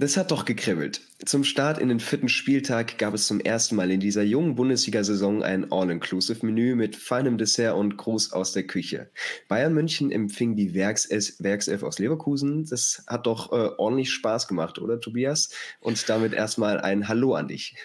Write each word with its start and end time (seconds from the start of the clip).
Das 0.00 0.16
hat 0.16 0.30
doch 0.30 0.46
gekribbelt. 0.46 1.02
Zum 1.26 1.44
Start 1.44 1.76
in 1.76 1.90
den 1.90 2.00
vierten 2.00 2.30
Spieltag 2.30 2.96
gab 2.96 3.12
es 3.12 3.26
zum 3.26 3.38
ersten 3.38 3.76
Mal 3.76 3.90
in 3.90 4.00
dieser 4.00 4.22
jungen 4.22 4.54
Bundesliga-Saison 4.54 5.42
ein 5.42 5.70
All-Inclusive-Menü 5.70 6.74
mit 6.74 6.96
feinem 6.96 7.36
Dessert 7.36 7.76
und 7.76 7.98
Gruß 7.98 8.32
aus 8.32 8.54
der 8.54 8.66
Küche. 8.66 9.10
Bayern 9.46 9.74
München 9.74 10.10
empfing 10.10 10.56
die 10.56 10.72
Werkself, 10.72 11.34
Werkself 11.40 11.82
aus 11.82 11.98
Leverkusen. 11.98 12.64
Das 12.64 13.04
hat 13.08 13.26
doch 13.26 13.52
äh, 13.52 13.72
ordentlich 13.76 14.10
Spaß 14.10 14.48
gemacht, 14.48 14.78
oder 14.78 15.02
Tobias? 15.02 15.50
Und 15.80 16.08
damit 16.08 16.32
erstmal 16.32 16.80
ein 16.80 17.06
Hallo 17.06 17.34
an 17.34 17.48
dich. 17.48 17.76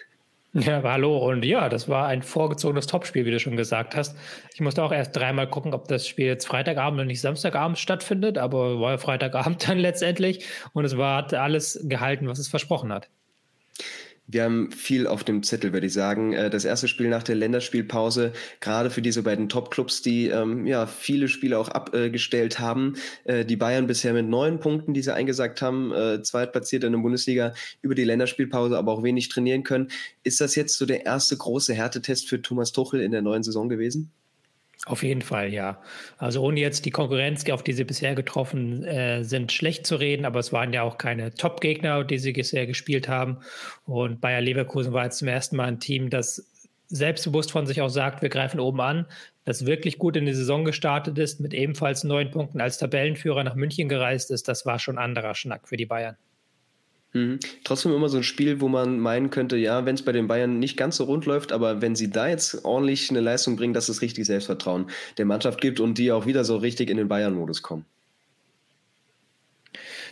Ja, 0.58 0.82
hallo. 0.84 1.18
Und 1.18 1.44
ja, 1.44 1.68
das 1.68 1.90
war 1.90 2.08
ein 2.08 2.24
vorgezogenes 2.24 2.88
Topspiel, 2.88 3.26
wie 3.26 3.32
du 3.32 3.42
schon 3.42 3.58
gesagt 3.58 3.94
hast. 3.94 4.16
Ich 4.54 4.62
musste 4.62 4.84
auch 4.84 4.94
erst 4.94 5.14
dreimal 5.14 5.50
gucken, 5.50 5.74
ob 5.74 5.90
das 5.90 6.08
Spiel 6.08 6.28
jetzt 6.28 6.48
Freitagabend 6.48 7.02
und 7.02 7.08
nicht 7.08 7.20
Samstagabend 7.20 7.78
stattfindet, 7.78 8.38
aber 8.38 8.80
war 8.80 8.91
ja 8.91 8.98
Freitagabend 8.98 9.68
dann 9.68 9.80
letztendlich. 9.80 10.46
Und 10.72 10.86
es 10.86 10.96
war, 10.96 11.18
hat 11.18 11.34
alles 11.34 11.78
gehalten, 11.84 12.30
was 12.30 12.40
es 12.40 12.48
versprochen 12.48 12.94
hat. 12.94 13.10
Wir 14.27 14.43
haben 14.43 14.71
viel 14.71 15.05
auf 15.05 15.23
dem 15.23 15.43
Zettel, 15.43 15.71
würde 15.71 15.85
ich 15.85 15.93
sagen. 15.93 16.34
Äh, 16.34 16.49
das 16.49 16.65
erste 16.65 16.88
Spiel 16.88 17.09
nach 17.09 17.21
der 17.21 17.35
Länderspielpause, 17.35 18.34
gerade 18.59 18.89
für 18.89 19.01
diese 19.01 19.21
beiden 19.21 19.49
Top-Clubs, 19.49 20.01
die 20.01 20.27
ähm, 20.27 20.65
ja 20.65 20.88
viele 20.88 21.27
Spiele 21.27 21.59
auch 21.59 21.70
abgestellt 21.70 22.59
haben. 22.59 22.95
Äh, 23.25 23.45
die 23.45 23.55
Bayern 23.55 23.85
bisher 23.88 24.13
mit 24.13 24.27
neun 24.27 24.59
Punkten, 24.59 24.93
die 24.93 25.03
sie 25.03 25.13
eingesagt 25.13 25.61
haben, 25.61 25.91
äh, 25.93 26.23
zweitplatziert 26.23 26.84
in 26.84 26.93
der 26.93 26.99
Bundesliga 26.99 27.53
über 27.81 27.93
die 27.93 28.03
Länderspielpause, 28.03 28.77
aber 28.77 28.91
auch 28.91 29.03
wenig 29.03 29.29
trainieren 29.29 29.63
können. 29.63 29.89
Ist 30.23 30.41
das 30.41 30.55
jetzt 30.55 30.77
so 30.77 30.85
der 30.85 31.05
erste 31.05 31.37
große 31.37 31.73
Härtetest 31.73 32.27
für 32.27 32.41
Thomas 32.41 32.71
Tuchel 32.71 33.01
in 33.01 33.12
der 33.12 33.21
neuen 33.21 33.43
Saison 33.43 33.70
gewesen? 33.70 34.12
Auf 34.85 35.02
jeden 35.02 35.21
Fall, 35.21 35.52
ja. 35.52 35.81
Also 36.17 36.43
ohne 36.43 36.59
jetzt 36.59 36.85
die 36.85 36.91
Konkurrenz, 36.91 37.49
auf 37.49 37.63
die 37.63 37.73
sie 37.73 37.85
bisher 37.85 38.13
getroffen 38.13 38.84
äh, 38.84 39.23
sind, 39.23 39.51
schlecht 39.51 39.88
zu 39.88 39.95
reden, 39.95 40.25
aber 40.25 40.39
es 40.39 40.53
waren 40.53 40.73
ja 40.73 40.84
auch 40.84 40.98
keine 40.98 41.34
Top-Gegner, 41.34 42.03
die 42.03 42.20
sie 42.20 42.34
bisher 42.34 42.67
gespielt 42.67 43.07
haben. 43.07 43.39
Und 43.85 44.21
Bayer 44.21 44.41
Leverkusen 44.41 44.93
war 44.93 45.05
jetzt 45.05 45.17
zum 45.17 45.27
ersten 45.27 45.55
Mal 45.55 45.65
ein 45.65 45.79
Team, 45.79 46.09
das 46.09 46.51
selbstbewusst 46.87 47.51
von 47.51 47.65
sich 47.65 47.82
auch 47.82 47.90
sagt, 47.90 48.21
wir 48.21 48.29
greifen 48.29 48.59
oben 48.59 48.79
an, 48.79 49.05
das 49.43 49.65
wirklich 49.65 49.98
gut 49.98 50.15
in 50.15 50.26
die 50.26 50.34
Saison 50.34 50.65
gestartet 50.65 51.17
ist, 51.17 51.39
mit 51.39 51.54
ebenfalls 51.54 52.04
neun 52.04 52.29
Punkten 52.29 52.62
als 52.62 52.77
Tabellenführer 52.77 53.43
nach 53.43 53.55
München 53.55 53.89
gereist 53.89 54.29
ist. 54.29 54.48
Das 54.48 54.65
war 54.65 54.77
schon 54.77 54.98
anderer 54.98 55.35
Schnack 55.35 55.67
für 55.67 55.77
die 55.77 55.85
Bayern. 55.85 56.15
Mhm. 57.16 57.40
Trotzdem 57.63 57.94
immer 57.94 58.10
so 58.10 58.18
ein 58.18 58.24
Spiel, 58.24 58.60
wo 58.60 58.68
man 58.68 58.99
meinen 58.99 59.30
könnte, 59.30 59.55
ja, 59.55 59.85
wenn 59.85 59.96
es 59.96 60.04
bei 60.04 60.12
den 60.12 60.27
Bayern 60.27 60.60
nicht 60.60 60.76
ganz 60.76 60.98
so 60.98 61.05
rund 61.05 61.26
läuft, 61.26 61.54
aber 61.54 61.82
wenn 61.82 61.96
sie 61.96 62.12
da 62.12 62.27
jetzt 62.27 62.66
ordentlich 62.66 63.10
eine 63.10 63.22
Leistung 63.22 63.55
bringen, 63.55 63.74
dass 63.74 63.88
es 63.88 64.02
richtig 64.02 64.25
Selbstvertrauen 64.25 64.88
der 65.18 65.25
Mannschaft 65.25 65.62
gibt 65.62 65.80
und 65.80 65.97
die 65.97 66.12
auch 66.12 66.25
wieder 66.25 66.44
so 66.44 66.57
richtig 66.57 66.90
in 66.90 66.97
den 66.97 67.07
Bayern-Modus 67.07 67.62
kommen. 67.62 67.85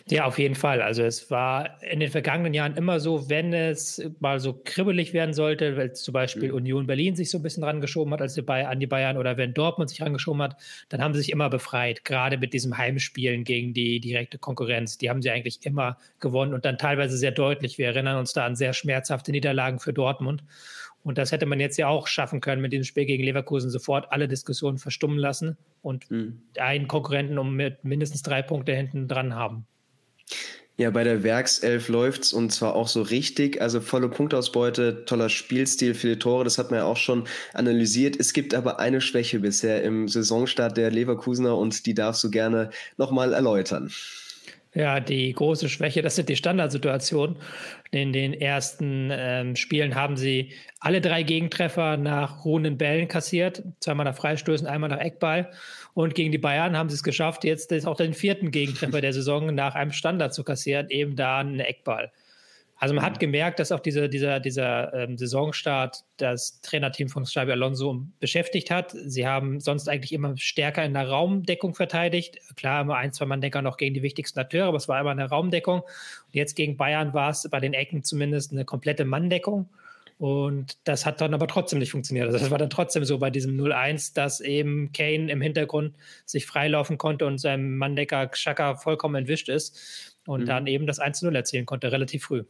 Ja, 0.09 0.25
auf 0.25 0.37
jeden 0.37 0.55
Fall. 0.55 0.81
Also 0.81 1.03
es 1.03 1.31
war 1.31 1.81
in 1.83 1.99
den 1.99 2.09
vergangenen 2.09 2.53
Jahren 2.53 2.75
immer 2.75 2.99
so, 2.99 3.29
wenn 3.29 3.53
es 3.53 4.01
mal 4.19 4.39
so 4.39 4.59
kribbelig 4.63 5.13
werden 5.13 5.33
sollte, 5.33 5.77
weil 5.77 5.93
zum 5.93 6.13
Beispiel 6.13 6.49
mhm. 6.49 6.55
Union 6.55 6.87
Berlin 6.87 7.15
sich 7.15 7.29
so 7.29 7.37
ein 7.37 7.41
bisschen 7.41 7.63
dran 7.63 7.81
geschoben 7.81 8.13
hat 8.13 8.21
als 8.21 8.33
die 8.33 8.41
Bayern, 8.41 8.71
an 8.71 8.79
die 8.79 8.87
Bayern 8.87 9.17
oder 9.17 9.37
wenn 9.37 9.53
Dortmund 9.53 9.89
sich 9.89 10.01
rangeschoben 10.01 10.41
hat, 10.41 10.57
dann 10.89 11.01
haben 11.01 11.13
sie 11.13 11.21
sich 11.21 11.31
immer 11.31 11.49
befreit, 11.49 12.05
gerade 12.05 12.37
mit 12.37 12.53
diesem 12.53 12.77
Heimspielen 12.77 13.43
gegen 13.43 13.73
die 13.73 13.99
direkte 13.99 14.37
Konkurrenz. 14.37 14.97
Die 14.97 15.09
haben 15.09 15.21
sie 15.21 15.31
eigentlich 15.31 15.65
immer 15.65 15.97
gewonnen 16.19 16.53
und 16.53 16.65
dann 16.65 16.77
teilweise 16.77 17.17
sehr 17.17 17.31
deutlich. 17.31 17.77
Wir 17.77 17.87
erinnern 17.87 18.17
uns 18.17 18.33
da 18.33 18.45
an 18.45 18.55
sehr 18.55 18.73
schmerzhafte 18.73 19.31
Niederlagen 19.31 19.79
für 19.79 19.93
Dortmund. 19.93 20.43
Und 21.03 21.17
das 21.17 21.31
hätte 21.31 21.45
man 21.45 21.59
jetzt 21.59 21.77
ja 21.77 21.87
auch 21.87 22.07
schaffen 22.07 22.39
können, 22.39 22.61
mit 22.61 22.71
diesem 22.71 22.85
Spiel 22.85 23.05
gegen 23.05 23.23
Leverkusen 23.23 23.69
sofort 23.69 24.11
alle 24.11 24.27
Diskussionen 24.27 24.77
verstummen 24.77 25.17
lassen 25.17 25.57
und 25.81 26.09
mhm. 26.09 26.41
einen 26.57 26.87
Konkurrenten 26.87 27.37
um 27.37 27.55
mit 27.55 27.83
mindestens 27.83 28.21
drei 28.23 28.41
Punkte 28.41 28.73
hinten 28.73 29.07
dran 29.07 29.35
haben. 29.35 29.65
Ja, 30.75 30.89
bei 30.89 31.03
der 31.03 31.21
Werkself 31.21 31.87
läuft's 31.87 32.33
und 32.33 32.51
zwar 32.51 32.73
auch 32.73 32.87
so 32.87 33.03
richtig. 33.03 33.61
Also 33.61 33.79
volle 33.79 34.09
Punktausbeute, 34.09 35.05
toller 35.05 35.29
Spielstil, 35.29 35.93
viele 35.93 36.17
Tore, 36.17 36.43
das 36.43 36.57
hat 36.57 36.71
man 36.71 36.79
ja 36.79 36.85
auch 36.85 36.97
schon 36.97 37.25
analysiert. 37.53 38.15
Es 38.19 38.33
gibt 38.33 38.55
aber 38.55 38.79
eine 38.79 38.99
Schwäche 38.99 39.39
bisher 39.39 39.83
im 39.83 40.07
Saisonstart 40.07 40.75
der 40.75 40.89
Leverkusener 40.89 41.55
und 41.55 41.85
die 41.85 41.93
darfst 41.93 42.23
du 42.23 42.31
gerne 42.31 42.71
nochmal 42.97 43.33
erläutern. 43.33 43.91
Ja, 44.75 44.99
die 44.99 45.31
große 45.31 45.69
Schwäche, 45.69 46.01
das 46.01 46.15
sind 46.15 46.29
die 46.29 46.35
Standardsituationen. 46.35 47.37
In 47.91 48.11
den 48.11 48.33
ersten 48.33 49.09
ähm, 49.11 49.55
Spielen 49.55 49.93
haben 49.93 50.17
sie 50.17 50.51
alle 50.79 50.99
drei 50.99 51.21
Gegentreffer 51.21 51.95
nach 51.97 52.43
ruhenden 52.43 52.79
Bällen 52.79 53.07
kassiert, 53.07 53.61
zweimal 53.79 54.05
nach 54.05 54.15
Freistößen, 54.15 54.65
einmal 54.65 54.89
nach 54.89 54.99
Eckball. 54.99 55.51
Und 55.93 56.15
gegen 56.15 56.31
die 56.31 56.39
Bayern 56.39 56.75
haben 56.75 56.89
sie 56.89 56.95
es 56.95 57.03
geschafft, 57.03 57.43
jetzt 57.43 57.71
auch 57.85 57.97
den 57.97 58.15
vierten 58.15 58.49
Gegentreffer 58.49 58.99
der 58.99 59.13
Saison 59.13 59.53
nach 59.53 59.75
einem 59.75 59.91
Standard 59.91 60.33
zu 60.33 60.43
kassieren, 60.43 60.89
eben 60.89 61.15
da 61.15 61.37
einen 61.37 61.59
Eckball. 61.59 62.11
Also 62.83 62.93
man 62.93 63.05
hat 63.05 63.17
gemerkt, 63.17 63.59
dass 63.59 63.71
auch 63.71 63.79
diese, 63.79 64.09
dieser, 64.09 64.41
dieser 64.41 64.93
ähm, 64.93 65.17
Saisonstart 65.17 66.03
das 66.17 66.59
Trainerteam 66.59 67.07
von 67.07 67.23
Xabi 67.23 67.53
Alonso 67.53 68.05
beschäftigt 68.19 68.69
hat. 68.69 68.91
Sie 69.05 69.25
haben 69.25 69.61
sonst 69.61 69.87
eigentlich 69.87 70.11
immer 70.11 70.35
stärker 70.35 70.83
in 70.83 70.93
der 70.93 71.07
Raumdeckung 71.07 71.75
verteidigt. 71.75 72.39
Klar, 72.57 72.81
immer 72.81 72.97
ein, 72.97 73.13
zwei 73.13 73.23
Manndecker 73.23 73.61
noch 73.61 73.77
gegen 73.77 73.93
die 73.93 74.03
wichtigsten 74.03 74.37
Akteure, 74.37 74.67
aber 74.67 74.75
es 74.75 74.89
war 74.89 74.99
immer 74.99 75.11
eine 75.11 75.29
Raumdeckung. 75.29 75.79
Und 75.79 76.33
jetzt 76.33 76.57
gegen 76.57 76.75
Bayern 76.75 77.13
war 77.13 77.29
es 77.29 77.47
bei 77.49 77.61
den 77.61 77.73
Ecken 77.73 78.03
zumindest 78.03 78.51
eine 78.51 78.65
komplette 78.65 79.05
Manndeckung. 79.05 79.69
Und 80.17 80.77
das 80.83 81.05
hat 81.05 81.21
dann 81.21 81.33
aber 81.33 81.47
trotzdem 81.47 81.79
nicht 81.79 81.91
funktioniert. 81.91 82.25
Also 82.25 82.37
das 82.37 82.51
war 82.51 82.57
dann 82.57 82.69
trotzdem 82.69 83.05
so 83.05 83.17
bei 83.17 83.29
diesem 83.29 83.57
0-1, 83.57 84.13
dass 84.13 84.41
eben 84.41 84.91
Kane 84.91 85.31
im 85.31 85.39
Hintergrund 85.39 85.95
sich 86.25 86.45
freilaufen 86.45 86.97
konnte 86.97 87.27
und 87.27 87.37
seinem 87.37 87.77
Manndecker 87.77 88.27
Xhaka 88.27 88.75
vollkommen 88.75 89.15
entwischt 89.15 89.47
ist 89.47 90.17
und 90.25 90.41
mhm. 90.41 90.45
dann 90.47 90.67
eben 90.67 90.85
das 90.85 90.99
1-0 90.99 91.33
erzielen 91.33 91.65
konnte, 91.65 91.89
relativ 91.89 92.25
früh. 92.25 92.43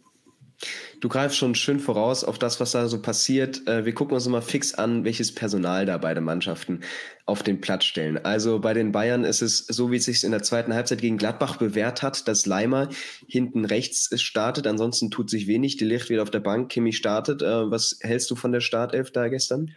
Du 1.01 1.09
greifst 1.09 1.37
schon 1.37 1.55
schön 1.55 1.79
voraus 1.79 2.23
auf 2.23 2.39
das, 2.39 2.59
was 2.59 2.71
da 2.71 2.87
so 2.87 3.01
passiert. 3.01 3.67
Äh, 3.67 3.85
wir 3.85 3.93
gucken 3.93 4.15
uns 4.15 4.27
mal 4.27 4.41
fix 4.41 4.73
an, 4.73 5.03
welches 5.03 5.33
Personal 5.33 5.85
da 5.85 5.97
beide 5.97 6.21
Mannschaften 6.21 6.81
auf 7.25 7.43
den 7.43 7.61
Platz 7.61 7.85
stellen. 7.85 8.17
Also 8.17 8.59
bei 8.59 8.73
den 8.73 8.91
Bayern 8.91 9.23
ist 9.23 9.41
es 9.41 9.59
so, 9.59 9.91
wie 9.91 9.97
es 9.97 10.05
sich 10.05 10.23
in 10.23 10.31
der 10.31 10.43
zweiten 10.43 10.73
Halbzeit 10.73 11.01
gegen 11.01 11.17
Gladbach 11.17 11.57
bewährt 11.57 12.01
hat, 12.01 12.27
dass 12.27 12.45
Leimer 12.45 12.89
hinten 13.27 13.65
rechts 13.65 14.09
startet. 14.21 14.67
Ansonsten 14.67 15.11
tut 15.11 15.29
sich 15.29 15.47
wenig. 15.47 15.77
Die 15.77 15.85
Licht 15.85 16.09
wieder 16.09 16.23
auf 16.23 16.31
der 16.31 16.39
Bank. 16.39 16.71
Kimi 16.71 16.93
startet. 16.93 17.41
Äh, 17.41 17.69
was 17.69 17.97
hältst 18.01 18.31
du 18.31 18.35
von 18.35 18.51
der 18.51 18.61
Startelf 18.61 19.11
da 19.11 19.27
gestern? 19.27 19.75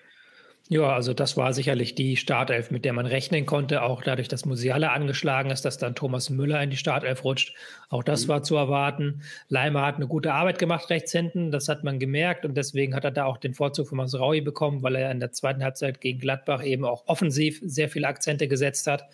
Ja, 0.68 0.92
also 0.92 1.14
das 1.14 1.36
war 1.36 1.52
sicherlich 1.52 1.94
die 1.94 2.16
Startelf, 2.16 2.72
mit 2.72 2.84
der 2.84 2.92
man 2.92 3.06
rechnen 3.06 3.46
konnte, 3.46 3.82
auch 3.82 4.02
dadurch, 4.02 4.26
dass 4.26 4.44
Musiala 4.46 4.92
angeschlagen 4.92 5.52
ist, 5.52 5.64
dass 5.64 5.78
dann 5.78 5.94
Thomas 5.94 6.28
Müller 6.28 6.60
in 6.60 6.70
die 6.70 6.76
Startelf 6.76 7.22
rutscht. 7.22 7.54
Auch 7.88 8.02
das 8.02 8.24
mhm. 8.24 8.28
war 8.28 8.42
zu 8.42 8.56
erwarten. 8.56 9.22
Leimer 9.48 9.86
hat 9.86 9.94
eine 9.94 10.08
gute 10.08 10.32
Arbeit 10.32 10.58
gemacht 10.58 10.90
rechts 10.90 11.12
hinten, 11.12 11.52
das 11.52 11.68
hat 11.68 11.84
man 11.84 12.00
gemerkt 12.00 12.44
und 12.44 12.56
deswegen 12.56 12.96
hat 12.96 13.04
er 13.04 13.12
da 13.12 13.26
auch 13.26 13.36
den 13.36 13.54
Vorzug 13.54 13.88
von 13.88 13.98
Masraui 13.98 14.40
bekommen, 14.40 14.82
weil 14.82 14.96
er 14.96 15.12
in 15.12 15.20
der 15.20 15.30
zweiten 15.30 15.62
Halbzeit 15.62 16.00
gegen 16.00 16.18
Gladbach 16.18 16.64
eben 16.64 16.84
auch 16.84 17.06
offensiv 17.06 17.60
sehr 17.62 17.88
viele 17.88 18.08
Akzente 18.08 18.48
gesetzt 18.48 18.88
hat. 18.88 19.04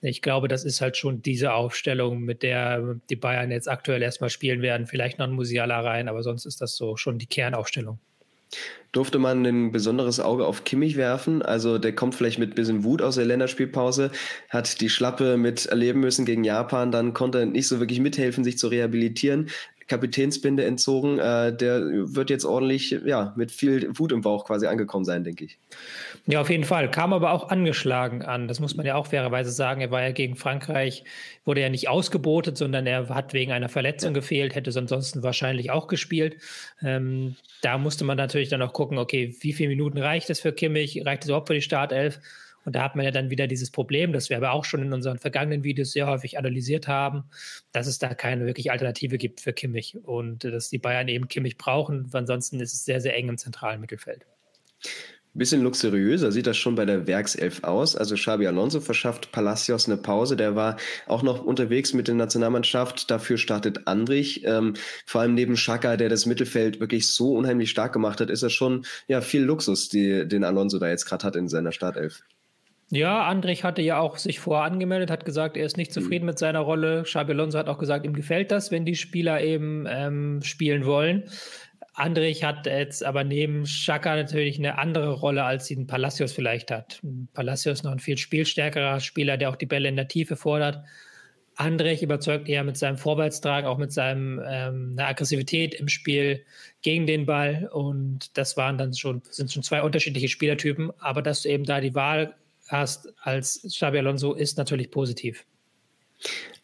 Ich 0.00 0.22
glaube, 0.22 0.48
das 0.48 0.64
ist 0.64 0.80
halt 0.80 0.96
schon 0.96 1.20
diese 1.20 1.52
Aufstellung, 1.52 2.20
mit 2.20 2.42
der 2.42 2.96
die 3.10 3.16
Bayern 3.16 3.50
jetzt 3.50 3.68
aktuell 3.68 4.00
erstmal 4.00 4.30
spielen 4.30 4.62
werden. 4.62 4.86
Vielleicht 4.86 5.18
noch 5.18 5.26
ein 5.26 5.32
Musiala 5.32 5.80
rein, 5.80 6.08
aber 6.08 6.22
sonst 6.22 6.46
ist 6.46 6.62
das 6.62 6.76
so 6.76 6.96
schon 6.96 7.18
die 7.18 7.26
Kernaufstellung. 7.26 7.98
Durfte 8.92 9.18
man 9.18 9.44
ein 9.44 9.70
besonderes 9.70 10.18
Auge 10.18 10.46
auf 10.46 10.64
Kimmich 10.64 10.96
werfen? 10.96 11.42
Also 11.42 11.78
der 11.78 11.94
kommt 11.94 12.14
vielleicht 12.14 12.38
mit 12.38 12.54
bisschen 12.54 12.84
Wut 12.84 13.02
aus 13.02 13.16
der 13.16 13.26
Länderspielpause, 13.26 14.10
hat 14.48 14.80
die 14.80 14.88
Schlappe 14.88 15.36
mit 15.36 15.66
erleben 15.66 16.00
müssen 16.00 16.24
gegen 16.24 16.42
Japan, 16.44 16.90
dann 16.90 17.12
konnte 17.12 17.40
er 17.40 17.46
nicht 17.46 17.68
so 17.68 17.80
wirklich 17.80 18.00
mithelfen, 18.00 18.44
sich 18.44 18.58
zu 18.58 18.68
rehabilitieren. 18.68 19.50
Kapitänsbinde 19.88 20.64
entzogen. 20.64 21.18
Äh, 21.18 21.56
der 21.56 21.80
wird 22.14 22.30
jetzt 22.30 22.44
ordentlich, 22.44 22.96
ja, 23.04 23.32
mit 23.36 23.50
viel 23.50 23.88
Wut 23.98 24.12
im 24.12 24.20
Bauch 24.20 24.44
quasi 24.44 24.66
angekommen 24.66 25.04
sein, 25.04 25.24
denke 25.24 25.46
ich. 25.46 25.58
Ja, 26.26 26.40
auf 26.40 26.50
jeden 26.50 26.64
Fall. 26.64 26.90
Kam 26.90 27.12
aber 27.12 27.32
auch 27.32 27.48
angeschlagen 27.48 28.22
an. 28.22 28.48
Das 28.48 28.60
muss 28.60 28.76
man 28.76 28.84
ja 28.84 28.94
auch 28.94 29.06
fairerweise 29.08 29.50
sagen. 29.50 29.80
Er 29.80 29.90
war 29.90 30.02
ja 30.02 30.12
gegen 30.12 30.36
Frankreich, 30.36 31.04
wurde 31.44 31.62
ja 31.62 31.70
nicht 31.70 31.88
ausgebotet, 31.88 32.56
sondern 32.58 32.86
er 32.86 33.08
hat 33.08 33.32
wegen 33.32 33.50
einer 33.50 33.68
Verletzung 33.68 34.10
ja. 34.10 34.14
gefehlt, 34.14 34.54
hätte 34.54 34.72
ansonsten 34.78 35.22
wahrscheinlich 35.22 35.70
auch 35.70 35.88
gespielt. 35.88 36.36
Ähm, 36.82 37.36
da 37.62 37.78
musste 37.78 38.04
man 38.04 38.16
natürlich 38.16 38.50
dann 38.50 38.62
auch 38.62 38.72
gucken, 38.72 38.98
okay, 38.98 39.34
wie 39.40 39.52
viele 39.52 39.70
Minuten 39.70 39.98
reicht 39.98 40.30
es 40.30 40.40
für 40.40 40.52
Kimmich? 40.52 41.04
Reicht 41.04 41.22
es 41.22 41.28
überhaupt 41.28 41.48
für 41.48 41.54
die 41.54 41.62
Startelf? 41.62 42.20
Und 42.68 42.74
da 42.74 42.82
hat 42.82 42.96
man 42.96 43.06
ja 43.06 43.10
dann 43.10 43.30
wieder 43.30 43.46
dieses 43.46 43.70
Problem, 43.70 44.12
das 44.12 44.28
wir 44.28 44.36
aber 44.36 44.52
auch 44.52 44.66
schon 44.66 44.82
in 44.82 44.92
unseren 44.92 45.16
vergangenen 45.16 45.64
Videos 45.64 45.92
sehr 45.92 46.06
häufig 46.06 46.36
analysiert 46.36 46.86
haben, 46.86 47.24
dass 47.72 47.86
es 47.86 47.98
da 47.98 48.12
keine 48.12 48.44
wirklich 48.44 48.70
Alternative 48.70 49.16
gibt 49.16 49.40
für 49.40 49.54
Kimmich 49.54 49.96
und 50.04 50.44
dass 50.44 50.68
die 50.68 50.76
Bayern 50.76 51.08
eben 51.08 51.28
Kimmich 51.28 51.56
brauchen. 51.56 52.10
Ansonsten 52.12 52.60
ist 52.60 52.74
es 52.74 52.84
sehr, 52.84 53.00
sehr 53.00 53.16
eng 53.16 53.30
im 53.30 53.38
zentralen 53.38 53.80
Mittelfeld. 53.80 54.26
Bisschen 55.32 55.62
luxuriöser 55.62 56.30
sieht 56.30 56.46
das 56.46 56.58
schon 56.58 56.74
bei 56.74 56.84
der 56.84 57.06
Werkself 57.06 57.64
aus. 57.64 57.96
Also 57.96 58.16
Xabi 58.16 58.46
Alonso 58.46 58.80
verschafft 58.80 59.32
Palacios 59.32 59.86
eine 59.86 59.96
Pause. 59.96 60.36
Der 60.36 60.54
war 60.54 60.76
auch 61.06 61.22
noch 61.22 61.42
unterwegs 61.42 61.94
mit 61.94 62.06
der 62.06 62.16
Nationalmannschaft. 62.16 63.10
Dafür 63.10 63.38
startet 63.38 63.86
Andrich. 63.86 64.44
Ähm, 64.44 64.74
vor 65.06 65.22
allem 65.22 65.32
neben 65.32 65.56
Schaka, 65.56 65.96
der 65.96 66.10
das 66.10 66.26
Mittelfeld 66.26 66.80
wirklich 66.80 67.08
so 67.08 67.32
unheimlich 67.32 67.70
stark 67.70 67.94
gemacht 67.94 68.20
hat, 68.20 68.28
ist 68.28 68.42
das 68.42 68.52
schon 68.52 68.84
ja 69.06 69.22
viel 69.22 69.42
Luxus, 69.42 69.88
die, 69.88 70.28
den 70.28 70.44
Alonso 70.44 70.78
da 70.78 70.90
jetzt 70.90 71.06
gerade 71.06 71.26
hat 71.26 71.34
in 71.34 71.48
seiner 71.48 71.72
Startelf. 71.72 72.24
Ja, 72.90 73.26
Andrich 73.26 73.64
hatte 73.64 73.82
ja 73.82 73.98
auch 73.98 74.16
sich 74.16 74.40
vorher 74.40 74.64
angemeldet, 74.64 75.10
hat 75.10 75.26
gesagt, 75.26 75.58
er 75.58 75.66
ist 75.66 75.76
nicht 75.76 75.92
zufrieden 75.92 76.24
mhm. 76.24 76.30
mit 76.30 76.38
seiner 76.38 76.60
Rolle. 76.60 77.02
Xabi 77.02 77.32
Alonso 77.32 77.58
hat 77.58 77.68
auch 77.68 77.78
gesagt, 77.78 78.06
ihm 78.06 78.14
gefällt 78.14 78.50
das, 78.50 78.70
wenn 78.70 78.86
die 78.86 78.94
Spieler 78.94 79.42
eben 79.42 79.86
ähm, 79.88 80.40
spielen 80.42 80.86
wollen. 80.86 81.24
Andrich 81.92 82.44
hat 82.44 82.66
jetzt 82.66 83.04
aber 83.04 83.24
neben 83.24 83.64
Xhaka 83.64 84.14
natürlich 84.14 84.58
eine 84.58 84.78
andere 84.78 85.12
Rolle, 85.12 85.44
als 85.44 85.70
ihn 85.70 85.86
Palacios 85.86 86.32
vielleicht 86.32 86.70
hat. 86.70 87.00
Palacios 87.34 87.80
ist 87.80 87.84
noch 87.84 87.92
ein 87.92 87.98
viel 87.98 88.16
spielstärkerer 88.16 89.00
Spieler, 89.00 89.36
der 89.36 89.50
auch 89.50 89.56
die 89.56 89.66
Bälle 89.66 89.88
in 89.88 89.96
der 89.96 90.08
Tiefe 90.08 90.36
fordert. 90.36 90.82
Andrich 91.56 92.04
überzeugt 92.04 92.48
eher 92.48 92.62
mit 92.62 92.76
seinem 92.76 92.98
Vorwärtstragen, 92.98 93.68
auch 93.68 93.78
mit 93.78 93.92
seinem 93.92 94.40
ähm, 94.46 94.94
einer 94.96 95.08
Aggressivität 95.08 95.74
im 95.74 95.88
Spiel 95.88 96.44
gegen 96.82 97.06
den 97.08 97.26
Ball. 97.26 97.68
Und 97.72 98.38
das 98.38 98.56
waren 98.56 98.78
dann 98.78 98.94
schon, 98.94 99.22
sind 99.28 99.52
schon 99.52 99.64
zwei 99.64 99.82
unterschiedliche 99.82 100.28
Spielertypen. 100.28 100.92
Aber 101.00 101.20
dass 101.20 101.42
du 101.42 101.48
eben 101.48 101.64
da 101.64 101.80
die 101.80 101.96
Wahl 101.96 102.36
hast 102.68 103.08
als 103.20 103.62
Xabi 103.68 103.98
Alonso, 103.98 104.34
ist 104.34 104.58
natürlich 104.58 104.90
positiv. 104.90 105.44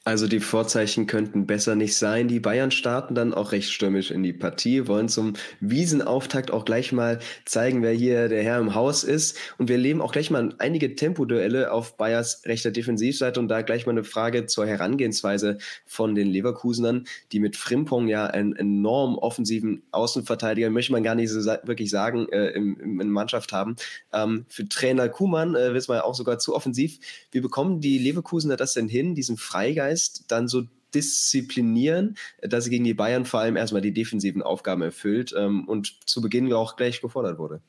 Also 0.07 0.29
die 0.29 0.41
Vorzeichen 0.41 1.07
könnten 1.07 1.47
besser 1.47 1.77
nicht 1.77 1.97
sein. 1.97 2.29
Die 2.29 2.39
Bayern 2.39 2.71
starten 2.71 3.15
dann 3.15 3.33
auch 3.33 3.53
recht 3.53 3.71
stürmisch 3.71 4.11
in 4.11 4.23
die 4.23 4.35
Partie, 4.35 4.87
wollen 4.87 5.09
zum 5.09 5.33
Wiesenauftakt 5.61 6.51
auch 6.51 6.67
gleich 6.67 6.93
mal 6.93 7.21
zeigen, 7.47 7.83
wer 7.83 7.93
hier 7.93 8.29
der 8.29 8.43
Herr 8.43 8.59
im 8.59 8.75
Haus 8.75 9.03
ist. 9.03 9.39
Und 9.57 9.71
wir 9.71 9.79
leben 9.79 10.03
auch 10.03 10.13
gleich 10.13 10.31
mal 10.31 10.55
einige 10.59 10.95
Tempoduelle 10.95 11.73
auf 11.73 11.97
Bayers 11.97 12.43
rechter 12.45 12.71
Defensivseite 12.71 13.41
und 13.41 13.49
da 13.49 13.63
gleich 13.63 13.87
mal 13.87 13.93
eine 13.93 14.05
Frage 14.05 14.45
zur 14.45 14.67
Herangehensweise 14.67 15.57
von 15.87 16.15
den 16.15 16.29
Leverkusenern, 16.29 17.07
die 17.33 17.41
mit 17.41 17.57
Frimpong 17.57 18.07
ja 18.07 18.27
einen 18.27 18.55
enorm 18.55 19.17
offensiven 19.17 19.85
Außenverteidiger, 19.91 20.69
möchte 20.69 20.93
man 20.93 21.03
gar 21.03 21.15
nicht 21.15 21.31
so 21.31 21.43
wirklich 21.63 21.89
sagen, 21.89 22.29
äh, 22.29 22.49
im, 22.49 23.01
in 23.01 23.09
Mannschaft 23.09 23.53
haben. 23.53 23.77
Ähm, 24.13 24.45
für 24.51 24.69
Trainer 24.69 25.09
Kuhmann 25.09 25.55
äh, 25.55 25.73
wissen 25.73 25.95
wir 25.95 26.05
auch 26.05 26.15
sogar 26.15 26.39
zu 26.39 26.55
offensiv. 26.55 26.99
Wie 27.31 27.41
bekommen 27.41 27.81
die 27.81 27.97
Leverkusener 27.97 28.57
das 28.57 28.75
denn 28.75 28.89
hin, 28.89 29.15
diesen 29.15 29.39
Freigeist 29.39 29.94
Geist 29.95 30.25
dann 30.29 30.49
so 30.49 30.65
disziplinieren, 30.93 32.17
dass 32.43 32.65
sie 32.65 32.71
gegen 32.71 32.85
die 32.85 32.95
Bayern 32.95 33.25
vor 33.25 33.41
allem 33.41 33.57
erstmal 33.57 33.83
die 33.83 33.93
defensiven 33.93 34.43
Aufgaben 34.43 34.83
erfüllt 34.83 35.35
ähm, 35.37 35.69
und 35.69 36.09
zu 36.09 36.21
Beginn 36.21 36.53
auch 36.53 36.77
gleich 36.77 37.01
gefordert 37.01 37.39
wurde. 37.39 37.61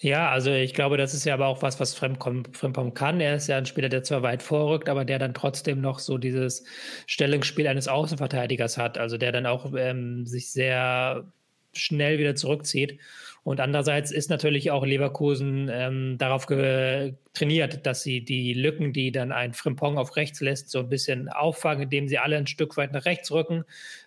Ja, 0.00 0.30
also 0.30 0.50
ich 0.50 0.74
glaube, 0.74 0.96
das 0.96 1.14
ist 1.14 1.24
ja 1.24 1.34
aber 1.34 1.46
auch 1.46 1.62
was, 1.62 1.78
was 1.78 1.94
Frimpong 1.94 2.94
kann. 2.94 3.20
Er 3.20 3.36
ist 3.36 3.46
ja 3.46 3.56
ein 3.56 3.66
Spieler, 3.66 3.88
der 3.88 4.02
zwar 4.02 4.22
weit 4.22 4.42
vorrückt, 4.42 4.88
aber 4.88 5.04
der 5.04 5.18
dann 5.20 5.34
trotzdem 5.34 5.80
noch 5.80 6.00
so 6.00 6.18
dieses 6.18 6.64
Stellungsspiel 7.06 7.68
eines 7.68 7.86
Außenverteidigers 7.86 8.76
hat. 8.76 8.98
Also 8.98 9.18
der 9.18 9.30
dann 9.30 9.46
auch 9.46 9.72
ähm, 9.76 10.26
sich 10.26 10.50
sehr 10.50 11.32
schnell 11.72 12.18
wieder 12.18 12.34
zurückzieht. 12.34 12.98
Und 13.44 13.60
andererseits 13.60 14.10
ist 14.10 14.30
natürlich 14.30 14.70
auch 14.70 14.86
Leverkusen 14.86 15.68
ähm, 15.70 16.16
darauf 16.16 16.46
trainiert, 16.46 17.84
dass 17.84 18.02
sie 18.02 18.24
die 18.24 18.54
Lücken, 18.54 18.94
die 18.94 19.12
dann 19.12 19.32
ein 19.32 19.52
Frimpong 19.52 19.98
auf 19.98 20.16
rechts 20.16 20.40
lässt, 20.40 20.70
so 20.70 20.78
ein 20.78 20.88
bisschen 20.88 21.28
auffangen, 21.28 21.82
indem 21.82 22.08
sie 22.08 22.16
alle 22.16 22.38
ein 22.38 22.46
Stück 22.46 22.78
weit 22.78 22.92
nach 22.92 23.04
rechts 23.04 23.30
rücken, 23.30 23.64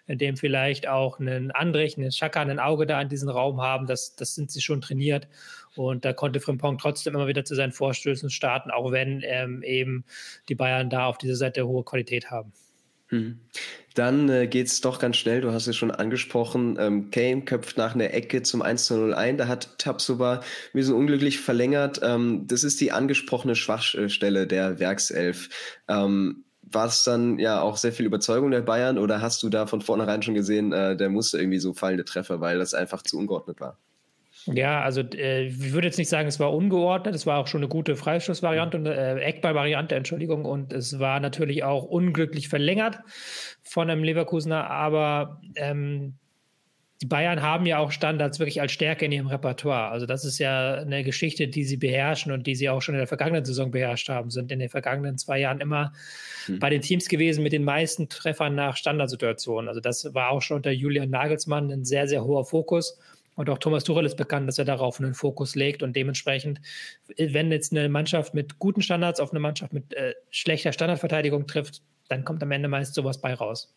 indem 0.07 0.37
vielleicht 0.37 0.87
auch 0.87 1.19
ein 1.19 1.51
Andrich, 1.51 1.97
ein 1.97 2.11
Schaka 2.11 2.41
ein 2.41 2.59
Auge 2.59 2.87
da 2.87 2.99
in 2.99 3.09
diesen 3.09 3.29
Raum 3.29 3.61
haben. 3.61 3.85
Das, 3.85 4.15
das 4.15 4.33
sind 4.33 4.49
sie 4.49 4.61
schon 4.61 4.81
trainiert. 4.81 5.27
Und 5.75 6.03
da 6.03 6.13
konnte 6.13 6.39
Frimpong 6.39 6.79
trotzdem 6.79 7.13
immer 7.13 7.27
wieder 7.27 7.45
zu 7.45 7.53
seinen 7.53 7.73
Vorstößen 7.73 8.31
starten, 8.31 8.71
auch 8.71 8.91
wenn 8.91 9.21
ähm, 9.23 9.61
eben 9.61 10.03
die 10.49 10.55
Bayern 10.55 10.89
da 10.89 11.05
auf 11.05 11.19
dieser 11.19 11.35
Seite 11.35 11.67
hohe 11.67 11.83
Qualität 11.83 12.31
haben. 12.31 12.53
Hm. 13.09 13.39
Dann 13.97 14.29
äh, 14.29 14.45
geht 14.45 14.67
es 14.67 14.79
doch 14.81 14.99
ganz 14.99 15.17
schnell, 15.17 15.41
du 15.41 15.51
hast 15.51 15.65
es 15.65 15.75
schon 15.75 15.89
angesprochen. 15.89 16.77
Ähm, 16.79 17.09
Kane 17.09 17.41
köpft 17.41 17.79
nach 17.79 17.95
einer 17.95 18.13
Ecke 18.13 18.43
zum 18.43 18.61
1 18.61 18.85
zu 18.85 18.95
0 18.95 19.15
ein. 19.15 19.37
Da 19.39 19.47
hat 19.47 19.79
Tabsoba 19.79 20.35
ein 20.35 20.41
bisschen 20.73 20.93
unglücklich 20.93 21.39
verlängert. 21.39 22.01
Ähm, 22.03 22.45
das 22.45 22.63
ist 22.63 22.79
die 22.79 22.91
angesprochene 22.91 23.55
Schwachstelle 23.55 24.45
der 24.45 24.77
Werkself. 24.77 25.49
Ähm, 25.87 26.43
war 26.61 26.85
es 26.85 27.03
dann 27.05 27.39
ja 27.39 27.59
auch 27.61 27.77
sehr 27.77 27.91
viel 27.91 28.05
Überzeugung 28.05 28.51
der 28.51 28.61
Bayern 28.61 28.99
oder 28.99 29.19
hast 29.19 29.41
du 29.41 29.49
da 29.49 29.65
von 29.65 29.81
vornherein 29.81 30.21
schon 30.21 30.35
gesehen, 30.35 30.73
äh, 30.73 30.95
der 30.95 31.09
musste 31.09 31.39
irgendwie 31.39 31.59
so 31.59 31.73
fallende 31.73 32.05
Treffer, 32.05 32.39
weil 32.39 32.59
das 32.59 32.75
einfach 32.75 33.01
zu 33.01 33.17
ungeordnet 33.17 33.59
war? 33.61 33.79
Ja, 34.53 34.81
also 34.81 35.01
äh, 35.01 35.47
ich 35.47 35.73
würde 35.73 35.87
jetzt 35.87 35.97
nicht 35.97 36.09
sagen, 36.09 36.27
es 36.27 36.39
war 36.39 36.53
ungeordnet. 36.53 37.13
Es 37.15 37.25
war 37.25 37.39
auch 37.39 37.47
schon 37.47 37.61
eine 37.61 37.67
gute 37.67 37.95
Freistoßvariante, 37.95 38.77
äh, 38.77 39.19
Eckballvariante, 39.21 39.95
Entschuldigung. 39.95 40.45
Und 40.45 40.73
es 40.73 40.99
war 40.99 41.19
natürlich 41.19 41.63
auch 41.63 41.83
unglücklich 41.83 42.47
verlängert 42.47 42.99
von 43.63 43.89
einem 43.89 44.03
Leverkusener. 44.03 44.69
Aber 44.69 45.41
ähm, 45.55 46.15
die 47.01 47.05
Bayern 47.05 47.43
haben 47.43 47.67
ja 47.67 47.77
auch 47.77 47.91
Standards 47.91 48.39
wirklich 48.39 48.59
als 48.59 48.71
Stärke 48.71 49.05
in 49.05 49.11
ihrem 49.11 49.27
Repertoire. 49.27 49.91
Also 49.91 50.07
das 50.07 50.25
ist 50.25 50.39
ja 50.39 50.75
eine 50.75 51.03
Geschichte, 51.03 51.47
die 51.47 51.63
sie 51.63 51.77
beherrschen 51.77 52.31
und 52.31 52.47
die 52.47 52.55
sie 52.55 52.69
auch 52.69 52.81
schon 52.81 52.95
in 52.95 52.99
der 52.99 53.07
vergangenen 53.07 53.45
Saison 53.45 53.69
beherrscht 53.69 54.09
haben. 54.09 54.31
Sind 54.31 54.51
in 54.51 54.59
den 54.59 54.69
vergangenen 54.69 55.17
zwei 55.17 55.39
Jahren 55.39 55.59
immer 55.59 55.93
hm. 56.45 56.57
bei 56.57 56.71
den 56.71 56.81
Teams 56.81 57.07
gewesen 57.07 57.43
mit 57.43 57.53
den 57.53 57.63
meisten 57.63 58.09
Treffern 58.09 58.55
nach 58.55 58.77
Standardsituationen. 58.77 59.67
Also 59.67 59.79
das 59.79 60.11
war 60.15 60.31
auch 60.31 60.41
schon 60.41 60.57
unter 60.57 60.71
Julian 60.71 61.11
Nagelsmann 61.11 61.69
ein 61.71 61.85
sehr, 61.85 62.07
sehr 62.07 62.23
hoher 62.23 62.45
Fokus. 62.45 62.97
Und 63.37 63.51
auch 63.51 63.59
Thomas 63.59 63.83
Tuchel 63.83 64.05
ist 64.05 64.17
bekannt, 64.17 64.47
dass 64.47 64.57
er 64.57 64.65
darauf 64.65 64.99
einen 64.99 65.13
Fokus 65.13 65.55
legt 65.55 65.83
und 65.83 65.95
dementsprechend, 65.95 66.59
wenn 67.17 67.51
jetzt 67.51 67.71
eine 67.71 67.87
Mannschaft 67.87 68.33
mit 68.33 68.57
guten 68.57 68.81
Standards 68.81 69.19
auf 69.19 69.31
eine 69.31 69.39
Mannschaft 69.39 69.73
mit 69.73 69.93
äh, 69.93 70.15
schlechter 70.31 70.73
Standardverteidigung 70.73 71.45
trifft, 71.45 71.83
dann 72.09 72.25
kommt 72.25 72.41
am 72.41 72.51
Ende 72.51 72.67
meist 72.67 72.95
sowas 72.95 73.21
bei 73.21 73.35
raus. 73.35 73.73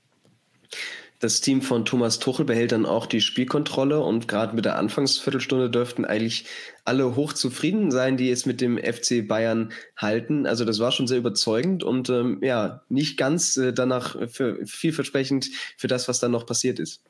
Das 1.19 1.43
Team 1.43 1.61
von 1.61 1.85
Thomas 1.85 2.21
Tuchel 2.21 2.47
behält 2.47 2.73
dann 2.73 2.87
auch 2.87 3.05
die 3.05 3.21
Spielkontrolle 3.21 4.01
und 4.01 4.29
gerade 4.29 4.57
mit 4.57 4.65
der 4.65 4.79
Anfangsviertelstunde 4.79 5.69
dürften 5.69 6.07
eigentlich 6.07 6.47
alle 6.87 7.15
hochzufrieden 7.15 7.91
sein, 7.91 8.17
die 8.17 8.31
es 8.31 8.47
mit 8.47 8.63
dem 8.63 8.79
FC 8.79 9.29
Bayern 9.29 9.73
halten. 9.95 10.47
Also 10.47 10.65
das 10.65 10.79
war 10.79 10.91
schon 10.91 11.07
sehr 11.07 11.19
überzeugend 11.19 11.85
und 11.85 12.09
ähm, 12.09 12.39
ja, 12.43 12.83
nicht 12.89 13.19
ganz 13.19 13.59
äh, 13.59 13.75
danach 13.75 14.17
für 14.31 14.65
vielversprechend 14.65 15.51
für 15.77 15.89
das, 15.89 16.09
was 16.09 16.21
dann 16.21 16.31
noch 16.31 16.47
passiert 16.47 16.79
ist. 16.79 17.03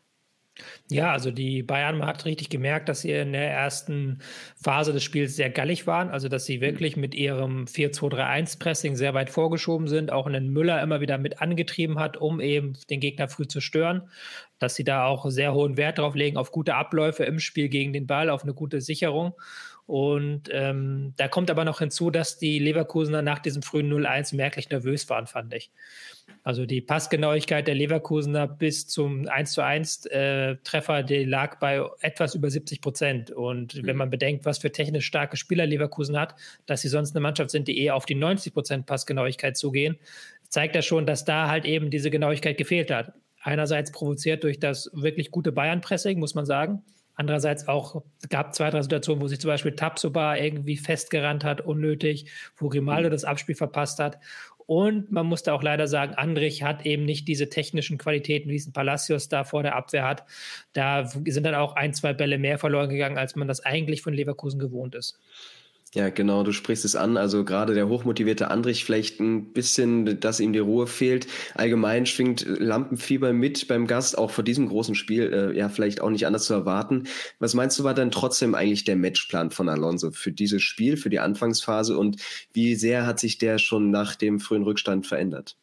Ja, 0.91 1.13
also 1.13 1.31
die 1.31 1.63
Bayern 1.63 2.05
hat 2.05 2.25
richtig 2.25 2.49
gemerkt, 2.49 2.89
dass 2.89 3.03
sie 3.03 3.13
in 3.13 3.33
der 3.33 3.51
ersten 3.51 4.19
Phase 4.61 4.93
des 4.93 5.05
Spiels 5.05 5.37
sehr 5.37 5.51
gallig 5.51 5.87
waren, 5.87 6.11
also 6.11 6.29
dass 6.29 6.47
sie 6.47 6.61
wirklich 6.61 6.97
mit 6.97 7.15
ihrem 7.15 7.67
4-2-3-1-Pressing 7.67 8.97
sehr 8.97 9.15
weit 9.15 9.31
vorgeschoben 9.31 9.87
sind, 9.87 10.11
auch 10.11 10.27
einen 10.27 10.51
Müller 10.51 10.83
immer 10.83 11.01
wieder 11.01 11.17
mit 11.19 11.41
angetrieben 11.41 11.99
hat, 11.99 12.17
um 12.17 12.41
eben 12.41 12.75
den 12.91 13.01
Gegner 13.01 13.29
früh 13.29 13.47
zu 13.47 13.61
stören, 13.61 14.09
dass 14.59 14.75
sie 14.75 14.85
da 14.85 15.05
auch 15.05 15.31
sehr 15.31 15.55
hohen 15.55 15.77
Wert 15.77 15.99
drauf 15.99 16.15
legen, 16.15 16.37
auf 16.37 16.51
gute 16.51 16.75
Abläufe 16.75 17.25
im 17.25 17.39
Spiel 17.39 17.69
gegen 17.69 17.93
den 17.93 18.07
Ball, 18.07 18.29
auf 18.29 18.43
eine 18.43 18.55
gute 18.55 18.81
Sicherung. 18.81 19.35
Und 19.87 20.49
ähm, 20.53 21.15
da 21.17 21.29
kommt 21.29 21.51
aber 21.51 21.65
noch 21.65 21.81
hinzu, 21.81 22.11
dass 22.11 22.39
die 22.39 22.59
Leverkusener 22.59 23.23
nach 23.23 23.41
diesem 23.41 23.63
frühen 23.63 23.93
0-1 23.93 24.37
merklich 24.37 24.71
nervös 24.71 25.09
waren, 25.11 25.27
fand 25.27 25.53
ich. 25.53 25.71
Also 26.43 26.65
die 26.65 26.81
Passgenauigkeit 26.81 27.67
der 27.67 27.75
Leverkusener 27.75 28.47
bis 28.47 28.87
zum 28.87 29.29
1 29.29 29.53
zu 29.53 29.63
1 29.63 30.07
äh, 30.07 30.57
die 31.09 31.25
lag 31.25 31.59
bei 31.59 31.85
etwas 32.01 32.35
über 32.35 32.51
70 32.51 32.81
Prozent. 32.81 33.31
Und 33.31 33.75
mhm. 33.75 33.87
wenn 33.87 33.97
man 33.97 34.11
bedenkt, 34.11 34.45
was 34.45 34.59
für 34.59 34.73
technisch 34.73 35.07
starke 35.07 35.37
Spieler 35.37 35.67
Leverkusen 35.67 36.19
hat, 36.19 36.35
dass 36.67 36.83
sie 36.83 36.89
sonst 36.89 37.15
eine 37.15 37.21
Mannschaft 37.21 37.51
sind, 37.51 37.69
die 37.69 37.79
eher 37.79 37.97
auf 37.97 38.07
die 38.07 38.15
90 38.15 38.55
Prozent 38.55 38.87
Passgenauigkeit 38.87 39.57
zugehen, 39.57 39.99
zeigt 40.49 40.77
das 40.77 40.87
schon, 40.87 41.07
dass 41.07 41.25
da 41.25 41.49
halt 41.49 41.65
eben 41.65 41.91
diese 41.91 42.11
Genauigkeit 42.11 42.57
gefehlt 42.57 42.91
hat. 42.91 43.13
Einerseits 43.43 43.93
provoziert 43.93 44.45
durch 44.45 44.59
das 44.59 44.91
wirklich 44.93 45.31
gute 45.31 45.53
Bayern-Pressing, 45.53 46.19
muss 46.19 46.35
man 46.35 46.47
sagen. 46.47 46.83
Andererseits 47.21 47.69
auch 47.69 48.03
gab 48.31 48.55
zwei, 48.55 48.71
drei 48.71 48.81
Situationen, 48.81 49.21
wo 49.21 49.29
sich 49.29 49.39
zum 49.41 49.49
Beispiel 49.49 49.73
Tabsoba 49.73 50.37
irgendwie 50.37 50.79
festgerannt 50.79 51.45
hat, 51.45 51.61
unnötig, 51.61 52.31
wo 52.57 52.71
Grimaldo 52.71 53.11
mhm. 53.11 53.13
das 53.13 53.27
Abspiel 53.27 53.55
verpasst 53.55 53.99
hat. 53.99 54.19
Und 54.65 55.13
man 55.13 55.27
musste 55.27 55.53
auch 55.53 55.63
leider 55.63 55.87
sagen, 55.87 56.15
Andrich 56.15 56.63
hat 56.63 56.87
eben 56.87 57.05
nicht 57.05 57.29
diese 57.29 57.51
technischen 57.51 57.99
Qualitäten, 57.99 58.49
wie 58.49 58.57
es 58.57 58.67
ein 58.67 58.73
Palacios 58.73 59.29
da 59.29 59.45
vor 59.45 59.63
der 59.63 59.77
Abwehr 59.77 60.09
hat. 60.09 60.25
Da 60.73 61.05
sind 61.05 61.45
dann 61.45 61.55
auch 61.55 61.77
ein, 61.77 61.93
zwei 61.93 62.15
Bälle 62.15 62.39
mehr 62.39 62.59
verloren 62.59 62.89
gegangen, 62.89 63.19
als 63.19 63.37
man 63.37 63.49
das 63.49 63.61
eigentlich 63.67 64.01
von 64.01 64.15
Leverkusen 64.15 64.59
gewohnt 64.59 64.95
ist. 64.95 65.19
Ja, 65.93 66.09
genau, 66.09 66.45
du 66.45 66.53
sprichst 66.53 66.85
es 66.85 66.95
an. 66.95 67.17
Also 67.17 67.45
gerade 67.45 67.75
der 67.75 67.89
hochmotivierte 67.89 68.49
Andrich 68.49 68.85
vielleicht 68.85 69.19
ein 69.19 69.53
bisschen, 69.53 70.21
dass 70.21 70.39
ihm 70.39 70.53
die 70.53 70.61
Ruhe 70.61 70.87
fehlt. 70.87 71.27
Allgemein 71.55 72.07
schwingt 72.07 72.47
Lampenfieber 72.47 73.33
mit 73.33 73.67
beim 73.67 73.89
Gast, 73.89 74.17
auch 74.17 74.31
vor 74.31 74.45
diesem 74.45 74.69
großen 74.69 74.95
Spiel, 74.95 75.33
äh, 75.33 75.59
ja, 75.59 75.69
vielleicht 75.69 76.01
auch 76.01 76.11
nicht 76.11 76.29
anders 76.29 76.45
zu 76.45 76.55
erwarten. 76.55 77.09
Was 77.41 77.55
meinst 77.55 77.77
du, 77.77 77.83
war 77.83 77.95
dann 77.95 78.13
trotzdem 78.13 78.55
eigentlich 78.55 78.85
der 78.85 78.95
Matchplan 78.95 79.51
von 79.51 79.69
Alonso 79.69 80.13
für 80.13 80.31
dieses 80.31 80.63
Spiel, 80.63 80.97
für 80.97 81.11
die 81.11 81.19
Anfangsphase 81.19 81.99
und 81.99 82.23
wie 82.53 82.77
sehr 82.77 83.05
hat 83.05 83.19
sich 83.19 83.39
der 83.39 83.59
schon 83.59 83.91
nach 83.91 84.15
dem 84.15 84.39
frühen 84.39 84.63
Rückstand 84.63 85.09
verändert? 85.09 85.57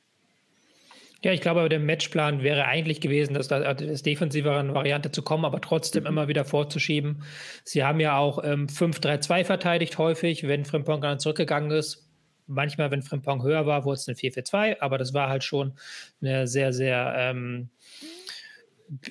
Ja, 1.23 1.31
ich 1.31 1.41
glaube, 1.41 1.67
der 1.67 1.79
Matchplan 1.79 2.43
wäre 2.43 2.65
eigentlich 2.65 3.01
gewesen, 3.01 3.33
dass 3.33 3.47
da 3.47 3.73
das 3.73 4.03
defensivere 4.03 4.73
Variante 4.73 5.11
zu 5.11 5.23
kommen, 5.23 5.45
aber 5.45 5.61
trotzdem 5.61 6.03
mhm. 6.03 6.09
immer 6.09 6.27
wieder 6.27 6.45
vorzuschieben. 6.45 7.23
Sie 7.63 7.83
haben 7.83 7.99
ja 7.99 8.17
auch 8.17 8.43
ähm, 8.43 8.67
5-3-2 8.67 9.43
verteidigt 9.45 9.97
häufig, 9.97 10.47
wenn 10.47 10.65
Frimpong 10.65 11.01
dann 11.01 11.19
zurückgegangen 11.19 11.71
ist. 11.71 12.07
Manchmal, 12.45 12.91
wenn 12.91 13.01
Frimpong 13.01 13.43
höher 13.43 13.65
war, 13.65 13.83
wurde 13.83 13.95
es 13.95 14.07
ein 14.07 14.15
4-4-2, 14.15 14.79
aber 14.79 14.97
das 14.97 15.13
war 15.13 15.27
halt 15.27 15.43
schon 15.43 15.73
eine 16.21 16.47
sehr, 16.47 16.71
sehr 16.71 17.13
ähm, 17.17 17.69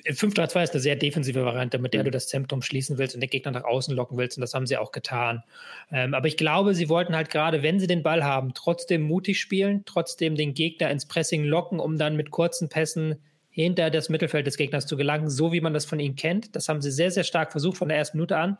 5-3-2 0.05 0.63
ist 0.63 0.73
eine 0.73 0.81
sehr 0.81 0.95
defensive 0.95 1.45
Variante, 1.45 1.77
mit 1.79 1.93
der 1.93 2.03
du 2.03 2.11
das 2.11 2.27
Zentrum 2.27 2.61
schließen 2.61 2.97
willst 2.97 3.15
und 3.15 3.21
den 3.21 3.29
Gegner 3.29 3.51
nach 3.51 3.63
außen 3.63 3.95
locken 3.95 4.17
willst. 4.17 4.37
Und 4.37 4.41
das 4.41 4.53
haben 4.53 4.65
sie 4.65 4.77
auch 4.77 4.91
getan. 4.91 5.43
Ähm, 5.91 6.13
aber 6.13 6.27
ich 6.27 6.37
glaube, 6.37 6.73
sie 6.73 6.89
wollten 6.89 7.15
halt 7.15 7.29
gerade, 7.29 7.63
wenn 7.63 7.79
sie 7.79 7.87
den 7.87 8.03
Ball 8.03 8.23
haben, 8.23 8.53
trotzdem 8.53 9.01
mutig 9.01 9.39
spielen, 9.39 9.83
trotzdem 9.85 10.35
den 10.35 10.53
Gegner 10.53 10.89
ins 10.89 11.05
Pressing 11.05 11.43
locken, 11.43 11.79
um 11.79 11.97
dann 11.97 12.15
mit 12.15 12.31
kurzen 12.31 12.69
Pässen 12.69 13.15
hinter 13.49 13.89
das 13.89 14.09
Mittelfeld 14.09 14.45
des 14.45 14.57
Gegners 14.57 14.85
zu 14.85 14.97
gelangen, 14.97 15.29
so 15.29 15.51
wie 15.51 15.61
man 15.61 15.73
das 15.73 15.85
von 15.85 15.99
ihnen 15.99 16.15
kennt. 16.15 16.55
Das 16.55 16.69
haben 16.69 16.81
sie 16.81 16.91
sehr, 16.91 17.09
sehr 17.11 17.23
stark 17.23 17.51
versucht 17.51 17.77
von 17.77 17.87
der 17.87 17.97
ersten 17.97 18.17
Minute 18.17 18.37
an 18.37 18.57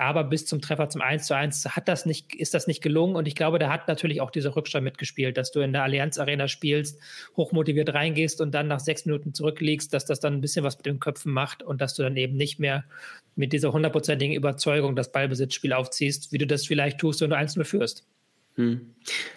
aber 0.00 0.24
bis 0.24 0.46
zum 0.46 0.62
Treffer 0.62 0.88
zum 0.88 1.02
1 1.02 1.26
zu 1.26 1.36
1 1.36 1.76
hat 1.76 1.86
das 1.86 2.06
nicht, 2.06 2.34
ist 2.34 2.54
das 2.54 2.66
nicht 2.66 2.82
gelungen. 2.82 3.16
Und 3.16 3.28
ich 3.28 3.34
glaube, 3.34 3.58
da 3.58 3.70
hat 3.70 3.86
natürlich 3.86 4.22
auch 4.22 4.30
dieser 4.30 4.56
Rückstand 4.56 4.82
mitgespielt, 4.82 5.36
dass 5.36 5.52
du 5.52 5.60
in 5.60 5.74
der 5.74 5.82
Allianz 5.82 6.18
Arena 6.18 6.48
spielst, 6.48 6.98
hochmotiviert 7.36 7.92
reingehst 7.92 8.40
und 8.40 8.52
dann 8.52 8.66
nach 8.66 8.80
sechs 8.80 9.04
Minuten 9.04 9.34
zurückliegst, 9.34 9.92
dass 9.92 10.06
das 10.06 10.18
dann 10.18 10.34
ein 10.34 10.40
bisschen 10.40 10.64
was 10.64 10.78
mit 10.78 10.86
den 10.86 11.00
Köpfen 11.00 11.32
macht 11.32 11.62
und 11.62 11.82
dass 11.82 11.94
du 11.94 12.02
dann 12.02 12.16
eben 12.16 12.36
nicht 12.36 12.58
mehr 12.58 12.84
mit 13.36 13.52
dieser 13.52 13.72
hundertprozentigen 13.72 14.34
Überzeugung 14.34 14.96
das 14.96 15.12
Ballbesitzspiel 15.12 15.74
aufziehst, 15.74 16.32
wie 16.32 16.38
du 16.38 16.46
das 16.46 16.66
vielleicht 16.66 16.98
tust, 16.98 17.20
wenn 17.20 17.30
du 17.30 17.36
1-0 17.36 17.64
führst. 17.64 18.06
Hm. 18.56 18.80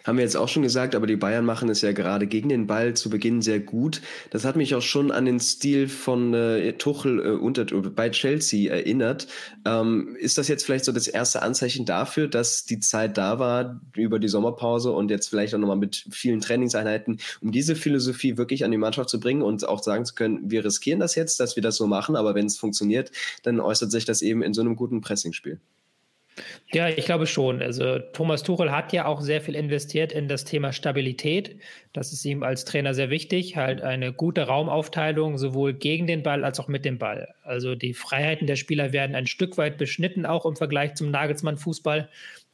Haben 0.03 0.17
wir 0.17 0.25
jetzt 0.25 0.35
auch 0.35 0.49
schon 0.49 0.63
gesagt, 0.63 0.93
aber 0.93 1.07
die 1.07 1.15
Bayern 1.15 1.45
machen 1.45 1.69
es 1.69 1.81
ja 1.81 1.93
gerade 1.93 2.27
gegen 2.27 2.49
den 2.49 2.67
Ball 2.67 2.93
zu 2.93 3.09
Beginn 3.09 3.41
sehr 3.41 3.59
gut. 3.59 4.01
Das 4.29 4.43
hat 4.43 4.57
mich 4.57 4.75
auch 4.75 4.81
schon 4.81 5.11
an 5.11 5.25
den 5.25 5.39
Stil 5.39 5.87
von 5.87 6.33
äh, 6.33 6.73
Tuchel 6.73 7.25
äh, 7.25 7.29
unter, 7.29 7.65
bei 7.65 8.09
Chelsea 8.09 8.71
erinnert. 8.71 9.27
Ähm, 9.65 10.17
ist 10.19 10.37
das 10.37 10.49
jetzt 10.49 10.65
vielleicht 10.65 10.83
so 10.83 10.91
das 10.91 11.07
erste 11.07 11.41
Anzeichen 11.41 11.85
dafür, 11.85 12.27
dass 12.27 12.65
die 12.65 12.79
Zeit 12.79 13.17
da 13.17 13.39
war 13.39 13.79
über 13.95 14.19
die 14.19 14.27
Sommerpause 14.27 14.91
und 14.91 15.09
jetzt 15.09 15.29
vielleicht 15.29 15.55
auch 15.55 15.59
nochmal 15.59 15.77
mit 15.77 16.05
vielen 16.11 16.41
Trainingseinheiten, 16.41 17.19
um 17.41 17.51
diese 17.51 17.75
Philosophie 17.75 18.37
wirklich 18.37 18.65
an 18.65 18.71
die 18.71 18.77
Mannschaft 18.77 19.09
zu 19.09 19.19
bringen 19.19 19.43
und 19.43 19.67
auch 19.67 19.81
sagen 19.81 20.05
zu 20.05 20.15
können, 20.15 20.51
wir 20.51 20.65
riskieren 20.65 20.99
das 20.99 21.15
jetzt, 21.15 21.39
dass 21.39 21.55
wir 21.55 21.63
das 21.63 21.77
so 21.77 21.87
machen, 21.87 22.15
aber 22.17 22.35
wenn 22.35 22.47
es 22.47 22.57
funktioniert, 22.57 23.11
dann 23.43 23.61
äußert 23.61 23.91
sich 23.91 24.03
das 24.03 24.21
eben 24.21 24.41
in 24.41 24.53
so 24.53 24.61
einem 24.61 24.75
guten 24.75 24.99
Pressingspiel. 25.01 25.59
Ja, 26.71 26.89
ich 26.89 27.05
glaube 27.05 27.27
schon. 27.27 27.61
Also 27.61 27.99
Thomas 27.99 28.41
Tuchel 28.43 28.71
hat 28.71 28.93
ja 28.93 29.05
auch 29.05 29.21
sehr 29.21 29.41
viel 29.41 29.55
investiert 29.55 30.11
in 30.11 30.27
das 30.27 30.43
Thema 30.43 30.73
Stabilität. 30.73 31.59
Das 31.93 32.11
ist 32.11 32.25
ihm 32.25 32.41
als 32.41 32.65
Trainer 32.65 32.93
sehr 32.93 33.09
wichtig. 33.09 33.55
Halt 33.55 33.81
eine 33.81 34.11
gute 34.11 34.41
Raumaufteilung 34.47 35.37
sowohl 35.37 35.73
gegen 35.73 36.07
den 36.07 36.23
Ball 36.23 36.43
als 36.43 36.59
auch 36.59 36.67
mit 36.67 36.85
dem 36.85 36.97
Ball. 36.97 37.33
Also 37.43 37.75
die 37.75 37.93
Freiheiten 37.93 38.47
der 38.47 38.55
Spieler 38.55 38.91
werden 38.91 39.15
ein 39.15 39.27
Stück 39.27 39.57
weit 39.57 39.77
beschnitten, 39.77 40.25
auch 40.25 40.45
im 40.45 40.55
Vergleich 40.55 40.95
zum 40.95 41.11
Nagelsmann-Fußball, 41.11 42.09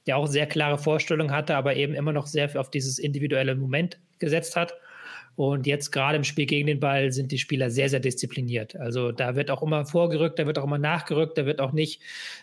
der 0.07 0.17
auch 0.17 0.27
sehr 0.27 0.47
klare 0.47 0.77
Vorstellungen 0.77 1.31
hatte, 1.31 1.55
aber 1.55 1.75
eben 1.75 1.93
immer 1.93 2.11
noch 2.11 2.27
sehr 2.27 2.59
auf 2.59 2.69
dieses 2.69 2.99
individuelle 2.99 3.55
Moment 3.55 3.99
gesetzt 4.19 4.57
hat. 4.57 4.73
Und 5.35 5.67
jetzt 5.67 5.91
gerade 5.91 6.17
im 6.17 6.23
Spiel 6.23 6.45
gegen 6.45 6.67
den 6.67 6.79
Ball 6.79 7.11
sind 7.11 7.31
die 7.31 7.37
Spieler 7.37 7.69
sehr, 7.69 7.89
sehr 7.89 7.99
diszipliniert. 7.99 8.75
Also 8.75 9.11
da 9.11 9.35
wird 9.35 9.49
auch 9.51 9.61
immer 9.61 9.85
vorgerückt, 9.85 10.37
da 10.37 10.45
wird 10.45 10.59
auch 10.59 10.65
immer 10.65 10.77
nachgerückt, 10.77 11.37
da 11.37 11.45
wird 11.45 11.61
auch 11.61 11.71
nicht 11.71 12.01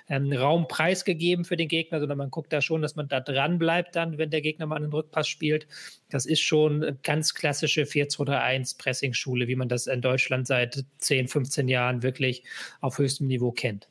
ähm, 0.08 0.32
Raum 0.32 0.66
preisgegeben 0.66 1.44
für 1.44 1.56
den 1.56 1.68
Gegner, 1.68 2.00
sondern 2.00 2.18
man 2.18 2.30
guckt 2.30 2.52
da 2.52 2.60
schon, 2.60 2.82
dass 2.82 2.96
man 2.96 3.08
da 3.08 3.20
dran 3.20 3.58
bleibt 3.58 3.96
dann, 3.96 4.18
wenn 4.18 4.30
der 4.30 4.40
Gegner 4.40 4.66
mal 4.66 4.76
einen 4.76 4.92
Rückpass 4.92 5.28
spielt. 5.28 5.66
Das 6.08 6.26
ist 6.26 6.40
schon 6.40 6.98
ganz 7.02 7.34
klassische 7.34 7.82
4-2-3-1 7.82 8.78
Pressing-Schule, 8.78 9.48
wie 9.48 9.56
man 9.56 9.68
das 9.68 9.86
in 9.86 10.00
Deutschland 10.00 10.46
seit 10.46 10.84
10, 10.98 11.28
15 11.28 11.68
Jahren 11.68 12.02
wirklich 12.02 12.44
auf 12.80 12.98
höchstem 12.98 13.26
Niveau 13.26 13.52
kennt. 13.52 13.88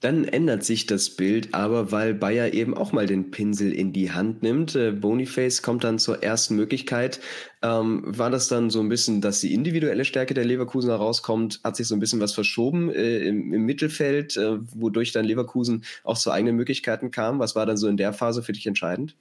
Dann 0.00 0.24
ändert 0.24 0.64
sich 0.64 0.86
das 0.86 1.10
Bild, 1.10 1.52
aber 1.52 1.92
weil 1.92 2.14
Bayer 2.14 2.54
eben 2.54 2.74
auch 2.74 2.92
mal 2.92 3.06
den 3.06 3.30
Pinsel 3.30 3.70
in 3.70 3.92
die 3.92 4.10
Hand 4.12 4.42
nimmt. 4.42 4.74
Äh, 4.74 4.92
Boniface 4.92 5.60
kommt 5.60 5.84
dann 5.84 5.98
zur 5.98 6.22
ersten 6.22 6.56
Möglichkeit. 6.56 7.20
Ähm, 7.62 8.02
war 8.06 8.30
das 8.30 8.48
dann 8.48 8.70
so 8.70 8.80
ein 8.80 8.88
bisschen, 8.88 9.20
dass 9.20 9.40
die 9.40 9.52
individuelle 9.52 10.06
Stärke 10.06 10.32
der 10.32 10.46
Leverkusen 10.46 10.88
herauskommt? 10.88 11.60
Hat 11.64 11.76
sich 11.76 11.86
so 11.86 11.94
ein 11.94 12.00
bisschen 12.00 12.20
was 12.20 12.32
verschoben 12.32 12.90
äh, 12.90 13.18
im, 13.18 13.52
im, 13.52 13.66
Mittelfeld, 13.66 14.38
äh, 14.38 14.56
wodurch 14.74 15.12
dann 15.12 15.26
Leverkusen 15.26 15.84
auch 16.02 16.16
zu 16.16 16.30
eigenen 16.30 16.56
Möglichkeiten 16.56 17.10
kam? 17.10 17.38
Was 17.38 17.54
war 17.54 17.66
dann 17.66 17.76
so 17.76 17.86
in 17.86 17.98
der 17.98 18.14
Phase 18.14 18.42
für 18.42 18.52
dich 18.52 18.66
entscheidend? 18.66 19.16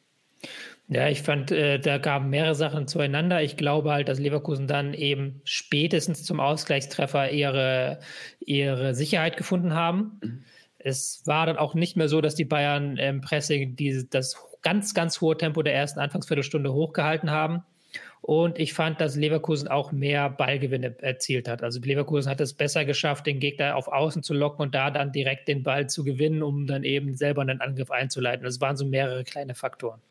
Ja, 0.88 1.10
ich 1.10 1.24
fand, 1.24 1.52
äh, 1.52 1.78
da 1.80 1.98
gaben 1.98 2.30
mehrere 2.30 2.56
Sachen 2.56 2.88
zueinander. 2.88 3.44
Ich 3.44 3.58
glaube 3.58 3.92
halt, 3.92 4.08
dass 4.08 4.18
Leverkusen 4.18 4.66
dann 4.66 4.94
eben 4.94 5.42
spätestens 5.44 6.24
zum 6.24 6.40
Ausgleichstreffer 6.40 7.32
ihre, 7.32 8.00
ihre 8.40 8.96
Sicherheit 8.96 9.36
gefunden 9.36 9.74
haben. 9.74 10.20
Mhm 10.24 10.44
es 10.80 11.22
war 11.26 11.46
dann 11.46 11.58
auch 11.58 11.74
nicht 11.74 11.98
mehr 11.98 12.08
so, 12.08 12.22
dass 12.22 12.36
die 12.36 12.46
Bayern 12.46 12.98
im 12.98 13.22
Pressing 13.22 13.76
die, 13.76 14.08
das 14.10 14.38
ganz, 14.62 14.94
ganz 14.94 15.22
hohe 15.22 15.38
Tempo 15.38 15.62
der 15.62 15.76
ersten 15.76 16.00
Anfangsviertelstunde 16.00 16.74
hochgehalten 16.74 17.32
haben. 17.32 17.64
Und 18.22 18.60
ich 18.60 18.74
fand, 18.74 19.00
dass 19.00 19.16
Leverkusen 19.16 19.70
auch 19.70 19.92
mehr 19.92 20.30
Ballgewinne 20.30 20.96
erzielt 21.02 21.48
hat. 21.48 21.64
Also 21.64 21.80
Leverkusen 21.80 22.30
hat 22.30 22.42
es 22.42 22.54
besser 22.54 22.84
geschafft, 22.84 23.26
den 23.26 23.40
Gegner 23.40 23.76
auf 23.76 23.88
Außen 23.88 24.24
zu 24.24 24.34
locken 24.34 24.62
und 24.62 24.76
da 24.76 24.92
dann 24.92 25.12
direkt 25.12 25.48
den 25.48 25.64
Ball 25.64 25.88
zu 25.88 26.04
gewinnen, 26.04 26.44
um 26.44 26.68
dann 26.68 26.84
eben 26.84 27.16
selber 27.16 27.42
einen 27.42 27.62
Angriff 27.62 27.92
einzuleiten. 27.92 28.44
Das 28.44 28.60
waren 28.60 28.76
so 28.76 28.86
mehrere 28.86 29.24
kleine 29.24 29.56
Faktoren. 29.56 30.02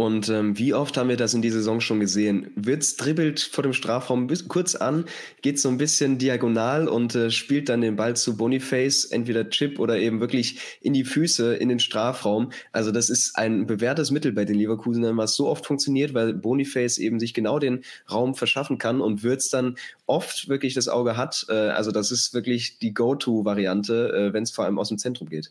Und 0.00 0.30
ähm, 0.30 0.56
wie 0.56 0.72
oft 0.72 0.96
haben 0.96 1.10
wir 1.10 1.18
das 1.18 1.34
in 1.34 1.42
dieser 1.42 1.58
Saison 1.58 1.82
schon 1.82 2.00
gesehen? 2.00 2.52
Wirtz 2.56 2.96
dribbelt 2.96 3.38
vor 3.38 3.62
dem 3.62 3.74
Strafraum 3.74 4.28
bis, 4.28 4.48
kurz 4.48 4.74
an, 4.74 5.04
geht 5.42 5.60
so 5.60 5.68
ein 5.68 5.76
bisschen 5.76 6.16
diagonal 6.16 6.88
und 6.88 7.14
äh, 7.14 7.30
spielt 7.30 7.68
dann 7.68 7.82
den 7.82 7.96
Ball 7.96 8.16
zu 8.16 8.34
Boniface, 8.34 9.04
entweder 9.04 9.50
Chip 9.50 9.78
oder 9.78 9.98
eben 9.98 10.20
wirklich 10.20 10.78
in 10.80 10.94
die 10.94 11.04
Füße, 11.04 11.54
in 11.54 11.68
den 11.68 11.80
Strafraum. 11.80 12.50
Also 12.72 12.92
das 12.92 13.10
ist 13.10 13.36
ein 13.36 13.66
bewährtes 13.66 14.10
Mittel 14.10 14.32
bei 14.32 14.46
den 14.46 14.56
Leverkusenern, 14.56 15.18
was 15.18 15.34
so 15.34 15.46
oft 15.46 15.66
funktioniert, 15.66 16.14
weil 16.14 16.32
Boniface 16.32 16.96
eben 16.96 17.20
sich 17.20 17.34
genau 17.34 17.58
den 17.58 17.84
Raum 18.10 18.34
verschaffen 18.34 18.78
kann 18.78 19.02
und 19.02 19.22
Wirtz 19.22 19.50
dann 19.50 19.76
oft 20.06 20.48
wirklich 20.48 20.72
das 20.72 20.88
Auge 20.88 21.18
hat. 21.18 21.44
Äh, 21.50 21.52
also 21.52 21.92
das 21.92 22.10
ist 22.10 22.32
wirklich 22.32 22.78
die 22.78 22.94
Go-To-Variante, 22.94 24.14
äh, 24.14 24.32
wenn 24.32 24.44
es 24.44 24.50
vor 24.50 24.64
allem 24.64 24.78
aus 24.78 24.88
dem 24.88 24.96
Zentrum 24.96 25.28
geht. 25.28 25.50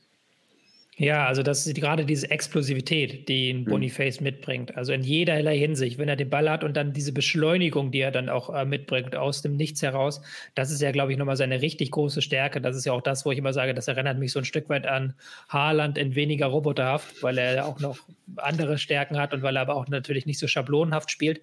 Ja, 1.00 1.28
also 1.28 1.44
das 1.44 1.66
ist 1.66 1.76
gerade 1.76 2.04
diese 2.04 2.30
Explosivität, 2.30 3.30
die 3.30 3.52
ein 3.52 3.62
mhm. 3.62 3.66
Boniface 3.66 4.20
mhm. 4.20 4.26
mitbringt. 4.26 4.76
Also 4.76 4.92
in 4.92 5.02
jederlei 5.02 5.58
Hinsicht, 5.58 5.98
wenn 5.98 6.10
er 6.10 6.18
den 6.18 6.30
Ball 6.30 6.50
hat 6.50 6.62
und 6.62 6.76
dann 6.76 6.92
diese 6.92 7.14
Beschleunigung, 7.14 7.90
die 7.90 8.02
er 8.02 8.12
dann 8.12 8.28
auch 8.28 8.54
äh, 8.54 8.66
mitbringt 8.66 9.16
aus 9.16 9.42
dem 9.42 9.56
Nichts 9.56 9.82
heraus, 9.82 10.22
das 10.56 10.72
ist 10.72 10.82
ja, 10.82 10.92
glaube 10.92 11.14
ich, 11.14 11.18
nochmal 11.18 11.38
seine 11.38 11.62
richtig 11.62 11.92
große 11.92 12.22
Stärke. 12.22 12.60
Das 12.60 12.76
ist 12.76 12.84
ja 12.84 12.92
auch 12.92 13.02
das, 13.02 13.26
wo 13.26 13.32
ich 13.32 13.38
immer 13.38 13.54
sage, 13.54 13.74
das 13.74 13.88
erinnert 13.88 14.20
mich 14.20 14.34
so 14.34 14.40
ein 14.40 14.46
Stück 14.46 14.68
weit 14.68 14.88
an 14.88 15.14
Haaland 15.48 15.98
in 15.98 16.16
weniger 16.16 16.48
roboterhaft, 16.48 17.24
weil 17.24 17.38
er 17.38 17.66
auch 17.66 17.80
noch 17.80 18.00
andere 18.36 18.78
Stärken 18.78 19.18
hat 19.18 19.34
und 19.34 19.42
weil 19.42 19.56
er 19.56 19.62
aber 19.62 19.78
auch 19.78 19.88
natürlich 19.88 20.26
nicht 20.26 20.38
so 20.38 20.48
schablonenhaft 20.48 21.12
spielt. 21.12 21.40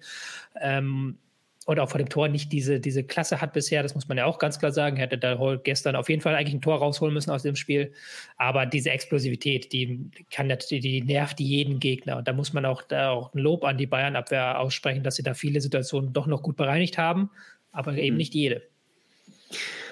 Ähm, 0.61 1.17
und 1.67 1.81
auch 1.81 1.89
vor 1.89 1.97
dem 1.97 2.07
Tor 2.07 2.29
nicht 2.29 2.53
diese, 2.53 2.79
diese 2.79 3.03
Klasse 3.03 3.41
hat 3.41 3.51
bisher, 3.51 3.83
das 3.83 3.93
muss 3.93 4.07
man 4.07 4.17
ja 4.17 4.23
auch 4.23 4.39
ganz 4.39 4.57
klar 4.57 4.71
sagen. 4.71 4.95
Hätte 4.95 5.17
da 5.17 5.35
gestern 5.61 5.97
auf 5.97 6.07
jeden 6.07 6.21
Fall 6.21 6.33
eigentlich 6.33 6.53
ein 6.53 6.61
Tor 6.61 6.77
rausholen 6.77 7.13
müssen 7.13 7.29
aus 7.29 7.43
dem 7.43 7.57
Spiel. 7.57 7.91
Aber 8.37 8.65
diese 8.65 8.89
Explosivität, 8.89 9.73
die 9.73 10.09
kann 10.31 10.47
die, 10.47 10.79
die 10.79 11.01
nervt 11.01 11.41
jeden 11.41 11.81
Gegner. 11.81 12.15
Und 12.15 12.27
da 12.29 12.31
muss 12.31 12.53
man 12.53 12.65
auch, 12.65 12.83
da 12.83 13.09
auch 13.09 13.33
ein 13.33 13.39
Lob 13.39 13.65
an 13.65 13.77
die 13.77 13.85
Bayern-Abwehr 13.85 14.61
aussprechen, 14.61 15.03
dass 15.03 15.17
sie 15.17 15.23
da 15.23 15.33
viele 15.33 15.59
Situationen 15.59 16.13
doch 16.13 16.25
noch 16.25 16.41
gut 16.41 16.55
bereinigt 16.55 16.97
haben, 16.97 17.31
aber 17.73 17.95
eben 17.97 18.15
mhm. 18.15 18.19
nicht 18.19 18.33
jede. 18.33 18.61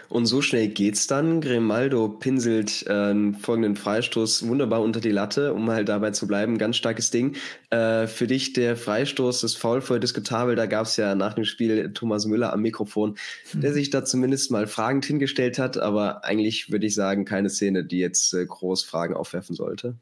Und 0.09 0.25
so 0.25 0.41
schnell 0.41 0.67
geht's 0.67 1.07
dann. 1.07 1.41
Grimaldo 1.41 2.09
pinselt 2.09 2.85
äh, 2.87 3.33
folgenden 3.33 3.75
Freistoß 3.75 4.47
wunderbar 4.47 4.81
unter 4.81 4.99
die 4.99 5.11
Latte, 5.11 5.53
um 5.53 5.69
halt 5.69 5.89
dabei 5.89 6.11
zu 6.11 6.27
bleiben. 6.27 6.57
Ganz 6.57 6.77
starkes 6.77 7.11
Ding. 7.11 7.35
Äh, 7.69 8.07
für 8.07 8.27
dich 8.27 8.53
der 8.53 8.75
Freistoß, 8.77 9.41
das 9.41 9.55
Foul 9.55 9.81
voll 9.81 9.99
diskutabel. 9.99 10.55
Da 10.55 10.65
gab's 10.65 10.97
ja 10.97 11.15
nach 11.15 11.33
dem 11.33 11.45
Spiel 11.45 11.91
Thomas 11.93 12.25
Müller 12.25 12.53
am 12.53 12.61
Mikrofon, 12.61 13.17
mhm. 13.53 13.61
der 13.61 13.73
sich 13.73 13.89
da 13.89 14.05
zumindest 14.05 14.51
mal 14.51 14.67
fragend 14.67 15.05
hingestellt 15.05 15.59
hat. 15.59 15.77
Aber 15.77 16.23
eigentlich 16.23 16.71
würde 16.71 16.87
ich 16.87 16.95
sagen, 16.95 17.25
keine 17.25 17.49
Szene, 17.49 17.83
die 17.83 17.99
jetzt 17.99 18.33
äh, 18.33 18.45
groß 18.45 18.83
Fragen 18.83 19.13
aufwerfen 19.13 19.55
sollte. 19.55 19.95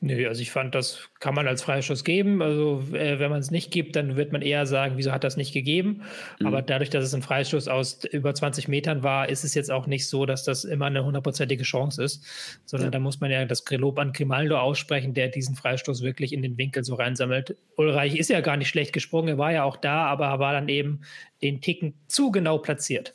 Nö, 0.00 0.28
also 0.28 0.42
ich 0.42 0.50
fand, 0.50 0.74
das 0.74 1.08
kann 1.20 1.34
man 1.34 1.48
als 1.48 1.62
Freischuss 1.62 2.04
geben. 2.04 2.42
Also 2.42 2.82
äh, 2.92 3.18
wenn 3.18 3.30
man 3.30 3.40
es 3.40 3.50
nicht 3.50 3.70
gibt, 3.70 3.96
dann 3.96 4.16
wird 4.16 4.30
man 4.30 4.42
eher 4.42 4.66
sagen, 4.66 4.98
wieso 4.98 5.10
hat 5.10 5.24
das 5.24 5.38
nicht 5.38 5.54
gegeben? 5.54 6.02
Mhm. 6.38 6.46
Aber 6.46 6.60
dadurch, 6.60 6.90
dass 6.90 7.02
es 7.02 7.14
ein 7.14 7.22
Freistoß 7.22 7.66
aus 7.68 8.04
über 8.04 8.34
20 8.34 8.68
Metern 8.68 9.02
war, 9.02 9.30
ist 9.30 9.42
es 9.42 9.54
jetzt 9.54 9.70
auch 9.70 9.86
nicht 9.86 10.06
so, 10.06 10.26
dass 10.26 10.44
das 10.44 10.64
immer 10.64 10.86
eine 10.86 11.02
hundertprozentige 11.02 11.64
Chance 11.64 12.04
ist, 12.04 12.24
sondern 12.66 12.88
ja. 12.88 12.90
da 12.90 12.98
muss 12.98 13.20
man 13.20 13.30
ja 13.30 13.46
das 13.46 13.64
Lob 13.70 13.98
an 13.98 14.12
Grimaldo 14.12 14.58
aussprechen, 14.58 15.14
der 15.14 15.28
diesen 15.28 15.56
Freistoß 15.56 16.02
wirklich 16.02 16.34
in 16.34 16.42
den 16.42 16.58
Winkel 16.58 16.84
so 16.84 16.94
reinsammelt. 16.94 17.56
Ulreich 17.76 18.16
ist 18.16 18.28
ja 18.28 18.42
gar 18.42 18.58
nicht 18.58 18.68
schlecht 18.68 18.92
gesprungen, 18.92 19.28
er 19.28 19.38
war 19.38 19.52
ja 19.52 19.64
auch 19.64 19.78
da, 19.78 20.04
aber 20.04 20.38
war 20.38 20.52
dann 20.52 20.68
eben 20.68 21.00
den 21.40 21.62
Ticken 21.62 21.94
zu 22.06 22.30
genau 22.30 22.58
platziert. 22.58 23.14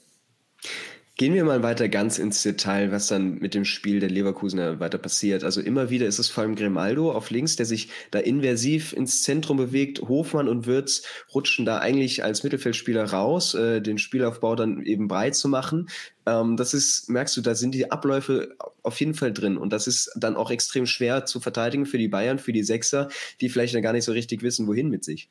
Gehen 1.21 1.35
wir 1.35 1.43
mal 1.43 1.61
weiter 1.61 1.87
ganz 1.87 2.17
ins 2.17 2.41
Detail, 2.41 2.91
was 2.91 3.05
dann 3.05 3.35
mit 3.35 3.53
dem 3.53 3.63
Spiel 3.63 3.99
der 3.99 4.09
Leverkusener 4.09 4.79
weiter 4.79 4.97
passiert. 4.97 5.43
Also 5.43 5.61
immer 5.61 5.91
wieder 5.91 6.07
ist 6.07 6.17
es 6.17 6.31
vor 6.31 6.41
allem 6.41 6.55
Grimaldo 6.55 7.11
auf 7.11 7.29
links, 7.29 7.55
der 7.55 7.67
sich 7.67 7.89
da 8.09 8.17
inversiv 8.17 8.91
ins 8.91 9.21
Zentrum 9.21 9.57
bewegt. 9.57 10.01
Hofmann 10.01 10.47
und 10.47 10.65
Würz 10.65 11.03
rutschen 11.31 11.63
da 11.63 11.77
eigentlich 11.77 12.23
als 12.23 12.41
Mittelfeldspieler 12.41 13.11
raus, 13.11 13.53
äh, 13.53 13.81
den 13.81 13.99
Spielaufbau 13.99 14.55
dann 14.55 14.81
eben 14.81 15.07
breit 15.07 15.35
zu 15.35 15.47
machen. 15.47 15.89
Ähm, 16.25 16.57
das 16.57 16.73
ist, 16.73 17.07
merkst 17.07 17.37
du, 17.37 17.41
da 17.41 17.53
sind 17.53 17.75
die 17.75 17.91
Abläufe 17.91 18.55
auf 18.81 18.99
jeden 18.99 19.13
Fall 19.13 19.31
drin. 19.31 19.57
Und 19.57 19.73
das 19.73 19.85
ist 19.85 20.11
dann 20.15 20.35
auch 20.35 20.49
extrem 20.49 20.87
schwer 20.87 21.27
zu 21.27 21.39
verteidigen 21.39 21.85
für 21.85 21.99
die 21.99 22.07
Bayern, 22.07 22.39
für 22.39 22.51
die 22.51 22.63
Sechser, 22.63 23.09
die 23.41 23.49
vielleicht 23.49 23.75
dann 23.75 23.83
gar 23.83 23.93
nicht 23.93 24.05
so 24.05 24.11
richtig 24.11 24.41
wissen, 24.41 24.65
wohin 24.65 24.89
mit 24.89 25.03
sich. 25.03 25.29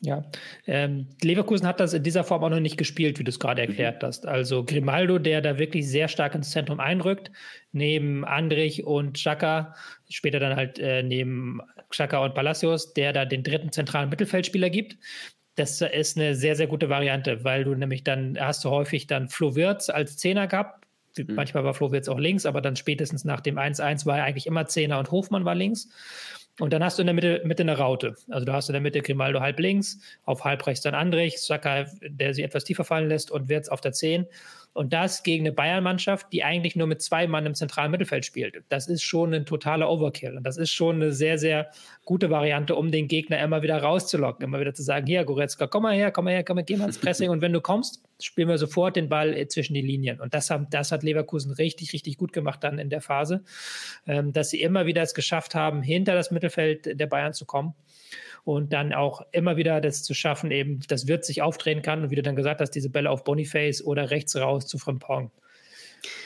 Ja, 0.00 0.24
ähm, 0.66 1.08
Leverkusen 1.22 1.66
hat 1.66 1.80
das 1.80 1.92
in 1.92 2.04
dieser 2.04 2.22
Form 2.22 2.44
auch 2.44 2.50
noch 2.50 2.60
nicht 2.60 2.76
gespielt, 2.76 3.18
wie 3.18 3.24
du 3.24 3.30
es 3.30 3.40
gerade 3.40 3.62
mhm. 3.62 3.70
erklärt 3.70 4.04
hast. 4.04 4.26
Also 4.26 4.64
Grimaldo, 4.64 5.18
der 5.18 5.40
da 5.40 5.58
wirklich 5.58 5.88
sehr 5.88 6.06
stark 6.06 6.36
ins 6.36 6.50
Zentrum 6.50 6.78
einrückt, 6.78 7.32
neben 7.72 8.24
Andrich 8.24 8.84
und 8.84 9.16
Chaka, 9.16 9.74
später 10.08 10.38
dann 10.38 10.54
halt 10.54 10.78
äh, 10.78 11.02
neben 11.02 11.60
Chaka 11.90 12.18
und 12.24 12.34
Palacios, 12.34 12.94
der 12.94 13.12
da 13.12 13.24
den 13.24 13.42
dritten 13.42 13.72
zentralen 13.72 14.08
Mittelfeldspieler 14.08 14.70
gibt. 14.70 14.98
Das 15.56 15.80
ist 15.80 16.16
eine 16.16 16.36
sehr, 16.36 16.54
sehr 16.54 16.68
gute 16.68 16.88
Variante, 16.88 17.42
weil 17.42 17.64
du 17.64 17.74
nämlich 17.74 18.04
dann 18.04 18.38
hast 18.38 18.64
du 18.64 18.70
häufig 18.70 19.08
dann 19.08 19.28
Flo 19.28 19.56
Wirtz 19.56 19.90
als 19.90 20.16
Zehner 20.16 20.46
gehabt. 20.46 20.86
Mhm. 21.16 21.34
Manchmal 21.34 21.64
war 21.64 21.74
Flo 21.74 21.90
Wirtz 21.90 22.06
auch 22.06 22.20
links, 22.20 22.46
aber 22.46 22.60
dann 22.60 22.76
spätestens 22.76 23.24
nach 23.24 23.40
dem 23.40 23.58
1-1 23.58 24.06
war 24.06 24.18
er 24.18 24.24
eigentlich 24.24 24.46
immer 24.46 24.66
Zehner 24.66 25.00
und 25.00 25.10
Hofmann 25.10 25.44
war 25.44 25.56
links. 25.56 25.88
Und 26.58 26.72
dann 26.72 26.82
hast 26.82 26.98
du 26.98 27.02
in 27.02 27.06
der 27.06 27.14
Mitte, 27.14 27.40
Mitte 27.44 27.62
eine 27.62 27.78
Raute. 27.78 28.16
Also 28.28 28.44
du 28.44 28.52
hast 28.52 28.68
in 28.68 28.72
der 28.72 28.82
Mitte 28.82 29.00
Grimaldo 29.00 29.40
halb 29.40 29.60
links, 29.60 30.00
auf 30.24 30.44
halb 30.44 30.66
rechts 30.66 30.82
dann 30.82 30.94
Andrich, 30.94 31.40
Saka, 31.40 31.86
der 32.02 32.34
sich 32.34 32.44
etwas 32.44 32.64
tiefer 32.64 32.84
fallen 32.84 33.08
lässt 33.08 33.30
und 33.30 33.48
Wirtz 33.48 33.68
auf 33.68 33.80
der 33.80 33.92
10. 33.92 34.26
Und 34.78 34.92
das 34.92 35.24
gegen 35.24 35.44
eine 35.44 35.52
Bayern-Mannschaft, 35.52 36.28
die 36.32 36.44
eigentlich 36.44 36.76
nur 36.76 36.86
mit 36.86 37.02
zwei 37.02 37.26
Mann 37.26 37.44
im 37.46 37.56
zentralen 37.56 37.90
Mittelfeld 37.90 38.24
spielt. 38.24 38.62
Das 38.68 38.86
ist 38.86 39.02
schon 39.02 39.34
ein 39.34 39.44
totaler 39.44 39.90
Overkill. 39.90 40.36
Und 40.36 40.44
das 40.44 40.56
ist 40.56 40.70
schon 40.70 41.02
eine 41.02 41.10
sehr, 41.10 41.36
sehr 41.36 41.72
gute 42.04 42.30
Variante, 42.30 42.76
um 42.76 42.92
den 42.92 43.08
Gegner 43.08 43.40
immer 43.40 43.62
wieder 43.62 43.82
rauszulocken. 43.82 44.44
Immer 44.44 44.60
wieder 44.60 44.74
zu 44.74 44.84
sagen, 44.84 45.08
hier, 45.08 45.24
Goretzka, 45.24 45.66
komm 45.66 45.82
mal 45.82 45.96
her, 45.96 46.12
komm 46.12 46.26
mal 46.26 46.30
her, 46.34 46.44
komm 46.44 46.54
mal, 46.54 46.62
geh 46.62 46.76
mal 46.76 46.84
ins 46.84 46.98
Pressing. 46.98 47.28
Und 47.28 47.40
wenn 47.40 47.52
du 47.52 47.60
kommst, 47.60 48.04
spielen 48.22 48.46
wir 48.46 48.56
sofort 48.56 48.94
den 48.94 49.08
Ball 49.08 49.34
äh, 49.34 49.48
zwischen 49.48 49.74
die 49.74 49.82
Linien. 49.82 50.20
Und 50.20 50.32
das, 50.32 50.48
haben, 50.48 50.68
das 50.70 50.92
hat 50.92 51.02
Leverkusen 51.02 51.50
richtig, 51.50 51.92
richtig 51.92 52.16
gut 52.16 52.32
gemacht 52.32 52.62
dann 52.62 52.78
in 52.78 52.88
der 52.88 53.00
Phase, 53.00 53.42
ähm, 54.06 54.32
dass 54.32 54.50
sie 54.50 54.62
immer 54.62 54.86
wieder 54.86 55.02
es 55.02 55.12
geschafft 55.12 55.56
haben, 55.56 55.82
hinter 55.82 56.14
das 56.14 56.30
Mittelfeld 56.30 57.00
der 57.00 57.06
Bayern 57.08 57.32
zu 57.32 57.46
kommen 57.46 57.74
und 58.48 58.72
dann 58.72 58.94
auch 58.94 59.20
immer 59.30 59.58
wieder 59.58 59.82
das 59.82 60.02
zu 60.02 60.14
schaffen, 60.14 60.50
eben, 60.50 60.80
dass 60.88 61.06
Wirt 61.06 61.22
sich 61.22 61.42
aufdrehen 61.42 61.82
kann 61.82 62.02
und 62.02 62.10
wie 62.10 62.14
du 62.14 62.22
dann 62.22 62.34
gesagt 62.34 62.62
hast, 62.62 62.70
diese 62.70 62.88
Bälle 62.88 63.10
auf 63.10 63.22
Boniface 63.22 63.84
oder 63.84 64.10
rechts 64.10 64.34
raus 64.36 64.66
zu 64.66 64.78
Frimpong. 64.78 65.30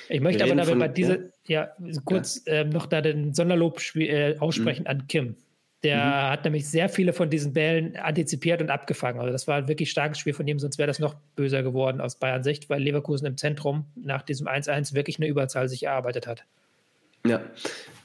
Ich 0.09 0.21
möchte 0.21 0.45
aber 0.45 0.55
dabei 0.55 0.77
bei 0.77 0.87
diese, 0.87 1.33
ja, 1.49 1.73
ja 1.81 2.01
kurz 2.05 2.45
ja. 2.47 2.61
Ähm, 2.61 2.69
noch 2.69 2.87
da 2.87 3.01
den 3.01 3.35
Sonderlob 3.35 3.81
äh, 3.97 4.39
aussprechen 4.39 4.83
mhm. 4.83 4.87
an 4.87 5.07
Kim. 5.09 5.37
Der 5.83 5.97
mhm. 5.97 6.31
hat 6.31 6.45
nämlich 6.45 6.69
sehr 6.69 6.89
viele 6.89 7.13
von 7.13 7.29
diesen 7.29 7.55
Bällen 7.55 7.97
antizipiert 7.97 8.63
und 8.63 8.71
abgefangen. 8.71 9.19
Also 9.19 9.33
das 9.33 9.49
war 9.49 9.57
ein 9.57 9.67
wirklich 9.67 9.91
starkes 9.91 10.21
Spiel 10.21 10.33
von 10.33 10.47
ihm, 10.47 10.61
sonst 10.61 10.79
wäre 10.79 10.87
das 10.87 11.01
noch 11.01 11.15
böser 11.35 11.65
geworden 11.65 12.01
aus 12.01 12.15
Bayern 12.15 12.45
Sicht, 12.45 12.71
weil 12.71 12.81
Leverkusen 12.81 13.27
im 13.27 13.37
Zentrum 13.37 13.87
nach 13.97 14.23
diesem 14.23 14.47
1-1 14.47 14.95
wirklich 14.95 15.19
eine 15.19 15.27
Überzahl 15.27 15.69
sich 15.69 15.83
erarbeitet 15.83 16.29
hat. 16.29 16.45
Ja, 17.25 17.41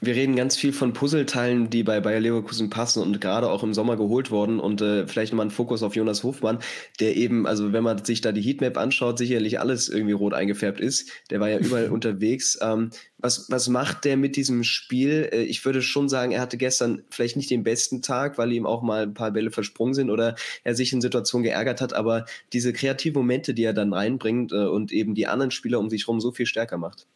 wir 0.00 0.14
reden 0.14 0.36
ganz 0.36 0.56
viel 0.56 0.72
von 0.72 0.92
Puzzleteilen, 0.92 1.70
die 1.70 1.82
bei 1.82 1.98
Bayer 1.98 2.20
Leverkusen 2.20 2.70
passen 2.70 3.02
und 3.02 3.20
gerade 3.20 3.50
auch 3.50 3.64
im 3.64 3.74
Sommer 3.74 3.96
geholt 3.96 4.30
wurden. 4.30 4.60
Und 4.60 4.80
äh, 4.80 5.08
vielleicht 5.08 5.32
nochmal 5.32 5.46
ein 5.46 5.50
Fokus 5.50 5.82
auf 5.82 5.96
Jonas 5.96 6.22
Hofmann, 6.22 6.60
der 7.00 7.16
eben, 7.16 7.48
also 7.48 7.72
wenn 7.72 7.82
man 7.82 8.04
sich 8.04 8.20
da 8.20 8.30
die 8.30 8.40
Heatmap 8.40 8.76
anschaut, 8.76 9.18
sicherlich 9.18 9.58
alles 9.58 9.88
irgendwie 9.88 10.12
rot 10.12 10.34
eingefärbt 10.34 10.78
ist. 10.78 11.10
Der 11.30 11.40
war 11.40 11.50
ja 11.50 11.58
überall 11.58 11.88
unterwegs. 11.90 12.58
Ähm, 12.62 12.90
was, 13.18 13.50
was 13.50 13.68
macht 13.68 14.04
der 14.04 14.16
mit 14.16 14.36
diesem 14.36 14.62
Spiel? 14.62 15.28
Äh, 15.32 15.42
ich 15.42 15.64
würde 15.64 15.82
schon 15.82 16.08
sagen, 16.08 16.30
er 16.30 16.42
hatte 16.42 16.58
gestern 16.58 17.02
vielleicht 17.10 17.36
nicht 17.36 17.50
den 17.50 17.64
besten 17.64 18.00
Tag, 18.00 18.38
weil 18.38 18.52
ihm 18.52 18.66
auch 18.66 18.82
mal 18.82 19.02
ein 19.02 19.14
paar 19.14 19.32
Bälle 19.32 19.50
versprungen 19.50 19.94
sind 19.94 20.10
oder 20.10 20.36
er 20.62 20.76
sich 20.76 20.92
in 20.92 21.00
Situationen 21.00 21.42
geärgert 21.42 21.80
hat. 21.80 21.92
Aber 21.92 22.24
diese 22.52 22.72
kreativen 22.72 23.22
Momente, 23.22 23.52
die 23.52 23.64
er 23.64 23.74
dann 23.74 23.92
reinbringt 23.92 24.52
äh, 24.52 24.66
und 24.66 24.92
eben 24.92 25.16
die 25.16 25.26
anderen 25.26 25.50
Spieler 25.50 25.80
um 25.80 25.90
sich 25.90 26.02
herum 26.02 26.20
so 26.20 26.30
viel 26.30 26.46
stärker 26.46 26.78
macht. 26.78 27.08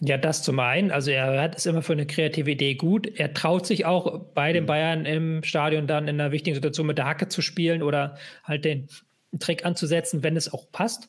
Ja, 0.00 0.18
das 0.18 0.42
zum 0.42 0.58
einen. 0.58 0.90
Also 0.90 1.10
er 1.10 1.40
hat 1.40 1.56
es 1.56 1.66
immer 1.66 1.82
für 1.82 1.92
eine 1.92 2.06
kreative 2.06 2.50
Idee 2.50 2.74
gut. 2.74 3.06
Er 3.06 3.32
traut 3.32 3.66
sich 3.66 3.86
auch 3.86 4.20
bei 4.34 4.52
den 4.52 4.64
mhm. 4.64 4.68
Bayern 4.68 5.06
im 5.06 5.42
Stadion 5.42 5.86
dann 5.86 6.08
in 6.08 6.20
einer 6.20 6.32
wichtigen 6.32 6.54
Situation 6.54 6.86
mit 6.86 6.98
der 6.98 7.06
Hacke 7.06 7.28
zu 7.28 7.42
spielen 7.42 7.82
oder 7.82 8.16
halt 8.42 8.64
den 8.64 8.88
Trick 9.38 9.64
anzusetzen, 9.64 10.22
wenn 10.22 10.36
es 10.36 10.52
auch 10.52 10.70
passt. 10.72 11.08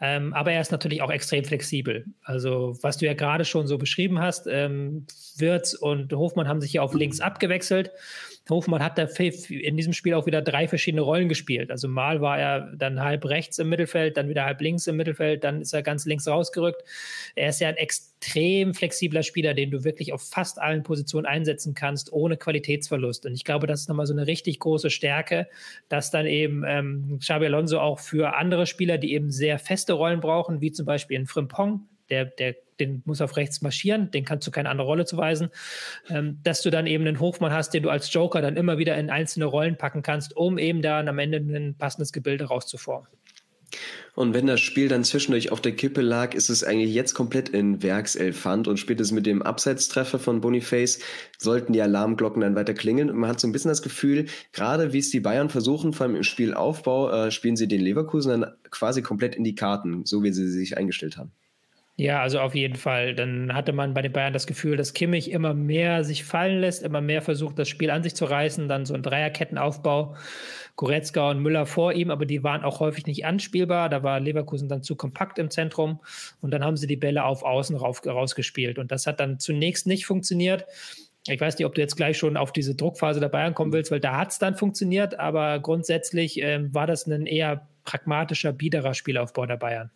Ähm, 0.00 0.34
aber 0.34 0.52
er 0.52 0.60
ist 0.60 0.72
natürlich 0.72 1.00
auch 1.00 1.10
extrem 1.10 1.44
flexibel. 1.44 2.04
Also, 2.24 2.76
was 2.82 2.98
du 2.98 3.06
ja 3.06 3.14
gerade 3.14 3.44
schon 3.44 3.68
so 3.68 3.78
beschrieben 3.78 4.18
hast, 4.18 4.48
ähm, 4.48 5.06
Wirtz 5.36 5.74
und 5.74 6.12
Hofmann 6.12 6.48
haben 6.48 6.60
sich 6.60 6.72
ja 6.72 6.82
auf 6.82 6.92
links 6.94 7.20
abgewechselt. 7.20 7.92
Hofmann 8.50 8.82
hat 8.82 8.98
da 8.98 9.04
in 9.04 9.76
diesem 9.76 9.92
Spiel 9.92 10.14
auch 10.14 10.26
wieder 10.26 10.42
drei 10.42 10.66
verschiedene 10.66 11.02
Rollen 11.02 11.28
gespielt. 11.28 11.70
Also 11.70 11.86
mal 11.86 12.20
war 12.20 12.38
er 12.38 12.72
dann 12.76 13.00
halb 13.00 13.24
rechts 13.24 13.58
im 13.58 13.68
Mittelfeld, 13.68 14.16
dann 14.16 14.28
wieder 14.28 14.44
halb 14.44 14.60
links 14.60 14.86
im 14.86 14.96
Mittelfeld, 14.96 15.44
dann 15.44 15.60
ist 15.60 15.72
er 15.72 15.82
ganz 15.82 16.06
links 16.06 16.26
rausgerückt. 16.26 16.82
Er 17.36 17.50
ist 17.50 17.60
ja 17.60 17.68
ein 17.68 17.76
extrem 17.76 18.74
flexibler 18.74 19.22
Spieler, 19.22 19.54
den 19.54 19.70
du 19.70 19.84
wirklich 19.84 20.12
auf 20.12 20.22
fast 20.28 20.60
allen 20.60 20.82
Positionen 20.82 21.26
einsetzen 21.26 21.74
kannst, 21.74 22.12
ohne 22.12 22.36
Qualitätsverlust. 22.36 23.26
Und 23.26 23.34
ich 23.34 23.44
glaube, 23.44 23.66
das 23.66 23.82
ist 23.82 23.88
nochmal 23.88 24.06
so 24.06 24.14
eine 24.14 24.26
richtig 24.26 24.58
große 24.58 24.90
Stärke, 24.90 25.46
dass 25.88 26.10
dann 26.10 26.26
eben 26.26 26.64
ähm, 26.66 27.18
Xabi 27.20 27.46
Alonso 27.46 27.78
auch 27.78 28.00
für 28.00 28.36
andere 28.36 28.66
Spieler, 28.66 28.98
die 28.98 29.12
eben 29.14 29.30
sehr 29.30 29.58
feste 29.60 29.92
Rollen 29.92 30.20
brauchen, 30.20 30.60
wie 30.60 30.72
zum 30.72 30.84
Beispiel 30.84 31.16
in 31.16 31.26
Frimpong, 31.26 31.86
der, 32.10 32.24
der, 32.26 32.56
den 32.86 33.02
muss 33.04 33.20
auf 33.20 33.36
rechts 33.36 33.62
marschieren, 33.62 34.10
den 34.10 34.24
kannst 34.24 34.46
du 34.46 34.50
keine 34.50 34.68
andere 34.68 34.86
Rolle 34.86 35.04
zuweisen, 35.04 35.50
ähm, 36.08 36.38
dass 36.42 36.62
du 36.62 36.70
dann 36.70 36.86
eben 36.86 37.06
einen 37.06 37.20
Hofmann 37.20 37.52
hast, 37.52 37.74
den 37.74 37.82
du 37.82 37.90
als 37.90 38.12
Joker 38.12 38.42
dann 38.42 38.56
immer 38.56 38.78
wieder 38.78 38.96
in 38.96 39.10
einzelne 39.10 39.46
Rollen 39.46 39.76
packen 39.76 40.02
kannst, 40.02 40.36
um 40.36 40.58
eben 40.58 40.82
dann 40.82 41.08
am 41.08 41.18
Ende 41.18 41.38
ein 41.38 41.76
passendes 41.76 42.12
Gebilde 42.12 42.44
rauszuformen. 42.44 43.08
Und 44.14 44.34
wenn 44.34 44.46
das 44.46 44.60
Spiel 44.60 44.88
dann 44.88 45.04
zwischendurch 45.04 45.50
auf 45.50 45.60
der 45.60 45.72
Kippe 45.72 46.02
lag, 46.02 46.34
ist 46.34 46.50
es 46.50 46.62
eigentlich 46.62 46.92
jetzt 46.92 47.14
komplett 47.14 47.48
in 47.48 47.82
Werkselfand 47.82 48.68
und 48.68 48.76
spätestens 48.76 49.14
mit 49.14 49.24
dem 49.24 49.40
Abseitstreffer 49.40 50.18
von 50.18 50.42
Boniface 50.42 51.00
sollten 51.38 51.72
die 51.72 51.80
Alarmglocken 51.80 52.42
dann 52.42 52.54
weiter 52.54 52.74
klingeln. 52.74 53.10
Und 53.10 53.16
man 53.16 53.30
hat 53.30 53.40
so 53.40 53.48
ein 53.48 53.52
bisschen 53.52 53.70
das 53.70 53.82
Gefühl, 53.82 54.26
gerade 54.52 54.92
wie 54.92 54.98
es 54.98 55.10
die 55.10 55.20
Bayern 55.20 55.48
versuchen, 55.48 55.94
vor 55.94 56.06
allem 56.06 56.16
im 56.16 56.24
Spielaufbau, 56.24 57.10
äh, 57.10 57.30
spielen 57.30 57.56
sie 57.56 57.68
den 57.68 57.80
Leverkusen 57.80 58.40
dann 58.40 58.52
quasi 58.70 59.00
komplett 59.00 59.34
in 59.34 59.44
die 59.44 59.54
Karten, 59.54 60.04
so 60.04 60.22
wie 60.22 60.32
sie 60.32 60.48
sich 60.48 60.76
eingestellt 60.76 61.16
haben. 61.16 61.32
Ja, 61.96 62.22
also 62.22 62.40
auf 62.40 62.54
jeden 62.54 62.76
Fall. 62.76 63.14
Dann 63.14 63.52
hatte 63.54 63.72
man 63.72 63.92
bei 63.92 64.00
den 64.00 64.12
Bayern 64.12 64.32
das 64.32 64.46
Gefühl, 64.46 64.76
dass 64.76 64.94
Kimmich 64.94 65.30
immer 65.30 65.52
mehr 65.52 66.04
sich 66.04 66.24
fallen 66.24 66.60
lässt, 66.60 66.82
immer 66.82 67.02
mehr 67.02 67.20
versucht, 67.20 67.58
das 67.58 67.68
Spiel 67.68 67.90
an 67.90 68.02
sich 68.02 68.14
zu 68.14 68.24
reißen. 68.24 68.66
Dann 68.66 68.86
so 68.86 68.94
ein 68.94 69.02
Dreierkettenaufbau, 69.02 70.16
Goretzka 70.76 71.30
und 71.30 71.40
Müller 71.40 71.66
vor 71.66 71.92
ihm, 71.92 72.10
aber 72.10 72.24
die 72.24 72.42
waren 72.42 72.64
auch 72.64 72.80
häufig 72.80 73.06
nicht 73.06 73.26
anspielbar. 73.26 73.90
Da 73.90 74.02
war 74.02 74.20
Leverkusen 74.20 74.70
dann 74.70 74.82
zu 74.82 74.96
kompakt 74.96 75.38
im 75.38 75.50
Zentrum 75.50 76.00
und 76.40 76.50
dann 76.50 76.64
haben 76.64 76.78
sie 76.78 76.86
die 76.86 76.96
Bälle 76.96 77.24
auf 77.24 77.42
Außen 77.42 77.76
rauf, 77.76 78.04
rausgespielt. 78.06 78.78
Und 78.78 78.90
das 78.90 79.06
hat 79.06 79.20
dann 79.20 79.38
zunächst 79.38 79.86
nicht 79.86 80.06
funktioniert. 80.06 80.64
Ich 81.28 81.40
weiß 81.40 81.58
nicht, 81.58 81.66
ob 81.66 81.74
du 81.74 81.82
jetzt 81.82 81.96
gleich 81.96 82.16
schon 82.16 82.38
auf 82.38 82.52
diese 82.52 82.74
Druckphase 82.74 83.20
der 83.20 83.28
Bayern 83.28 83.54
kommen 83.54 83.72
willst, 83.72 83.90
weil 83.92 84.00
da 84.00 84.16
hat 84.16 84.32
es 84.32 84.38
dann 84.38 84.56
funktioniert, 84.56 85.20
aber 85.20 85.60
grundsätzlich 85.60 86.42
äh, 86.42 86.74
war 86.74 86.86
das 86.86 87.06
ein 87.06 87.26
eher 87.26 87.68
pragmatischer, 87.84 88.52
biederer 88.52 88.94
Spielaufbau 88.94 89.46
der 89.46 89.58
Bayern. 89.58 89.90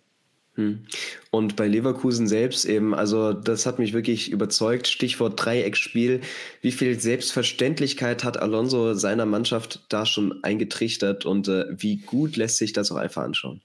Hm. 0.57 0.87
Und 1.31 1.55
bei 1.55 1.69
Leverkusen 1.69 2.27
selbst 2.27 2.65
eben, 2.65 2.95
also 2.95 3.33
das 3.33 3.67
hat 3.67 3.79
mich 3.79 3.93
wirklich 3.93 4.31
überzeugt. 4.31 4.89
Stichwort 4.89 5.45
Dreiecksspiel. 5.45 6.23
Wie 6.63 6.73
viel 6.73 6.99
Selbstverständlichkeit 6.99 8.25
hat 8.25 8.39
Alonso 8.39 8.95
seiner 8.95 9.27
Mannschaft 9.27 9.85
da 9.91 10.07
schon 10.07 10.43
eingetrichtert 10.43 11.27
und 11.27 11.49
äh, 11.49 11.67
wie 11.71 11.99
gut 11.99 12.37
lässt 12.37 12.57
sich 12.57 12.73
das 12.73 12.91
auch 12.91 12.97
einfach 12.97 13.23
anschauen? 13.23 13.61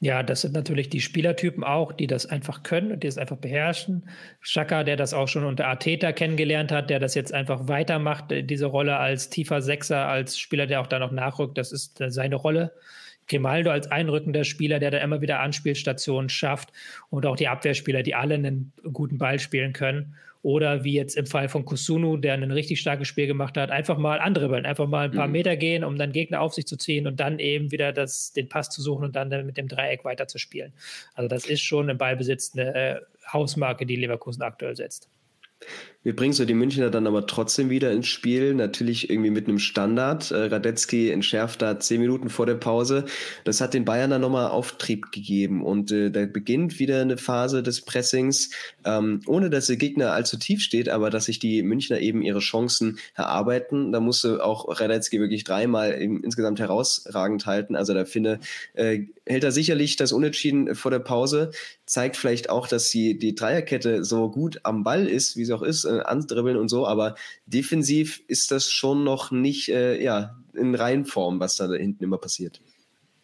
Ja, 0.00 0.22
das 0.22 0.42
sind 0.42 0.54
natürlich 0.54 0.90
die 0.90 1.00
Spielertypen 1.00 1.64
auch, 1.64 1.90
die 1.92 2.06
das 2.06 2.24
einfach 2.24 2.62
können 2.62 2.92
und 2.92 3.02
die 3.02 3.08
es 3.08 3.18
einfach 3.18 3.36
beherrschen. 3.36 4.08
Schaka, 4.40 4.84
der 4.84 4.96
das 4.96 5.12
auch 5.12 5.26
schon 5.26 5.44
unter 5.44 5.66
Arteta 5.66 6.12
kennengelernt 6.12 6.70
hat, 6.70 6.88
der 6.88 7.00
das 7.00 7.16
jetzt 7.16 7.34
einfach 7.34 7.66
weitermacht, 7.66 8.30
äh, 8.30 8.42
diese 8.44 8.66
Rolle 8.66 8.98
als 8.98 9.28
tiefer 9.28 9.60
Sechser, 9.60 10.06
als 10.06 10.38
Spieler, 10.38 10.66
der 10.66 10.80
auch 10.80 10.86
da 10.86 11.00
noch 11.00 11.10
nachrückt, 11.10 11.58
das 11.58 11.72
ist 11.72 12.00
äh, 12.00 12.10
seine 12.10 12.36
Rolle. 12.36 12.72
Grimaldo 13.28 13.70
als 13.70 13.90
einrückender 13.90 14.44
Spieler, 14.44 14.78
der 14.78 14.90
da 14.90 14.98
immer 14.98 15.20
wieder 15.20 15.40
Anspielstationen 15.40 16.28
schafft 16.28 16.72
und 17.10 17.26
auch 17.26 17.36
die 17.36 17.48
Abwehrspieler, 17.48 18.02
die 18.02 18.14
alle 18.14 18.34
einen 18.34 18.72
guten 18.92 19.18
Ball 19.18 19.38
spielen 19.38 19.72
können. 19.72 20.14
Oder 20.42 20.84
wie 20.84 20.94
jetzt 20.94 21.16
im 21.16 21.26
Fall 21.26 21.48
von 21.48 21.64
Kusunu, 21.64 22.16
der 22.16 22.34
ein 22.34 22.50
richtig 22.50 22.80
starkes 22.80 23.08
Spiel 23.08 23.26
gemacht 23.26 23.56
hat, 23.56 23.70
einfach 23.70 23.98
mal 23.98 24.20
andribbeln, 24.20 24.66
einfach 24.66 24.86
mal 24.86 25.06
ein 25.06 25.10
paar 25.10 25.26
mhm. 25.26 25.32
Meter 25.32 25.56
gehen, 25.56 25.82
um 25.82 25.98
dann 25.98 26.12
Gegner 26.12 26.40
auf 26.40 26.54
sich 26.54 26.64
zu 26.66 26.76
ziehen 26.76 27.08
und 27.08 27.18
dann 27.18 27.40
eben 27.40 27.72
wieder 27.72 27.92
das, 27.92 28.32
den 28.32 28.48
Pass 28.48 28.70
zu 28.70 28.80
suchen 28.80 29.04
und 29.04 29.16
dann 29.16 29.28
mit 29.44 29.56
dem 29.56 29.66
Dreieck 29.66 30.04
weiterzuspielen. 30.04 30.72
Also 31.14 31.28
das 31.28 31.44
ist 31.46 31.62
schon 31.62 31.88
im 31.88 31.98
Ballbesitz 31.98 32.52
eine 32.54 32.74
äh, 32.74 33.00
Hausmarke, 33.32 33.84
die 33.84 33.96
Leverkusen 33.96 34.42
aktuell 34.42 34.76
setzt. 34.76 35.10
Wie 36.04 36.12
bringst 36.12 36.38
du 36.38 36.44
die 36.44 36.54
Münchner 36.54 36.90
dann 36.90 37.08
aber 37.08 37.26
trotzdem 37.26 37.70
wieder 37.70 37.90
ins 37.90 38.06
Spiel? 38.06 38.54
Natürlich 38.54 39.10
irgendwie 39.10 39.30
mit 39.30 39.48
einem 39.48 39.58
Standard. 39.58 40.30
Äh, 40.30 40.44
Radetzky 40.44 41.10
entschärft 41.10 41.60
da 41.60 41.80
zehn 41.80 42.00
Minuten 42.00 42.28
vor 42.30 42.46
der 42.46 42.54
Pause. 42.54 43.04
Das 43.42 43.60
hat 43.60 43.74
den 43.74 43.84
Bayern 43.84 44.10
dann 44.10 44.20
nochmal 44.20 44.46
Auftrieb 44.46 45.10
gegeben. 45.10 45.64
Und 45.64 45.90
äh, 45.90 46.12
da 46.12 46.24
beginnt 46.26 46.78
wieder 46.78 47.00
eine 47.00 47.16
Phase 47.16 47.64
des 47.64 47.80
Pressings, 47.80 48.50
ähm, 48.84 49.22
ohne 49.26 49.50
dass 49.50 49.66
der 49.66 49.76
Gegner 49.76 50.12
allzu 50.12 50.38
tief 50.38 50.62
steht, 50.62 50.88
aber 50.88 51.10
dass 51.10 51.24
sich 51.24 51.40
die 51.40 51.64
Münchner 51.64 51.98
eben 51.98 52.22
ihre 52.22 52.38
Chancen 52.38 53.00
erarbeiten. 53.14 53.90
Da 53.90 53.98
musste 53.98 54.44
auch 54.44 54.80
Radetzky 54.80 55.18
wirklich 55.18 55.42
dreimal 55.42 55.90
insgesamt 55.90 56.60
herausragend 56.60 57.44
halten. 57.44 57.74
Also 57.74 57.92
da 57.92 58.04
finde, 58.04 58.38
äh, 58.74 59.00
hält 59.26 59.42
er 59.42 59.50
sicherlich 59.50 59.96
das 59.96 60.12
Unentschieden 60.12 60.76
vor 60.76 60.92
der 60.92 61.00
Pause. 61.00 61.50
Zeigt 61.86 62.16
vielleicht 62.16 62.50
auch, 62.50 62.68
dass 62.68 62.88
die, 62.90 63.18
die 63.18 63.34
Dreierkette 63.34 64.04
so 64.04 64.30
gut 64.30 64.60
am 64.62 64.84
Ball 64.84 65.08
ist, 65.08 65.36
wie 65.36 65.44
sie 65.44 65.52
auch 65.52 65.62
ist, 65.62 65.87
äh, 65.88 66.00
andribbeln 66.00 66.56
und 66.56 66.68
so, 66.68 66.86
aber 66.86 67.14
defensiv 67.46 68.22
ist 68.28 68.50
das 68.50 68.70
schon 68.70 69.04
noch 69.04 69.30
nicht, 69.30 69.68
äh, 69.70 70.02
ja, 70.02 70.36
in 70.54 70.74
Reihenform, 70.74 71.40
was 71.40 71.56
da 71.56 71.72
hinten 71.72 72.04
immer 72.04 72.18
passiert. 72.18 72.60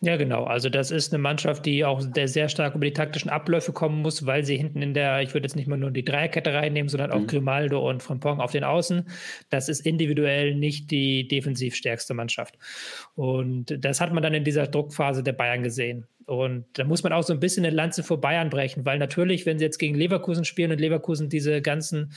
Ja, 0.05 0.17
genau. 0.17 0.45
Also 0.45 0.69
das 0.69 0.91
ist 0.91 1.15
eine 1.15 1.23
Mannschaft, 1.23 1.65
die 1.65 1.83
auch 1.83 2.03
sehr, 2.03 2.29
sehr 2.29 2.51
stark 2.51 2.75
über 2.75 2.85
die 2.85 2.93
taktischen 2.93 3.31
Abläufe 3.31 3.73
kommen 3.73 4.03
muss, 4.03 4.27
weil 4.27 4.45
sie 4.45 4.55
hinten 4.55 4.83
in 4.83 4.93
der, 4.93 5.23
ich 5.23 5.33
würde 5.33 5.47
jetzt 5.47 5.57
nicht 5.57 5.67
mal 5.67 5.79
nur 5.79 5.91
die 5.91 6.05
Dreierkette 6.05 6.53
reinnehmen, 6.53 6.91
sondern 6.91 7.11
auch 7.11 7.21
mhm. 7.21 7.27
Grimaldo 7.27 7.89
und 7.89 8.03
Frimpong 8.03 8.39
auf 8.39 8.53
den 8.53 8.65
Außen. 8.65 9.09
Das 9.49 9.71
ist 9.71 9.87
individuell 9.87 10.57
nicht 10.57 10.91
die 10.91 11.27
defensiv 11.27 11.75
stärkste 11.75 12.13
Mannschaft. 12.13 12.59
Und 13.15 13.83
das 13.83 14.03
hat 14.03 14.13
man 14.13 14.23
dann 14.23 14.35
in 14.35 14.45
dieser 14.45 14.67
Druckphase 14.67 15.23
der 15.23 15.33
Bayern 15.33 15.63
gesehen. 15.63 16.07
Und 16.27 16.67
da 16.75 16.85
muss 16.85 17.03
man 17.03 17.15
auch 17.15 17.23
so 17.23 17.33
ein 17.33 17.41
bisschen 17.41 17.65
eine 17.65 17.75
Lanze 17.75 18.03
vor 18.03 18.21
Bayern 18.21 18.51
brechen, 18.51 18.85
weil 18.85 18.99
natürlich, 18.99 19.47
wenn 19.47 19.59
sie 19.59 19.65
jetzt 19.65 19.79
gegen 19.79 19.95
Leverkusen 19.95 20.45
spielen 20.45 20.71
und 20.71 20.81
Leverkusen 20.83 21.31
diese 21.31 21.63
ganzen 21.63 22.13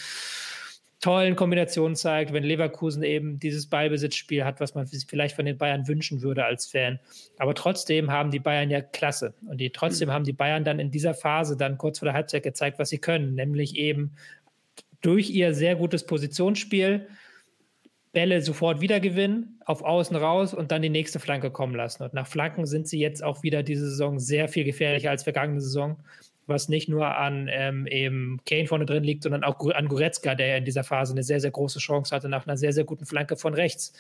tollen 1.00 1.36
Kombinationen 1.36 1.96
zeigt, 1.96 2.34
wenn 2.34 2.44
Leverkusen 2.44 3.04
eben 3.04 3.40
dieses 3.40 3.68
Ballbesitzspiel 3.68 4.44
hat, 4.44 4.60
was 4.60 4.74
man 4.74 4.88
vielleicht 4.88 5.36
von 5.36 5.46
den 5.46 5.58
Bayern 5.58 5.88
wünschen 5.88 6.22
würde 6.22 6.44
als 6.46 6.66
Fan. 6.66 7.00
Aber 7.38 7.54
trotzdem 7.54 8.12
haben 8.12 8.32
die 8.32 8.40
Bayern 8.40 8.72
ja 8.72 8.82
Klasse. 8.82 9.34
Und 9.48 9.60
die, 9.60 9.70
trotzdem 9.70 10.10
mhm. 10.10 10.14
haben 10.14 10.24
die 10.24 10.34
Bayern 10.34 10.64
dann 10.64 10.80
in 10.80 10.90
dieser 10.90 11.14
Phase 11.14 11.56
dann 11.56 11.78
kurz 11.78 12.00
vor 12.00 12.08
der 12.08 12.14
Halbzeit 12.14 12.44
gezeigt, 12.44 12.80
was 12.80 12.90
sie 12.90 12.98
können, 12.98 13.36
nämlich 13.36 13.76
eben 13.76 14.16
durch 15.02 15.30
ihr 15.30 15.54
sehr 15.54 15.76
gutes 15.76 16.06
Positionsspiel 16.06 17.08
Bälle 18.14 18.42
sofort 18.42 18.82
wieder 18.82 19.00
gewinnen, 19.00 19.60
auf 19.66 19.84
Außen 19.84 20.16
raus 20.16 20.56
und 20.56 20.72
dann 20.72 20.82
die 20.82 20.90
nächste 20.90 21.20
Flanke 21.20 21.52
kommen 21.52 21.76
lassen. 21.76 22.02
Und 22.02 22.16
nach 22.16 22.26
Flanken 22.26 22.66
sind 22.66 22.88
sie 22.88 23.00
jetzt 23.00 23.24
auch 23.24 23.44
wieder 23.44 23.62
diese 23.62 23.88
Saison 23.88 24.18
sehr 24.18 24.48
viel 24.48 24.64
gefährlicher 24.64 25.12
als 25.12 25.22
vergangene 25.22 25.62
Saison 25.62 25.98
was 26.48 26.70
nicht 26.70 26.90
nur 26.90 27.16
an 27.18 27.50
ähm, 27.52 27.88
eben 27.88 28.40
Kane 28.46 28.68
vorne 28.68 28.86
drin 28.86 29.04
liegt, 29.04 29.24
sondern 29.24 29.44
auch 29.44 29.60
an 29.70 29.88
Goretzka, 29.88 30.36
der 30.36 30.58
in 30.58 30.66
dieser 30.66 30.84
Phase 30.84 31.14
eine 31.14 31.24
sehr, 31.24 31.40
sehr 31.40 31.52
große 31.52 31.80
Chance 31.80 32.16
hatte 32.16 32.30
nach 32.30 32.48
einer 32.48 32.58
sehr, 32.58 32.74
sehr 32.74 32.84
guten 32.84 33.06
Flanke 33.06 33.36
von 33.36 33.54
rechts. 33.54 33.94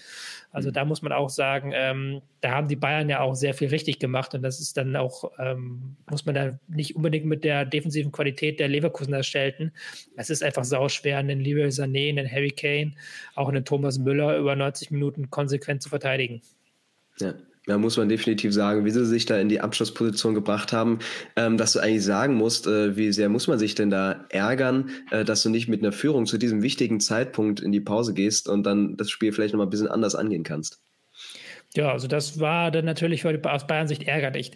Also 0.51 0.69
mhm. 0.69 0.73
da 0.73 0.85
muss 0.85 1.01
man 1.01 1.11
auch 1.11 1.29
sagen, 1.29 1.71
ähm, 1.73 2.21
da 2.41 2.51
haben 2.51 2.67
die 2.67 2.75
Bayern 2.75 3.09
ja 3.09 3.19
auch 3.19 3.35
sehr 3.35 3.53
viel 3.53 3.69
richtig 3.69 3.99
gemacht 3.99 4.33
und 4.33 4.41
das 4.41 4.59
ist 4.59 4.77
dann 4.77 4.95
auch, 4.95 5.31
ähm, 5.39 5.97
muss 6.09 6.25
man 6.25 6.35
da 6.35 6.59
nicht 6.67 6.95
unbedingt 6.95 7.25
mit 7.25 7.43
der 7.43 7.65
defensiven 7.65 8.11
Qualität 8.11 8.59
der 8.59 8.67
Leverkusen 8.67 9.13
erstellten. 9.13 9.71
Es 10.15 10.29
ist 10.29 10.43
einfach 10.43 10.63
sauschwer, 10.63 11.17
einen 11.17 11.39
Leroy 11.39 11.67
Sané, 11.67 12.09
einen 12.09 12.31
Harry 12.31 12.51
Kane, 12.51 12.93
auch 13.35 13.49
einen 13.49 13.65
Thomas 13.65 13.99
Müller 13.99 14.37
über 14.37 14.55
90 14.55 14.91
Minuten 14.91 15.29
konsequent 15.29 15.81
zu 15.81 15.89
verteidigen. 15.89 16.41
Ja, 17.19 17.33
ja, 17.67 17.77
muss 17.77 17.97
man 17.97 18.07
definitiv 18.07 18.53
sagen, 18.53 18.85
wie 18.85 18.91
sie 18.91 19.05
sich 19.05 19.25
da 19.25 19.37
in 19.37 19.49
die 19.49 19.59
Abschlussposition 19.59 20.33
gebracht 20.33 20.71
haben, 20.71 20.99
ähm, 21.35 21.57
dass 21.57 21.73
du 21.73 21.79
eigentlich 21.79 22.03
sagen 22.03 22.35
musst, 22.35 22.65
äh, 22.65 22.95
wie 22.95 23.11
sehr 23.11 23.27
muss 23.29 23.47
man 23.47 23.59
sich 23.59 23.75
denn 23.75 23.89
da 23.89 24.25
ärgern, 24.29 24.89
äh, 25.11 25.25
dass 25.25 25.43
du 25.43 25.49
nicht 25.49 25.67
mit 25.67 25.83
einer 25.83 25.91
Führung 25.91 26.25
zu 26.25 26.37
diesem 26.37 26.61
wichtigen 26.63 26.99
Zeitpunkt 27.01 27.59
in 27.59 27.73
die 27.73 27.81
Pause 27.81 28.13
gehst 28.13 28.47
und 28.47 28.63
dann 28.63 28.95
das 28.95 29.09
Spiel 29.09 29.33
vielleicht 29.33 29.53
nochmal 29.53 29.67
ein 29.67 29.71
bisschen 29.71 29.89
anders 29.89 30.15
angehen 30.15 30.43
kannst. 30.43 30.81
Ja, 31.75 31.91
also 31.91 32.07
das 32.07 32.39
war 32.39 32.71
dann 32.71 32.85
natürlich 32.85 33.25
aus 33.25 33.67
Bayern 33.67 33.87
Sicht 33.89 34.03
ärgerlich. 34.03 34.51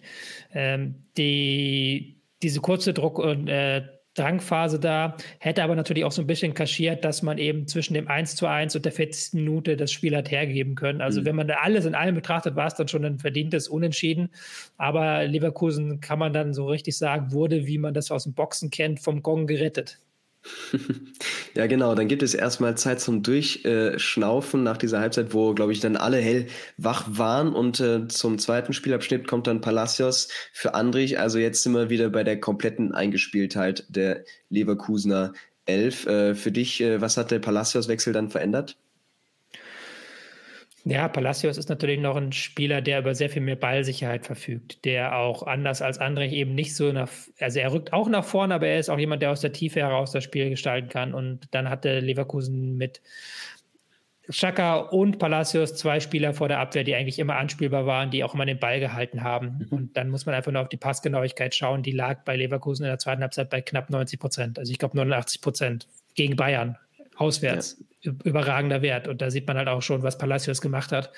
Ähm, 0.53 1.03
die, 1.17 2.21
diese 2.41 2.61
kurze 2.61 2.93
Druck- 2.93 3.19
und 3.19 3.49
äh, 3.49 3.83
Drangphase 4.13 4.79
da, 4.79 5.15
hätte 5.39 5.63
aber 5.63 5.75
natürlich 5.75 6.03
auch 6.03 6.11
so 6.11 6.21
ein 6.21 6.27
bisschen 6.27 6.53
kaschiert, 6.53 7.05
dass 7.05 7.21
man 7.21 7.37
eben 7.37 7.67
zwischen 7.67 7.93
dem 7.93 8.07
1 8.09 8.35
zu 8.35 8.45
1 8.45 8.75
und 8.75 8.83
der 8.83 8.91
40. 8.91 9.33
Minute 9.33 9.77
das 9.77 9.91
Spiel 9.91 10.15
hat 10.15 10.29
hergeben 10.29 10.75
können. 10.75 11.01
Also 11.01 11.21
mhm. 11.21 11.25
wenn 11.25 11.35
man 11.37 11.47
da 11.47 11.55
alles 11.61 11.85
in 11.85 11.95
allem 11.95 12.15
betrachtet, 12.15 12.55
war 12.55 12.67
es 12.67 12.75
dann 12.75 12.89
schon 12.89 13.05
ein 13.05 13.19
verdientes 13.19 13.69
Unentschieden. 13.69 14.29
Aber 14.77 15.25
Leverkusen 15.25 16.01
kann 16.01 16.19
man 16.19 16.33
dann 16.33 16.53
so 16.53 16.67
richtig 16.67 16.97
sagen, 16.97 17.31
wurde, 17.31 17.67
wie 17.67 17.77
man 17.77 17.93
das 17.93 18.11
aus 18.11 18.25
dem 18.25 18.33
Boxen 18.33 18.69
kennt, 18.69 18.99
vom 18.99 19.23
Gong 19.23 19.47
gerettet. 19.47 19.99
ja, 21.55 21.67
genau. 21.67 21.95
Dann 21.95 22.07
gibt 22.07 22.23
es 22.23 22.33
erstmal 22.33 22.75
Zeit 22.75 22.99
zum 22.99 23.23
Durchschnaufen 23.23 24.63
nach 24.63 24.77
dieser 24.77 24.99
Halbzeit, 24.99 25.33
wo, 25.33 25.53
glaube 25.53 25.71
ich, 25.71 25.79
dann 25.79 25.95
alle 25.95 26.17
hellwach 26.17 27.05
waren. 27.07 27.53
Und 27.53 27.79
äh, 27.79 28.07
zum 28.07 28.39
zweiten 28.39 28.73
Spielabschnitt 28.73 29.27
kommt 29.27 29.47
dann 29.47 29.61
Palacios 29.61 30.29
für 30.53 30.73
Andrich. 30.73 31.19
Also 31.19 31.39
jetzt 31.39 31.63
sind 31.63 31.73
wir 31.73 31.89
wieder 31.89 32.09
bei 32.09 32.23
der 32.23 32.39
kompletten 32.39 32.93
Eingespieltheit 32.93 33.85
der 33.89 34.23
Leverkusener 34.49 35.33
Elf. 35.65 36.05
Äh, 36.07 36.35
für 36.35 36.51
dich, 36.51 36.81
äh, 36.81 37.01
was 37.01 37.17
hat 37.17 37.31
der 37.31 37.39
Palacios-Wechsel 37.39 38.13
dann 38.13 38.29
verändert? 38.29 38.77
Ja, 40.83 41.07
Palacios 41.07 41.57
ist 41.57 41.69
natürlich 41.69 41.99
noch 41.99 42.15
ein 42.15 42.31
Spieler, 42.31 42.81
der 42.81 42.99
über 42.99 43.13
sehr 43.13 43.29
viel 43.29 43.43
mehr 43.43 43.55
Ballsicherheit 43.55 44.25
verfügt, 44.25 44.83
der 44.83 45.15
auch 45.15 45.43
anders 45.43 45.81
als 45.81 45.99
andere 45.99 46.25
eben 46.27 46.55
nicht 46.55 46.75
so 46.75 46.91
nach, 46.91 47.09
also 47.39 47.59
er 47.59 47.71
rückt 47.71 47.93
auch 47.93 48.09
nach 48.09 48.23
vorne, 48.23 48.55
aber 48.55 48.67
er 48.67 48.79
ist 48.79 48.89
auch 48.89 48.97
jemand, 48.97 49.21
der 49.21 49.31
aus 49.31 49.41
der 49.41 49.51
Tiefe 49.51 49.81
heraus 49.81 50.11
das 50.11 50.23
Spiel 50.23 50.49
gestalten 50.49 50.89
kann. 50.89 51.13
Und 51.13 51.47
dann 51.51 51.69
hatte 51.69 51.99
Leverkusen 51.99 52.77
mit 52.77 53.01
Chaka 54.31 54.77
und 54.77 55.19
Palacios 55.19 55.75
zwei 55.75 55.99
Spieler 55.99 56.33
vor 56.33 56.47
der 56.47 56.59
Abwehr, 56.59 56.83
die 56.83 56.95
eigentlich 56.95 57.19
immer 57.19 57.35
anspielbar 57.35 57.85
waren, 57.85 58.09
die 58.09 58.23
auch 58.23 58.33
immer 58.33 58.45
den 58.45 58.59
Ball 58.59 58.79
gehalten 58.79 59.23
haben. 59.23 59.67
Mhm. 59.69 59.77
Und 59.77 59.97
dann 59.97 60.09
muss 60.09 60.25
man 60.25 60.33
einfach 60.33 60.51
nur 60.51 60.63
auf 60.63 60.69
die 60.69 60.77
Passgenauigkeit 60.77 61.53
schauen. 61.53 61.83
Die 61.83 61.91
lag 61.91 62.23
bei 62.23 62.35
Leverkusen 62.35 62.85
in 62.85 62.89
der 62.89 62.99
zweiten 62.99 63.21
Halbzeit 63.21 63.51
bei 63.51 63.61
knapp 63.61 63.91
90 63.91 64.19
Prozent. 64.19 64.57
Also 64.57 64.71
ich 64.71 64.79
glaube 64.79 64.97
89 64.97 65.41
Prozent 65.41 65.87
gegen 66.15 66.35
Bayern 66.35 66.77
auswärts. 67.17 67.77
Ja 67.79 67.90
überragender 68.03 68.81
Wert. 68.81 69.07
Und 69.07 69.21
da 69.21 69.29
sieht 69.29 69.47
man 69.47 69.57
halt 69.57 69.67
auch 69.67 69.81
schon, 69.81 70.03
was 70.03 70.17
Palacios 70.17 70.61
gemacht 70.61 70.91
hat. 70.91 71.11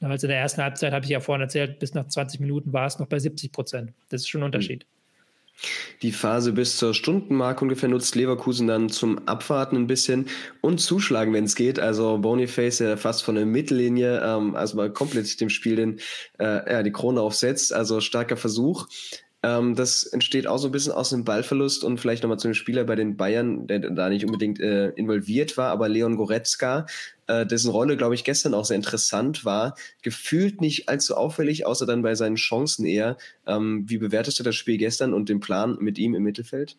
Damals 0.00 0.22
in 0.22 0.30
der 0.30 0.38
ersten 0.38 0.62
Halbzeit, 0.62 0.92
habe 0.92 1.04
ich 1.04 1.10
ja 1.10 1.20
vorhin 1.20 1.42
erzählt, 1.42 1.78
bis 1.78 1.94
nach 1.94 2.06
20 2.06 2.40
Minuten 2.40 2.72
war 2.72 2.86
es 2.86 2.98
noch 2.98 3.06
bei 3.06 3.18
70 3.18 3.52
Prozent. 3.52 3.92
Das 4.08 4.22
ist 4.22 4.28
schon 4.28 4.42
ein 4.42 4.46
Unterschied. 4.46 4.86
Die 6.02 6.12
Phase 6.12 6.52
bis 6.52 6.78
zur 6.78 6.94
Stundenmarke 6.94 7.62
ungefähr 7.62 7.88
nutzt 7.88 8.14
Leverkusen 8.14 8.66
dann 8.66 8.88
zum 8.88 9.28
Abwarten 9.28 9.76
ein 9.76 9.86
bisschen 9.86 10.28
und 10.62 10.80
zuschlagen, 10.80 11.34
wenn 11.34 11.44
es 11.44 11.54
geht. 11.54 11.78
Also 11.78 12.18
Boniface, 12.18 12.78
der 12.78 12.96
fast 12.96 13.22
von 13.22 13.34
der 13.34 13.44
Mittellinie, 13.44 14.22
ähm, 14.24 14.54
also 14.54 14.76
mal 14.76 14.90
komplett 14.90 15.40
dem 15.40 15.50
Spiel 15.50 15.76
den, 15.76 16.00
äh, 16.38 16.72
ja, 16.72 16.82
die 16.82 16.92
Krone 16.92 17.20
aufsetzt. 17.20 17.74
Also 17.74 18.00
starker 18.00 18.38
Versuch. 18.38 18.88
Ähm, 19.42 19.74
das 19.74 20.04
entsteht 20.04 20.46
auch 20.46 20.58
so 20.58 20.68
ein 20.68 20.72
bisschen 20.72 20.92
aus 20.92 21.10
dem 21.10 21.24
Ballverlust 21.24 21.82
und 21.82 21.98
vielleicht 21.98 22.22
nochmal 22.22 22.38
zu 22.38 22.48
dem 22.48 22.54
Spieler 22.54 22.84
bei 22.84 22.94
den 22.94 23.16
Bayern, 23.16 23.66
der 23.66 23.78
da 23.78 24.10
nicht 24.10 24.26
unbedingt 24.26 24.60
äh, 24.60 24.90
involviert 24.90 25.56
war, 25.56 25.70
aber 25.70 25.88
Leon 25.88 26.16
Goretzka, 26.16 26.86
äh, 27.26 27.46
dessen 27.46 27.70
Rolle, 27.70 27.96
glaube 27.96 28.14
ich, 28.14 28.24
gestern 28.24 28.52
auch 28.52 28.66
sehr 28.66 28.76
interessant 28.76 29.44
war, 29.46 29.74
gefühlt 30.02 30.60
nicht 30.60 30.88
allzu 30.90 31.16
auffällig, 31.16 31.66
außer 31.66 31.86
dann 31.86 32.02
bei 32.02 32.14
seinen 32.14 32.36
Chancen 32.36 32.84
eher. 32.84 33.16
Ähm, 33.46 33.84
wie 33.86 33.98
bewertest 33.98 34.38
du 34.38 34.42
das 34.42 34.56
Spiel 34.56 34.76
gestern 34.76 35.14
und 35.14 35.30
den 35.30 35.40
Plan 35.40 35.78
mit 35.80 35.98
ihm 35.98 36.14
im 36.14 36.22
Mittelfeld? 36.22 36.76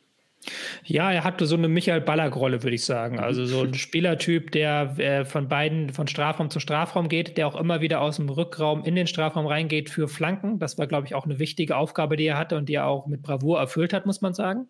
Ja, 0.84 1.12
er 1.12 1.24
hatte 1.24 1.46
so 1.46 1.56
eine 1.56 1.68
Michael 1.68 2.02
Ballack-Rolle, 2.02 2.64
würde 2.64 2.76
ich 2.76 2.86
sagen. 2.86 3.16
Mhm. 3.16 3.24
Also 3.24 3.46
so 3.46 3.62
ein 3.62 3.74
Spielertyp, 3.74 4.52
der 4.52 4.98
äh, 4.98 5.26
von 5.26 5.48
beiden, 5.48 5.90
von 5.92 6.08
Strafraum 6.08 6.50
zu 6.50 6.60
Strafraum 6.60 7.10
geht, 7.10 7.38
der 7.38 7.48
auch 7.48 7.56
immer 7.56 7.82
wieder 7.82 8.02
aus 8.02 8.18
dem 8.18 8.30
Rückraum 8.30 8.84
in 8.84 8.96
den 8.96 9.08
Strafraum 9.08 9.46
reingeht 9.46 9.90
für 9.90 10.08
Flanken. 10.08 10.60
Das 10.60 10.78
war, 10.78 10.88
glaube 10.88 11.08
ich, 11.08 11.16
auch 11.16 11.26
eine 11.26 11.40
wichtige 11.40 11.76
Aufgabe, 11.78 12.18
die 12.18 12.26
er 12.26 12.38
hatte 12.38 12.58
und 12.58 12.70
die 12.70 12.76
er 12.76 12.88
auch 12.88 13.08
mit 13.08 13.22
Bravour 13.22 13.60
erfüllt 13.60 13.94
hat, 13.94 14.06
muss 14.06 14.22
man 14.22 14.34
sagen. 14.34 14.68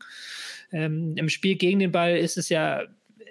Ähm, 0.71 1.13
Im 1.15 1.29
Spiel 1.29 1.55
gegen 1.55 1.79
den 1.79 1.91
Ball 1.91 2.17
ist 2.17 2.37
es 2.37 2.49
ja 2.49 2.83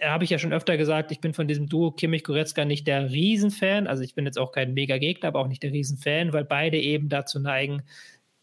habe 0.02 0.24
ich 0.24 0.30
ja 0.30 0.38
schon 0.38 0.52
öfter 0.52 0.76
gesagt, 0.76 1.12
ich 1.12 1.20
bin 1.20 1.34
von 1.34 1.46
diesem 1.46 1.68
Duo 1.68 1.90
Kimmich-Goretzka 1.90 2.64
nicht 2.64 2.86
der 2.86 3.10
Riesenfan. 3.10 3.86
Also 3.86 4.02
ich 4.02 4.14
bin 4.14 4.24
jetzt 4.24 4.38
auch 4.38 4.52
kein 4.52 4.72
Mega-Gegner, 4.72 5.28
aber 5.28 5.40
auch 5.40 5.46
nicht 5.46 5.62
der 5.62 5.72
Riesenfan, 5.72 6.32
weil 6.32 6.44
beide 6.44 6.78
eben 6.78 7.08
dazu 7.08 7.38
neigen, 7.38 7.82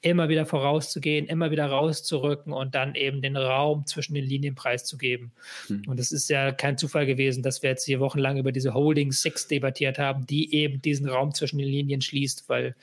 immer 0.09 0.29
wieder 0.29 0.45
vorauszugehen, 0.45 1.27
immer 1.27 1.51
wieder 1.51 1.65
rauszurücken 1.65 2.53
und 2.53 2.75
dann 2.75 2.95
eben 2.95 3.21
den 3.21 3.37
Raum 3.37 3.85
zwischen 3.85 4.13
den 4.13 4.25
Linien 4.25 4.55
preiszugeben. 4.55 5.31
Hm. 5.67 5.83
Und 5.87 5.99
es 5.99 6.11
ist 6.11 6.29
ja 6.29 6.51
kein 6.51 6.77
Zufall 6.77 7.05
gewesen, 7.05 7.43
dass 7.43 7.63
wir 7.63 7.69
jetzt 7.69 7.85
hier 7.85 7.99
wochenlang 7.99 8.37
über 8.37 8.51
diese 8.51 8.73
Holding 8.73 9.11
Six 9.11 9.47
debattiert 9.47 9.99
haben, 9.99 10.25
die 10.25 10.53
eben 10.53 10.81
diesen 10.81 11.07
Raum 11.07 11.33
zwischen 11.33 11.57
den 11.57 11.67
Linien 11.67 12.01
schließt, 12.01 12.49
weil 12.49 12.75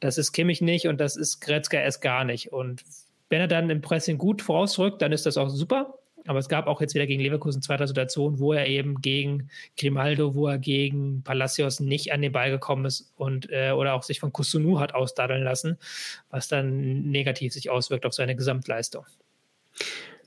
das 0.00 0.18
ist 0.18 0.32
Kimmich 0.32 0.60
nicht 0.60 0.86
und 0.86 1.00
das 1.00 1.16
ist 1.16 1.40
Gretzka 1.40 1.78
erst 1.78 2.02
gar 2.02 2.24
nicht. 2.24 2.52
Und 2.52 2.84
wenn 3.28 3.40
er 3.40 3.48
dann 3.48 3.70
im 3.70 3.80
Pressing 3.80 4.18
gut 4.18 4.42
vorausrückt, 4.42 5.02
dann 5.02 5.12
ist 5.12 5.26
das 5.26 5.36
auch 5.36 5.48
super. 5.48 5.98
Aber 6.26 6.38
es 6.38 6.48
gab 6.48 6.66
auch 6.66 6.80
jetzt 6.80 6.94
wieder 6.94 7.06
gegen 7.06 7.22
Leverkusen 7.22 7.60
zwei, 7.60 7.76
drei 7.76 7.86
Situationen, 7.86 8.38
wo 8.38 8.52
er 8.52 8.66
eben 8.66 9.00
gegen 9.02 9.50
Grimaldo, 9.76 10.34
wo 10.34 10.48
er 10.48 10.58
gegen 10.58 11.22
Palacios 11.22 11.80
nicht 11.80 12.12
an 12.12 12.22
den 12.22 12.32
Ball 12.32 12.50
gekommen 12.50 12.86
ist 12.86 13.12
und 13.16 13.50
äh, 13.50 13.72
oder 13.72 13.94
auch 13.94 14.02
sich 14.02 14.20
von 14.20 14.32
Kusunu 14.32 14.80
hat 14.80 14.94
ausdaddeln 14.94 15.42
lassen, 15.42 15.78
was 16.30 16.48
dann 16.48 17.10
negativ 17.10 17.52
sich 17.52 17.68
auswirkt 17.68 18.06
auf 18.06 18.14
seine 18.14 18.36
Gesamtleistung. 18.36 19.04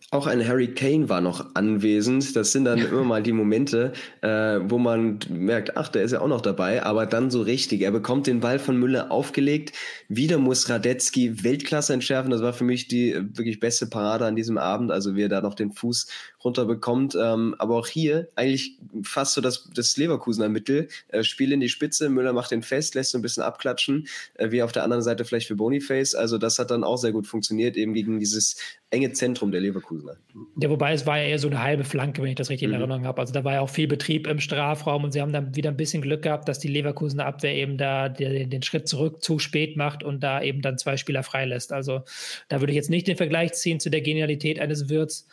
Auch 0.10 0.26
ein 0.26 0.48
Harry 0.48 0.74
Kane 0.74 1.10
war 1.10 1.20
noch 1.20 1.54
anwesend. 1.56 2.34
Das 2.38 2.54
sind 2.54 2.64
dann 2.64 2.80
immer 2.80 3.04
mal 3.04 3.22
die 3.22 3.34
Momente, 3.34 3.92
äh, 4.22 4.58
wo 4.64 4.78
man 4.78 5.20
merkt, 5.30 5.76
ach, 5.76 5.90
der 5.90 6.04
ist 6.04 6.14
ja 6.14 6.22
auch 6.22 6.30
noch 6.30 6.40
dabei, 6.40 6.82
aber 6.84 7.06
dann 7.06 7.30
so 7.30 7.42
richtig. 7.42 7.82
Er 7.82 7.92
bekommt 7.92 8.26
den 8.26 8.40
Ball 8.40 8.58
von 8.58 8.78
Müller 8.78 9.12
aufgelegt. 9.12 9.74
Wieder 10.08 10.38
muss 10.38 10.70
Radetzky 10.70 11.44
Weltklasse 11.44 11.94
entschärfen. 11.94 12.32
Das 12.32 12.42
war 12.42 12.54
für 12.54 12.64
mich 12.64 12.88
die 12.88 13.16
wirklich 13.16 13.60
beste 13.60 13.88
Parade 13.88 14.26
an 14.26 14.38
diesem 14.38 14.58
Abend. 14.58 14.92
Also 14.92 15.16
wie 15.16 15.24
er 15.24 15.30
da 15.30 15.42
noch 15.42 15.56
den 15.56 15.74
Fuß 15.74 16.08
runterbekommt. 16.44 17.16
Ähm, 17.16 17.56
aber 17.58 17.76
auch 17.76 17.88
hier 17.88 18.30
eigentlich 18.36 18.78
fast 19.04 19.34
so 19.34 19.42
das, 19.42 19.70
das 19.74 19.96
Leverkusener 19.98 20.50
Mittel. 20.50 20.90
Äh, 21.08 21.24
Spiel 21.24 21.52
in 21.52 21.60
die 21.60 21.70
Spitze, 21.70 22.10
Müller 22.10 22.34
macht 22.34 22.52
den 22.52 22.64
fest, 22.64 22.96
lässt 22.96 23.12
so 23.12 23.18
ein 23.18 23.22
bisschen 23.22 23.44
abklatschen, 23.44 24.08
äh, 24.36 24.52
wie 24.52 24.62
auf 24.62 24.72
der 24.72 24.84
anderen 24.84 25.04
Seite 25.04 25.26
vielleicht 25.26 25.48
für 25.48 25.56
Boniface. 25.56 26.16
Also 26.16 26.38
das 26.38 26.60
hat 26.60 26.72
dann 26.72 26.84
auch 26.84 26.98
sehr 26.98 27.12
gut 27.12 27.28
funktioniert, 27.28 27.78
eben 27.78 27.94
gegen 27.94 28.20
dieses 28.20 28.58
enge 28.90 29.12
Zentrum 29.12 29.52
der 29.52 29.62
Leverkusen. 29.62 29.78
Leverkusener. 29.78 30.18
Ja, 30.60 30.70
wobei 30.70 30.94
es 30.94 31.06
war 31.06 31.18
ja 31.18 31.26
eher 31.26 31.40
so 31.40 31.48
eine 31.48 31.62
halbe 31.62 31.84
Flanke, 31.84 32.22
wenn 32.22 32.30
ich 32.30 32.36
das 32.36 32.50
richtig 32.50 32.66
in 32.66 32.72
mhm. 32.72 32.82
Erinnerung 32.82 33.06
habe. 33.06 33.22
Also 33.22 33.34
da 33.34 33.44
war 33.44 33.54
ja 33.54 33.62
auch 33.62 33.70
viel 33.70 33.88
Betrieb 33.88 34.28
im 34.28 34.40
Strafraum 34.40 35.04
und 35.04 35.12
sie 35.12 35.22
haben 35.22 35.32
dann 35.32 35.56
wieder 35.56 35.70
ein 35.70 35.78
bisschen 35.78 36.02
Glück 36.02 36.22
gehabt, 36.22 36.48
dass 36.48 36.60
die 36.60 36.68
Leverkusener 36.68 37.26
Abwehr 37.26 37.56
eben 37.56 37.78
da 37.78 38.10
den, 38.10 38.50
den 38.50 38.64
Schritt 38.64 38.88
zurück 38.88 39.24
zu 39.24 39.40
spät 39.40 39.78
macht 39.78 40.04
und 40.04 40.22
da 40.22 40.42
eben 40.42 40.62
dann 40.62 40.78
zwei 40.78 40.98
Spieler 40.98 41.24
freilässt. 41.24 41.72
Also 41.74 42.02
da 42.50 42.60
würde 42.60 42.72
ich 42.72 42.78
jetzt 42.78 42.90
nicht 42.90 43.08
den 43.08 43.18
Vergleich 43.18 43.54
ziehen 43.54 43.80
zu 43.80 43.90
der 43.90 44.02
Genialität 44.02 44.60
eines 44.60 44.90
Wirts, 44.90 45.28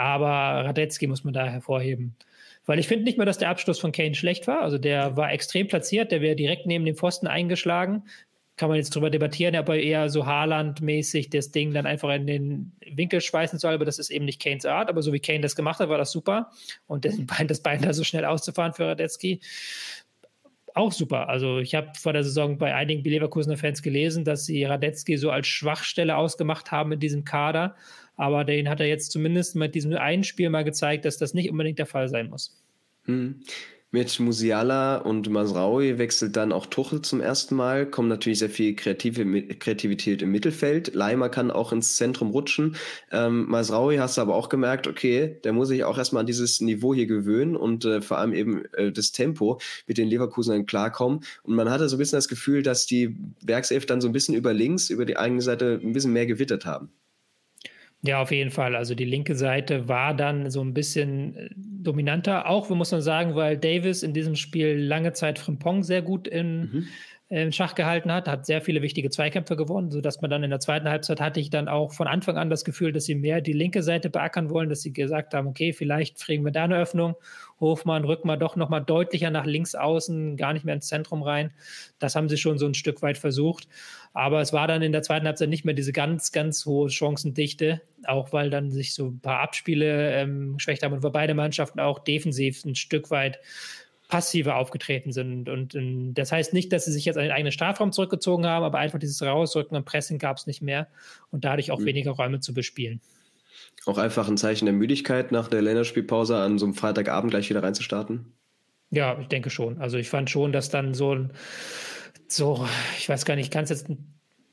aber 0.00 0.66
Radetzky 0.66 1.06
muss 1.06 1.24
man 1.24 1.34
da 1.34 1.46
hervorheben. 1.46 2.16
Weil 2.66 2.78
ich 2.78 2.88
finde 2.88 3.04
nicht 3.04 3.16
mehr, 3.16 3.26
dass 3.26 3.38
der 3.38 3.48
Abschluss 3.48 3.78
von 3.78 3.92
Kane 3.92 4.14
schlecht 4.14 4.46
war. 4.46 4.62
Also 4.62 4.78
der 4.78 5.16
war 5.16 5.32
extrem 5.32 5.66
platziert, 5.68 6.12
der 6.12 6.20
wäre 6.20 6.36
direkt 6.36 6.66
neben 6.66 6.84
dem 6.84 6.96
Pfosten 6.96 7.26
eingeschlagen 7.26 8.04
kann 8.60 8.68
man 8.68 8.76
jetzt 8.76 8.94
drüber 8.94 9.08
debattieren, 9.08 9.56
ob 9.56 9.70
er 9.70 9.82
eher 9.82 10.10
so 10.10 10.26
Haaland-mäßig 10.26 11.30
das 11.30 11.50
Ding 11.50 11.72
dann 11.72 11.86
einfach 11.86 12.10
in 12.10 12.26
den 12.26 12.72
Winkel 12.92 13.22
schweißen 13.22 13.58
soll, 13.58 13.72
aber 13.72 13.86
das 13.86 13.98
ist 13.98 14.10
eben 14.10 14.26
nicht 14.26 14.38
Kanes 14.38 14.66
Art. 14.66 14.90
Aber 14.90 15.00
so 15.00 15.14
wie 15.14 15.18
Kane 15.18 15.40
das 15.40 15.56
gemacht 15.56 15.80
hat, 15.80 15.88
war 15.88 15.96
das 15.96 16.12
super. 16.12 16.50
Und 16.86 17.06
das 17.06 17.14
Bein, 17.24 17.48
das 17.48 17.62
Bein 17.62 17.80
da 17.80 17.94
so 17.94 18.04
schnell 18.04 18.26
auszufahren 18.26 18.74
für 18.74 18.86
Radetzky, 18.86 19.40
auch 20.74 20.92
super. 20.92 21.30
Also 21.30 21.58
ich 21.58 21.74
habe 21.74 21.92
vor 21.98 22.12
der 22.12 22.22
Saison 22.22 22.58
bei 22.58 22.74
einigen 22.74 23.02
Leverkusener 23.02 23.56
Fans 23.56 23.80
gelesen, 23.80 24.26
dass 24.26 24.44
sie 24.44 24.62
Radetzky 24.64 25.16
so 25.16 25.30
als 25.30 25.46
Schwachstelle 25.46 26.14
ausgemacht 26.16 26.70
haben 26.70 26.92
in 26.92 27.00
diesem 27.00 27.24
Kader. 27.24 27.76
Aber 28.20 28.44
den 28.44 28.68
hat 28.68 28.80
er 28.80 28.86
jetzt 28.86 29.12
zumindest 29.12 29.56
mit 29.56 29.74
diesem 29.74 29.94
einen 29.94 30.24
Spiel 30.24 30.50
mal 30.50 30.62
gezeigt, 30.62 31.06
dass 31.06 31.16
das 31.16 31.32
nicht 31.32 31.50
unbedingt 31.50 31.78
der 31.78 31.86
Fall 31.86 32.06
sein 32.10 32.28
muss. 32.28 32.54
Hm. 33.06 33.40
Mit 33.92 34.20
Musiala 34.20 34.98
und 34.98 35.30
Masraui 35.30 35.96
wechselt 35.96 36.36
dann 36.36 36.52
auch 36.52 36.66
Tuchel 36.66 37.00
zum 37.00 37.22
ersten 37.22 37.54
Mal. 37.56 37.86
Kommt 37.86 38.10
natürlich 38.10 38.40
sehr 38.40 38.50
viel 38.50 38.76
kreative, 38.76 39.24
Kreativität 39.54 40.20
im 40.20 40.32
Mittelfeld. 40.32 40.94
Leimer 40.94 41.30
kann 41.30 41.50
auch 41.50 41.72
ins 41.72 41.96
Zentrum 41.96 42.28
rutschen. 42.28 42.76
Ähm, 43.10 43.46
Masraui 43.48 43.96
hast 43.96 44.18
du 44.18 44.20
aber 44.20 44.34
auch 44.34 44.50
gemerkt, 44.50 44.86
okay, 44.86 45.40
der 45.42 45.54
muss 45.54 45.68
sich 45.68 45.84
auch 45.84 45.96
erstmal 45.96 46.20
an 46.20 46.26
dieses 46.26 46.60
Niveau 46.60 46.92
hier 46.92 47.06
gewöhnen 47.06 47.56
und 47.56 47.86
äh, 47.86 48.02
vor 48.02 48.18
allem 48.18 48.34
eben 48.34 48.66
äh, 48.74 48.92
das 48.92 49.12
Tempo 49.12 49.58
mit 49.86 49.96
den 49.96 50.08
Leverkusenern 50.08 50.66
klarkommen. 50.66 51.24
Und 51.42 51.54
man 51.54 51.70
hatte 51.70 51.88
so 51.88 51.96
ein 51.96 51.98
bisschen 51.98 52.18
das 52.18 52.28
Gefühl, 52.28 52.62
dass 52.62 52.84
die 52.84 53.16
Werkself 53.42 53.86
dann 53.86 54.02
so 54.02 54.08
ein 54.08 54.12
bisschen 54.12 54.34
über 54.34 54.52
links, 54.52 54.90
über 54.90 55.06
die 55.06 55.16
eigene 55.16 55.40
Seite 55.40 55.80
ein 55.82 55.94
bisschen 55.94 56.12
mehr 56.12 56.26
gewittert 56.26 56.66
haben. 56.66 56.92
Ja, 58.02 58.22
auf 58.22 58.30
jeden 58.30 58.50
Fall. 58.50 58.76
Also 58.76 58.94
die 58.94 59.04
linke 59.04 59.34
Seite 59.34 59.88
war 59.88 60.14
dann 60.14 60.50
so 60.50 60.62
ein 60.62 60.72
bisschen 60.72 61.36
äh, 61.36 61.50
dominanter, 61.56 62.48
auch 62.48 62.68
muss 62.70 62.92
man 62.92 63.02
sagen, 63.02 63.34
weil 63.34 63.58
Davis 63.58 64.02
in 64.02 64.14
diesem 64.14 64.36
Spiel 64.36 64.76
lange 64.78 65.12
Zeit 65.12 65.38
Frimpong 65.38 65.82
sehr 65.82 66.00
gut 66.02 66.26
in, 66.26 66.60
mhm. 66.60 66.86
In 67.30 67.52
Schach 67.52 67.76
gehalten 67.76 68.12
hat, 68.12 68.26
hat 68.26 68.44
sehr 68.44 68.60
viele 68.60 68.82
wichtige 68.82 69.08
Zweikämpfe 69.08 69.54
gewonnen, 69.54 69.92
sodass 69.92 70.20
man 70.20 70.32
dann 70.32 70.42
in 70.42 70.50
der 70.50 70.58
zweiten 70.58 70.88
Halbzeit 70.88 71.20
hatte 71.20 71.38
ich 71.38 71.48
dann 71.48 71.68
auch 71.68 71.92
von 71.92 72.08
Anfang 72.08 72.36
an 72.36 72.50
das 72.50 72.64
Gefühl, 72.64 72.90
dass 72.90 73.04
sie 73.04 73.14
mehr 73.14 73.40
die 73.40 73.52
linke 73.52 73.84
Seite 73.84 74.10
beackern 74.10 74.50
wollen, 74.50 74.68
dass 74.68 74.82
sie 74.82 74.92
gesagt 74.92 75.32
haben, 75.32 75.46
okay, 75.46 75.72
vielleicht 75.72 76.18
kriegen 76.18 76.44
wir 76.44 76.50
da 76.50 76.64
eine 76.64 76.76
Öffnung. 76.76 77.14
Hofmann 77.60 78.04
rückt 78.04 78.24
mal 78.24 78.36
doch 78.36 78.56
nochmal 78.56 78.82
deutlicher 78.82 79.30
nach 79.30 79.46
links 79.46 79.76
außen, 79.76 80.36
gar 80.36 80.52
nicht 80.52 80.64
mehr 80.64 80.74
ins 80.74 80.88
Zentrum 80.88 81.22
rein. 81.22 81.52
Das 82.00 82.16
haben 82.16 82.28
sie 82.28 82.36
schon 82.36 82.58
so 82.58 82.66
ein 82.66 82.74
Stück 82.74 83.00
weit 83.00 83.16
versucht. 83.16 83.68
Aber 84.12 84.40
es 84.40 84.52
war 84.52 84.66
dann 84.66 84.82
in 84.82 84.90
der 84.90 85.02
zweiten 85.02 85.26
Halbzeit 85.26 85.50
nicht 85.50 85.64
mehr 85.64 85.74
diese 85.74 85.92
ganz, 85.92 86.32
ganz 86.32 86.66
hohe 86.66 86.90
Chancendichte, 86.90 87.80
auch 88.06 88.32
weil 88.32 88.50
dann 88.50 88.72
sich 88.72 88.92
so 88.92 89.06
ein 89.06 89.20
paar 89.20 89.38
Abspiele 89.38 90.14
ähm, 90.14 90.56
geschwächt 90.56 90.82
haben 90.82 90.94
und 90.94 91.04
weil 91.04 91.12
beide 91.12 91.34
Mannschaften 91.34 91.78
auch 91.78 92.00
defensiv 92.00 92.64
ein 92.64 92.74
Stück 92.74 93.12
weit 93.12 93.38
passiver 94.10 94.56
aufgetreten 94.56 95.12
sind. 95.12 95.48
Und, 95.48 95.74
und, 95.74 96.14
das 96.14 96.32
heißt 96.32 96.52
nicht, 96.52 96.72
dass 96.72 96.84
sie 96.84 96.92
sich 96.92 97.04
jetzt 97.04 97.16
an 97.16 97.22
den 97.22 97.32
eigenen 97.32 97.52
Strafraum 97.52 97.92
zurückgezogen 97.92 98.44
haben, 98.44 98.64
aber 98.64 98.78
einfach 98.78 98.98
dieses 98.98 99.22
Rausrücken 99.22 99.76
und 99.76 99.84
Pressing 99.84 100.18
gab 100.18 100.36
es 100.36 100.46
nicht 100.46 100.60
mehr 100.60 100.88
und 101.30 101.44
dadurch 101.44 101.70
auch 101.70 101.78
mhm. 101.78 101.86
weniger 101.86 102.10
Räume 102.10 102.40
zu 102.40 102.52
bespielen. 102.52 103.00
Auch 103.86 103.98
einfach 103.98 104.28
ein 104.28 104.36
Zeichen 104.36 104.66
der 104.66 104.74
Müdigkeit 104.74 105.32
nach 105.32 105.48
der 105.48 105.62
Länderspielpause 105.62 106.36
an 106.36 106.58
so 106.58 106.66
einem 106.66 106.74
Freitagabend 106.74 107.30
gleich 107.30 107.48
wieder 107.48 107.62
reinzustarten? 107.62 108.32
Ja, 108.90 109.18
ich 109.20 109.28
denke 109.28 109.48
schon. 109.48 109.78
Also 109.78 109.96
ich 109.96 110.10
fand 110.10 110.28
schon, 110.28 110.52
dass 110.52 110.68
dann 110.68 110.92
so 110.92 111.14
ein 111.14 111.32
so, 112.26 112.66
ich 112.98 113.08
weiß 113.08 113.24
gar 113.24 113.36
nicht, 113.36 113.46
ich 113.46 113.50
kann 113.50 113.64
es 113.64 113.70
jetzt 113.70 113.86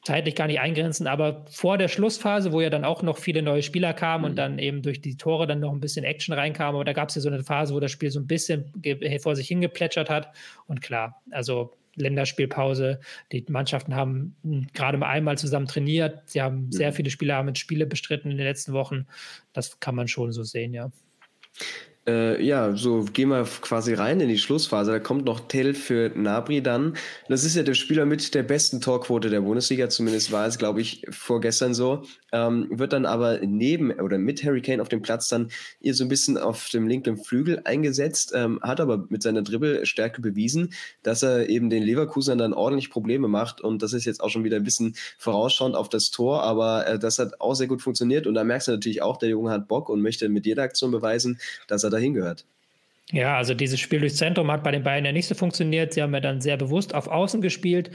zeitlich 0.07 0.35
gar 0.35 0.47
nicht 0.47 0.61
eingrenzen, 0.61 1.05
aber 1.05 1.43
vor 1.49 1.77
der 1.77 1.89
Schlussphase, 1.89 2.53
wo 2.53 2.61
ja 2.61 2.69
dann 2.69 2.85
auch 2.85 3.03
noch 3.03 3.17
viele 3.17 3.41
neue 3.41 3.61
Spieler 3.61 3.93
kamen 3.93 4.23
mhm. 4.23 4.29
und 4.29 4.35
dann 4.37 4.57
eben 4.57 4.81
durch 4.81 5.01
die 5.01 5.17
Tore 5.17 5.47
dann 5.47 5.59
noch 5.59 5.73
ein 5.73 5.81
bisschen 5.81 6.05
Action 6.05 6.33
reinkam, 6.33 6.75
aber 6.75 6.85
da 6.85 6.93
gab 6.93 7.09
es 7.09 7.15
ja 7.15 7.21
so 7.21 7.27
eine 7.27 7.43
Phase, 7.43 7.73
wo 7.75 7.81
das 7.81 7.91
Spiel 7.91 8.09
so 8.09 8.21
ein 8.21 8.25
bisschen 8.25 8.71
vor 9.21 9.35
sich 9.35 9.49
hingeplätschert 9.49 10.09
hat. 10.09 10.33
Und 10.65 10.81
klar, 10.81 11.21
also 11.29 11.73
Länderspielpause. 11.95 13.01
Die 13.33 13.43
Mannschaften 13.49 13.95
haben 13.95 14.37
gerade 14.73 14.97
mal 14.97 15.09
einmal 15.09 15.37
zusammen 15.37 15.67
trainiert. 15.67 16.21
Sie 16.25 16.41
haben 16.41 16.67
mhm. 16.67 16.71
sehr 16.71 16.93
viele 16.93 17.09
Spieler 17.09 17.35
haben 17.35 17.53
Spiele 17.55 17.85
bestritten 17.85 18.31
in 18.31 18.37
den 18.37 18.47
letzten 18.47 18.71
Wochen. 18.71 19.07
Das 19.51 19.81
kann 19.81 19.95
man 19.95 20.07
schon 20.07 20.31
so 20.31 20.43
sehen, 20.43 20.73
ja. 20.73 20.89
Äh, 22.07 22.41
ja, 22.41 22.73
so 22.73 23.03
gehen 23.03 23.27
wir 23.29 23.43
quasi 23.43 23.93
rein 23.93 24.21
in 24.21 24.29
die 24.29 24.37
Schlussphase. 24.37 24.91
Da 24.91 24.99
kommt 24.99 25.25
noch 25.25 25.41
Tell 25.41 25.73
für 25.73 26.09
Nabri 26.15 26.61
dann. 26.63 26.95
Das 27.27 27.43
ist 27.43 27.55
ja 27.57 27.63
der 27.63 27.73
Spieler 27.73 28.05
mit 28.05 28.33
der 28.33 28.43
besten 28.43 28.79
Torquote 28.79 29.29
der 29.29 29.41
Bundesliga, 29.41 29.89
zumindest 29.89 30.31
war 30.31 30.47
es, 30.47 30.57
glaube 30.57 30.79
ich, 30.79 31.05
vorgestern 31.09 31.73
so. 31.73 32.03
Ähm, 32.31 32.67
wird 32.71 32.93
dann 32.93 33.05
aber 33.05 33.39
neben 33.45 33.91
oder 33.91 34.17
mit 34.17 34.41
Harry 34.43 34.61
Kane 34.61 34.81
auf 34.81 34.87
dem 34.87 35.01
Platz 35.01 35.27
dann 35.27 35.49
ihr 35.81 35.93
so 35.93 36.05
ein 36.05 36.07
bisschen 36.07 36.37
auf 36.37 36.69
dem 36.69 36.87
linken 36.87 37.17
Flügel 37.17 37.61
eingesetzt, 37.65 38.31
ähm, 38.33 38.59
hat 38.61 38.79
aber 38.79 39.05
mit 39.09 39.21
seiner 39.21 39.41
Dribbelstärke 39.41 40.21
bewiesen, 40.21 40.73
dass 41.03 41.23
er 41.23 41.49
eben 41.49 41.69
den 41.69 41.83
Leverkusen 41.83 42.37
dann 42.37 42.53
ordentlich 42.53 42.89
Probleme 42.89 43.27
macht. 43.27 43.59
Und 43.59 43.81
das 43.81 43.91
ist 43.91 44.05
jetzt 44.05 44.21
auch 44.21 44.29
schon 44.29 44.45
wieder 44.45 44.55
ein 44.57 44.63
bisschen 44.63 44.95
vorausschauend 45.17 45.75
auf 45.75 45.89
das 45.89 46.09
Tor, 46.11 46.43
aber 46.43 46.87
äh, 46.87 46.99
das 46.99 47.19
hat 47.19 47.41
auch 47.41 47.53
sehr 47.53 47.67
gut 47.67 47.81
funktioniert. 47.81 48.27
Und 48.27 48.33
da 48.35 48.45
merkst 48.45 48.69
du 48.69 48.71
natürlich 48.71 49.01
auch, 49.01 49.17
der 49.17 49.29
Junge 49.29 49.51
hat 49.51 49.67
Bock 49.67 49.89
und 49.89 50.01
möchte 50.01 50.29
mit 50.29 50.45
jeder 50.45 50.63
Aktion 50.63 50.91
beweisen, 50.91 51.39
dass 51.67 51.83
er 51.83 51.89
da 51.89 51.96
dahin 51.97 52.13
gehört. 52.13 52.45
Ja, 53.11 53.37
also 53.37 53.53
dieses 53.53 53.79
Spiel 53.79 54.01
durchs 54.01 54.17
Zentrum 54.17 54.51
hat 54.51 54.63
bei 54.63 54.71
den 54.71 54.83
Bayern 54.83 55.05
ja 55.05 55.13
nicht 55.13 55.27
so 55.27 55.35
funktioniert. 55.35 55.93
Sie 55.93 56.01
haben 56.01 56.13
ja 56.13 56.19
dann 56.19 56.41
sehr 56.41 56.57
bewusst 56.57 56.93
auf 56.93 57.07
Außen 57.07 57.41
gespielt. 57.41 57.89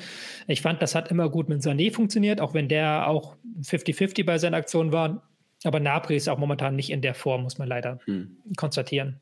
Ich 0.46 0.62
fand, 0.62 0.80
das 0.80 0.94
hat 0.94 1.10
immer 1.10 1.28
gut 1.28 1.50
mit 1.50 1.60
Sané 1.60 1.92
funktioniert, 1.92 2.40
auch 2.40 2.54
wenn 2.54 2.68
der 2.68 3.08
auch 3.08 3.36
50-50 3.60 4.24
bei 4.24 4.38
seinen 4.38 4.54
Aktionen 4.54 4.92
war. 4.92 5.28
Aber 5.64 5.80
Napri 5.80 6.16
ist 6.16 6.28
auch 6.28 6.38
momentan 6.38 6.76
nicht 6.76 6.90
in 6.90 7.02
der 7.02 7.14
Form, 7.14 7.42
muss 7.42 7.58
man 7.58 7.68
leider 7.68 7.98
hm. 8.06 8.36
konstatieren. 8.56 9.20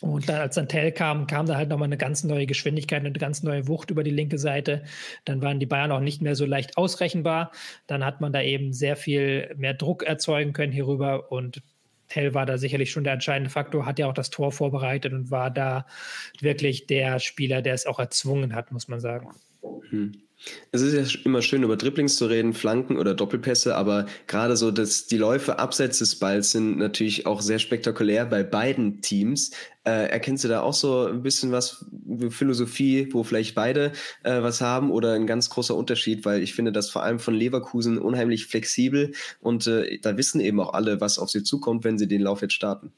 Und 0.00 0.28
dann, 0.28 0.40
als 0.40 0.54
dann 0.54 0.68
Tell 0.68 0.92
kam, 0.92 1.26
kam 1.26 1.46
da 1.46 1.56
halt 1.56 1.68
nochmal 1.68 1.86
eine 1.86 1.98
ganz 1.98 2.24
neue 2.24 2.46
Geschwindigkeit, 2.46 3.00
eine 3.00 3.12
ganz 3.12 3.42
neue 3.42 3.68
Wucht 3.68 3.90
über 3.90 4.02
die 4.02 4.10
linke 4.10 4.38
Seite. 4.38 4.82
Dann 5.26 5.42
waren 5.42 5.60
die 5.60 5.66
Bayern 5.66 5.92
auch 5.92 6.00
nicht 6.00 6.22
mehr 6.22 6.34
so 6.34 6.46
leicht 6.46 6.76
ausrechenbar. 6.76 7.52
Dann 7.86 8.04
hat 8.04 8.20
man 8.20 8.32
da 8.32 8.42
eben 8.42 8.72
sehr 8.72 8.96
viel 8.96 9.54
mehr 9.56 9.74
Druck 9.74 10.02
erzeugen 10.02 10.54
können 10.54 10.72
hierüber 10.72 11.30
und 11.30 11.62
Tell 12.10 12.34
war 12.34 12.44
da 12.44 12.58
sicherlich 12.58 12.90
schon 12.90 13.04
der 13.04 13.14
entscheidende 13.14 13.50
Faktor, 13.50 13.86
hat 13.86 13.98
ja 13.98 14.08
auch 14.08 14.14
das 14.14 14.30
Tor 14.30 14.52
vorbereitet 14.52 15.12
und 15.12 15.30
war 15.30 15.50
da 15.50 15.86
wirklich 16.40 16.86
der 16.86 17.18
Spieler, 17.20 17.62
der 17.62 17.72
es 17.72 17.86
auch 17.86 17.98
erzwungen 17.98 18.54
hat, 18.54 18.72
muss 18.72 18.88
man 18.88 19.00
sagen. 19.00 19.30
Hm. 19.88 20.12
Es 20.72 20.80
ist 20.80 20.94
ja 20.94 21.20
immer 21.24 21.42
schön, 21.42 21.62
über 21.62 21.76
Dribblings 21.76 22.16
zu 22.16 22.26
reden, 22.26 22.54
Flanken 22.54 22.96
oder 22.96 23.14
Doppelpässe, 23.14 23.76
aber 23.76 24.06
gerade 24.26 24.56
so, 24.56 24.70
dass 24.70 25.06
die 25.06 25.18
Läufe 25.18 25.58
abseits 25.58 25.98
des 25.98 26.18
Balls 26.18 26.50
sind 26.50 26.78
natürlich 26.78 27.26
auch 27.26 27.42
sehr 27.42 27.58
spektakulär 27.58 28.24
bei 28.24 28.42
beiden 28.42 29.02
Teams. 29.02 29.50
Äh, 29.84 30.08
erkennst 30.08 30.44
du 30.44 30.48
da 30.48 30.62
auch 30.62 30.72
so 30.72 31.06
ein 31.06 31.22
bisschen 31.22 31.52
was, 31.52 31.84
Philosophie, 32.30 33.08
wo 33.12 33.22
vielleicht 33.22 33.54
beide 33.54 33.92
äh, 34.22 34.42
was 34.42 34.60
haben 34.60 34.90
oder 34.90 35.12
ein 35.12 35.26
ganz 35.26 35.50
großer 35.50 35.74
Unterschied, 35.74 36.24
weil 36.24 36.42
ich 36.42 36.54
finde 36.54 36.72
das 36.72 36.90
vor 36.90 37.02
allem 37.02 37.18
von 37.18 37.34
Leverkusen 37.34 37.98
unheimlich 37.98 38.46
flexibel 38.46 39.12
und 39.40 39.66
äh, 39.66 39.98
da 40.00 40.16
wissen 40.16 40.40
eben 40.40 40.60
auch 40.60 40.72
alle, 40.72 41.00
was 41.00 41.18
auf 41.18 41.30
sie 41.30 41.42
zukommt, 41.42 41.84
wenn 41.84 41.98
sie 41.98 42.08
den 42.08 42.22
Lauf 42.22 42.40
jetzt 42.42 42.54
starten. 42.54 42.92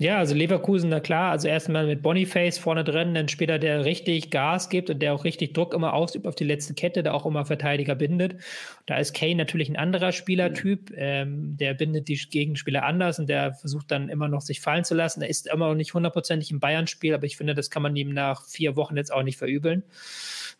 Ja, 0.00 0.18
also 0.18 0.32
Leverkusen, 0.32 0.90
na 0.90 1.00
klar, 1.00 1.32
also 1.32 1.48
erstmal 1.48 1.84
mit 1.84 2.02
Boniface 2.02 2.56
vorne 2.56 2.84
drin, 2.84 3.14
dann 3.14 3.28
später 3.28 3.58
der 3.58 3.84
richtig 3.84 4.30
Gas 4.30 4.68
gibt 4.68 4.90
und 4.90 5.00
der 5.00 5.12
auch 5.12 5.24
richtig 5.24 5.54
Druck 5.54 5.74
immer 5.74 5.92
ausübt 5.92 6.28
auf 6.28 6.36
die 6.36 6.44
letzte 6.44 6.74
Kette, 6.74 7.02
der 7.02 7.14
auch 7.14 7.26
immer 7.26 7.44
Verteidiger 7.44 7.96
bindet. 7.96 8.36
Da 8.86 8.96
ist 8.98 9.12
Kane 9.12 9.34
natürlich 9.34 9.68
ein 9.68 9.74
anderer 9.76 10.12
Spielertyp, 10.12 10.92
ähm, 10.94 11.56
der 11.56 11.74
bindet 11.74 12.06
die 12.06 12.14
Gegenspieler 12.14 12.84
anders 12.84 13.18
und 13.18 13.28
der 13.28 13.54
versucht 13.54 13.90
dann 13.90 14.08
immer 14.08 14.28
noch 14.28 14.40
sich 14.40 14.60
fallen 14.60 14.84
zu 14.84 14.94
lassen. 14.94 15.20
Er 15.20 15.30
ist 15.30 15.48
immer 15.48 15.66
noch 15.66 15.74
nicht 15.74 15.94
hundertprozentig 15.94 16.52
im 16.52 16.60
Bayern-Spiel, 16.60 17.12
aber 17.12 17.26
ich 17.26 17.36
finde, 17.36 17.56
das 17.56 17.68
kann 17.68 17.82
man 17.82 17.96
ihm 17.96 18.14
nach 18.14 18.46
vier 18.46 18.76
Wochen 18.76 18.96
jetzt 18.96 19.12
auch 19.12 19.24
nicht 19.24 19.36
verübeln. 19.36 19.82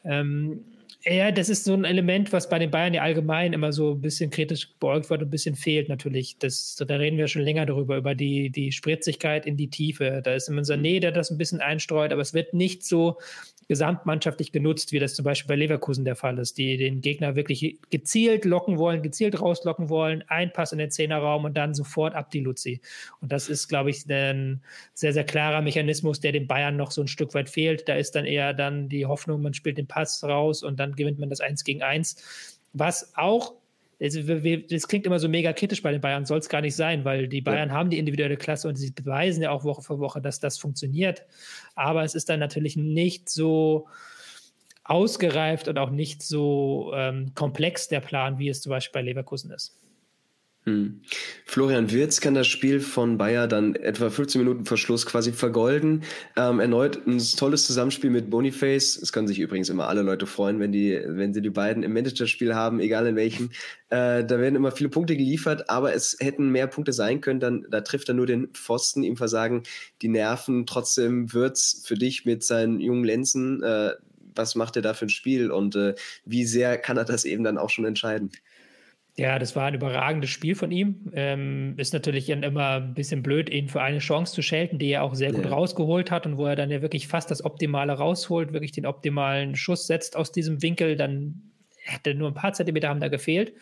Ähm, 0.05 0.65
ja, 1.05 1.31
das 1.31 1.49
ist 1.49 1.65
so 1.65 1.75
ein 1.75 1.85
Element, 1.85 2.33
was 2.33 2.49
bei 2.49 2.59
den 2.59 2.71
Bayern 2.71 2.93
ja 2.93 3.03
allgemein 3.03 3.53
immer 3.53 3.73
so 3.73 3.93
ein 3.93 4.01
bisschen 4.01 4.31
kritisch 4.31 4.69
beäugt 4.81 5.11
wird 5.11 5.23
und 5.23 5.29
ein 5.29 5.31
bisschen 5.31 5.55
fehlt 5.55 5.89
natürlich. 5.89 6.39
Das, 6.39 6.75
da 6.77 6.97
reden 6.97 7.19
wir 7.19 7.29
schon 7.29 7.43
länger 7.43 7.67
darüber, 7.67 7.97
über 7.97 8.15
die, 8.15 8.51
die 8.51 8.73
Spritzigkeit 8.73 9.47
in 9.47 9.57
die 9.57 9.71
Tiefe. 9.71 10.21
Da 10.25 10.35
ist 10.35 10.49
immer 10.49 10.63
Sané, 10.63 11.01
der 11.01 11.13
das 11.13 11.31
ein 11.31 11.39
bisschen 11.39 11.61
einstreut, 11.61 12.13
aber 12.13 12.23
es 12.23 12.35
wird 12.35 12.53
nicht 12.53 12.85
so 12.85 13.19
gesamtmannschaftlich 13.69 14.51
genutzt, 14.51 14.93
wie 14.93 14.99
das 14.99 15.15
zum 15.15 15.25
Beispiel 15.25 15.49
bei 15.49 15.57
Leverkusen 15.57 16.05
der 16.05 16.17
Fall 16.17 16.39
ist, 16.39 16.57
die 16.57 16.79
den 16.79 17.03
Gegner 17.03 17.37
wirklich 17.37 17.79
gezielt 17.91 18.47
locken 18.47 18.79
wollen, 18.79 19.03
gezielt 19.03 19.41
rauslocken 19.41 19.91
wollen, 19.91 20.25
ein 20.29 20.53
Pass 20.53 20.73
in 20.73 20.79
den 20.79 20.91
Zehnerraum 20.91 21.45
und 21.45 21.55
dann 21.57 21.75
sofort 21.75 22.15
ab 22.15 22.31
die 22.31 22.41
Luzi. 22.41 22.81
Und 23.21 23.31
das 23.31 23.51
ist, 23.51 23.69
glaube 23.69 23.91
ich, 23.91 24.09
ein 24.09 24.63
sehr, 24.95 25.13
sehr 25.13 25.25
klarer 25.25 25.61
Mechanismus, 25.61 26.19
der 26.19 26.33
den 26.33 26.47
Bayern 26.47 26.77
noch 26.77 26.91
so 26.91 27.03
ein 27.03 27.09
Stück 27.09 27.35
weit 27.35 27.51
fehlt. 27.51 27.89
Da 27.89 27.95
ist 27.95 28.13
dann 28.13 28.25
eher 28.25 28.55
dann 28.55 28.89
die 28.89 29.05
Hoffnung, 29.05 29.43
man 29.43 29.53
spielt 29.53 29.77
den 29.77 29.87
Pass 29.87 30.25
raus 30.25 30.63
und 30.63 30.81
dann 30.81 30.88
gewinnt 30.97 31.19
man 31.19 31.31
das 31.31 31.41
Eins 31.41 31.65
gegen 31.65 31.83
Eins. 31.83 32.59
Was 32.73 33.13
auch 33.17 33.55
das 34.01 34.87
klingt 34.87 35.07
immer 35.07 35.19
so 35.19 35.29
mega 35.29 35.53
kritisch 35.53 35.83
bei 35.83 35.91
den 35.91 36.01
Bayern, 36.01 36.25
soll 36.25 36.39
es 36.39 36.49
gar 36.49 36.61
nicht 36.61 36.77
sein, 36.77 37.05
weil 37.05 37.27
die 37.27 37.41
Bayern 37.41 37.71
ja. 37.71 37.75
haben 37.75 37.91
die 37.91 37.99
individuelle 37.99 38.37
Klasse 38.37 38.69
und 38.69 38.77
sie 38.77 38.93
beweisen 38.93 39.43
ja 39.43 39.51
auch 39.51 39.65
Woche 39.65 39.83
für 39.83 39.99
Woche, 39.99 40.21
dass 40.21 40.39
das 40.39 40.57
funktioniert. 40.57 41.25
Aber 41.75 42.05
es 42.05 42.15
ist 42.15 42.29
dann 42.29 42.39
natürlich 42.39 42.77
nicht 42.77 43.29
so 43.29 43.89
ausgereift 44.85 45.67
und 45.67 45.79
auch 45.79 45.91
nicht 45.91 46.23
so 46.23 46.93
ähm, 46.95 47.35
komplex 47.35 47.89
der 47.89 48.01
Plan, 48.01 48.39
wie 48.39 48.49
es 48.49 48.61
zum 48.61 48.71
Beispiel 48.71 49.01
bei 49.01 49.03
Leverkusen 49.03 49.51
ist. 49.51 49.77
Hm. 50.69 51.01
Florian 51.47 51.91
Wirz 51.91 52.21
kann 52.21 52.35
das 52.35 52.47
Spiel 52.47 52.81
von 52.81 53.17
Bayer 53.17 53.49
dann 53.49 53.75
etwa 53.75 54.11
15 54.11 54.39
Minuten 54.39 54.67
vor 54.67 54.77
Schluss 54.77 55.07
quasi 55.07 55.33
vergolden. 55.33 56.03
Ähm, 56.37 56.61
erneut 56.61 57.07
ein 57.07 57.19
tolles 57.19 57.67
Zusammenspiel 57.67 58.11
mit 58.11 58.29
Boniface. 58.29 58.97
Es 58.97 59.13
können 59.13 59.27
sich 59.27 59.39
übrigens 59.39 59.71
immer 59.71 59.89
alle 59.89 60.03
Leute 60.03 60.27
freuen, 60.27 60.61
wenn, 60.61 60.71
die, 60.71 61.01
wenn 61.07 61.33
sie 61.33 61.41
die 61.41 61.49
beiden 61.49 61.83
im 61.83 61.95
Managerspiel 61.95 62.55
haben, 62.55 62.81
egal 62.81 63.07
in 63.07 63.17
welchem. 63.17 63.49
Äh, 63.89 64.25
da 64.25 64.39
werden 64.39 64.57
immer 64.57 64.71
viele 64.71 64.91
Punkte 64.91 65.17
geliefert, 65.17 65.71
aber 65.71 65.95
es 65.95 66.19
hätten 66.21 66.51
mehr 66.51 66.67
Punkte 66.67 66.93
sein 66.93 67.23
können. 67.23 67.41
Dann, 67.41 67.67
da 67.71 67.81
trifft 67.81 68.11
er 68.11 68.15
nur 68.15 68.27
den 68.27 68.49
Pfosten, 68.49 69.03
ihm 69.03 69.17
versagen 69.17 69.63
die 70.03 70.09
Nerven. 70.09 70.67
Trotzdem 70.67 71.33
Wirz 71.33 71.83
für 71.87 71.95
dich 71.95 72.27
mit 72.27 72.45
seinen 72.45 72.81
jungen 72.81 73.05
Lenzen. 73.05 73.63
Äh, 73.63 73.93
was 74.35 74.55
macht 74.55 74.77
er 74.77 74.83
da 74.83 74.93
für 74.93 75.07
ein 75.07 75.11
Spiel 75.11 75.51
und 75.51 75.75
äh, 75.77 75.95
wie 76.25 76.45
sehr 76.45 76.79
kann 76.79 76.99
er 76.99 77.05
das 77.05 77.25
eben 77.25 77.43
dann 77.43 77.59
auch 77.59 77.71
schon 77.71 77.87
entscheiden? 77.87 78.31
Ja, 79.19 79.41
das 79.41 79.57
war 79.57 79.67
ein 79.67 79.75
überragendes 79.75 80.31
Spiel 80.31 80.55
von 80.55 80.71
ihm. 80.71 81.11
Ähm, 81.13 81.75
ist 81.77 81.93
natürlich 81.93 82.31
immer 82.31 82.77
ein 82.77 82.95
bisschen 82.95 83.25
blöd, 83.25 83.51
ihn 83.51 83.69
für 83.69 83.83
eine 83.83 83.99
Chance 83.99 84.33
zu 84.33 84.43
schelten, 84.43 84.79
die 84.79 84.91
er 84.91 85.03
auch 85.03 85.17
sehr 85.17 85.33
gut 85.33 85.45
ja. 85.45 85.51
rausgeholt 85.51 86.13
hat 86.13 86.25
und 86.25 86.37
wo 86.39 86.47
er 86.47 86.55
dann 86.55 86.71
ja 86.71 86.83
wirklich 86.83 87.09
fast 87.09 87.29
das 87.33 87.45
Optimale 87.45 87.95
rausholt, 87.95 88.53
wirklich 88.53 88.71
den 88.71 88.87
optimalen 88.87 89.57
Schuss 89.57 89.89
setzt 89.89 90.15
aus 90.15 90.31
diesem 90.31 90.63
Winkel. 90.63 90.95
Dann 90.95 91.43
hätte 91.79 92.15
nur 92.15 92.29
ein 92.29 92.35
paar 92.35 92.53
Zentimeter 92.53 92.91
haben 92.91 93.01
da 93.01 93.09
gefehlt. 93.09 93.55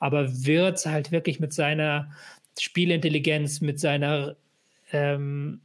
Aber 0.00 0.26
Wirtz 0.46 0.86
halt 0.86 1.12
wirklich 1.12 1.38
mit 1.38 1.52
seiner 1.52 2.10
Spielintelligenz, 2.58 3.60
mit 3.60 3.78
seiner 3.78 4.36
ähm, 4.90 5.60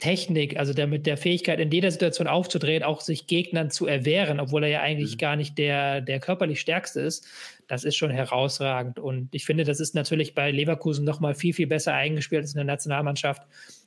Technik, 0.00 0.58
also 0.58 0.74
der, 0.74 0.88
mit 0.88 1.06
der 1.06 1.16
Fähigkeit, 1.16 1.60
in 1.60 1.70
jeder 1.70 1.90
Situation 1.92 2.26
aufzudrehen, 2.26 2.82
auch 2.82 3.00
sich 3.00 3.28
Gegnern 3.28 3.70
zu 3.70 3.86
erwehren, 3.86 4.40
obwohl 4.40 4.64
er 4.64 4.68
ja 4.68 4.80
eigentlich 4.80 5.12
mhm. 5.12 5.18
gar 5.18 5.36
nicht 5.36 5.56
der, 5.58 6.00
der 6.00 6.18
körperlich 6.18 6.60
Stärkste 6.60 7.00
ist, 7.00 7.24
das 7.72 7.84
ist 7.84 7.96
schon 7.96 8.10
herausragend. 8.10 8.98
Und 8.98 9.34
ich 9.34 9.46
finde, 9.46 9.64
das 9.64 9.80
ist 9.80 9.94
natürlich 9.94 10.34
bei 10.34 10.50
Leverkusen 10.50 11.06
nochmal 11.06 11.34
viel, 11.34 11.54
viel 11.54 11.66
besser 11.66 11.94
eingespielt 11.94 12.42
als 12.42 12.52
in 12.52 12.58
der 12.58 12.66
Nationalmannschaft, 12.66 13.40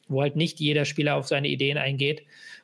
wo 0.08 0.24
halt 0.24 0.36
nicht 0.36 0.60
jeder 0.60 0.86
Spieler 0.86 1.14
auf 1.14 1.28
seine 1.28 1.50
Ideen 1.50 1.78
eingeht. 1.78 2.24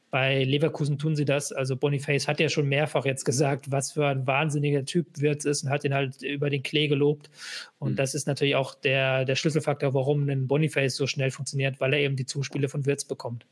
Bei 0.09 0.43
Leverkusen 0.43 0.97
tun 0.97 1.15
sie 1.15 1.23
das. 1.23 1.51
Also 1.51 1.75
Boniface 1.75 2.27
hat 2.27 2.39
ja 2.39 2.49
schon 2.49 2.67
mehrfach 2.67 3.05
jetzt 3.05 3.23
gesagt, 3.23 3.69
was 3.69 3.91
für 3.91 4.07
ein 4.07 4.25
wahnsinniger 4.25 4.83
Typ 4.83 5.05
Wirtz 5.19 5.45
ist 5.45 5.63
und 5.63 5.69
hat 5.69 5.83
ihn 5.83 5.93
halt 5.93 6.23
über 6.23 6.49
den 6.49 6.63
Klee 6.63 6.87
gelobt. 6.87 7.29
Und 7.77 7.91
mhm. 7.91 7.95
das 7.97 8.15
ist 8.15 8.25
natürlich 8.25 8.55
auch 8.55 8.73
der, 8.73 9.23
der 9.23 9.35
Schlüsselfaktor, 9.35 9.93
warum 9.93 10.27
ein 10.27 10.47
Boniface 10.47 10.95
so 10.95 11.05
schnell 11.05 11.29
funktioniert, 11.29 11.79
weil 11.79 11.93
er 11.93 11.99
eben 11.99 12.15
die 12.15 12.25
Zuspiele 12.25 12.67
von 12.67 12.87
Wirtz 12.87 13.05
bekommt. 13.05 13.45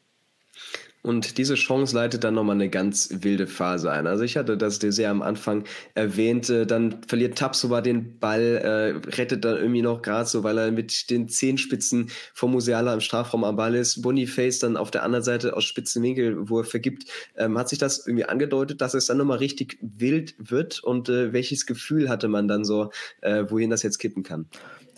Und 1.01 1.37
diese 1.37 1.55
Chance 1.55 1.95
leitet 1.95 2.25
dann 2.25 2.33
nochmal 2.33 2.55
eine 2.55 2.69
ganz 2.69 3.09
wilde 3.21 3.47
Phase 3.47 3.89
ein. 3.89 4.05
Also 4.05 4.25
ich 4.25 4.35
hatte 4.35 4.57
das 4.57 4.75
sehr 4.75 5.09
am 5.09 5.21
Anfang 5.21 5.63
erwähnt. 5.95 6.49
Dann 6.49 7.01
verliert 7.07 7.37
Tapsoba 7.37 7.79
den 7.79 8.19
Ball, 8.19 8.41
äh, 8.41 9.09
rettet 9.09 9.45
dann 9.45 9.55
irgendwie 9.57 9.81
noch 9.81 10.01
gerade 10.01 10.27
so, 10.27 10.43
weil 10.43 10.57
er 10.57 10.71
mit 10.71 11.09
den 11.09 11.29
Zehenspitzen 11.29 12.09
vom 12.33 12.51
Musiala 12.51 12.93
im 12.93 12.99
Strafraum 12.99 13.45
am 13.45 13.55
Ball 13.55 13.75
ist. 13.75 14.01
Boniface 14.01 14.59
dann 14.59 14.75
auf 14.75 14.91
der 14.91 15.03
anderen 15.03 15.23
Seite 15.23 15.55
aus 15.55 15.63
spitzen 15.63 16.03
Winkel, 16.03 16.49
wo 16.49 16.59
er 16.59 16.65
vergibt. 16.65 17.05
Ähm, 17.37 17.57
hat 17.57 17.69
sich 17.69 17.79
das 17.79 18.05
irgendwie 18.05 18.25
angedeutet, 18.25 18.81
dass 18.81 18.93
es 18.93 19.05
dann 19.05 19.17
nochmal 19.17 19.37
richtig 19.37 19.77
wild 19.81 20.35
wird? 20.37 20.83
Und 20.83 21.07
äh, 21.07 21.31
welches 21.31 21.65
Gefühl 21.65 22.09
hatte 22.09 22.27
man 22.27 22.49
dann 22.49 22.65
so, 22.65 22.91
äh, 23.21 23.45
wohin 23.47 23.69
das 23.69 23.83
jetzt 23.83 23.99
kippen 23.99 24.23
kann? 24.23 24.47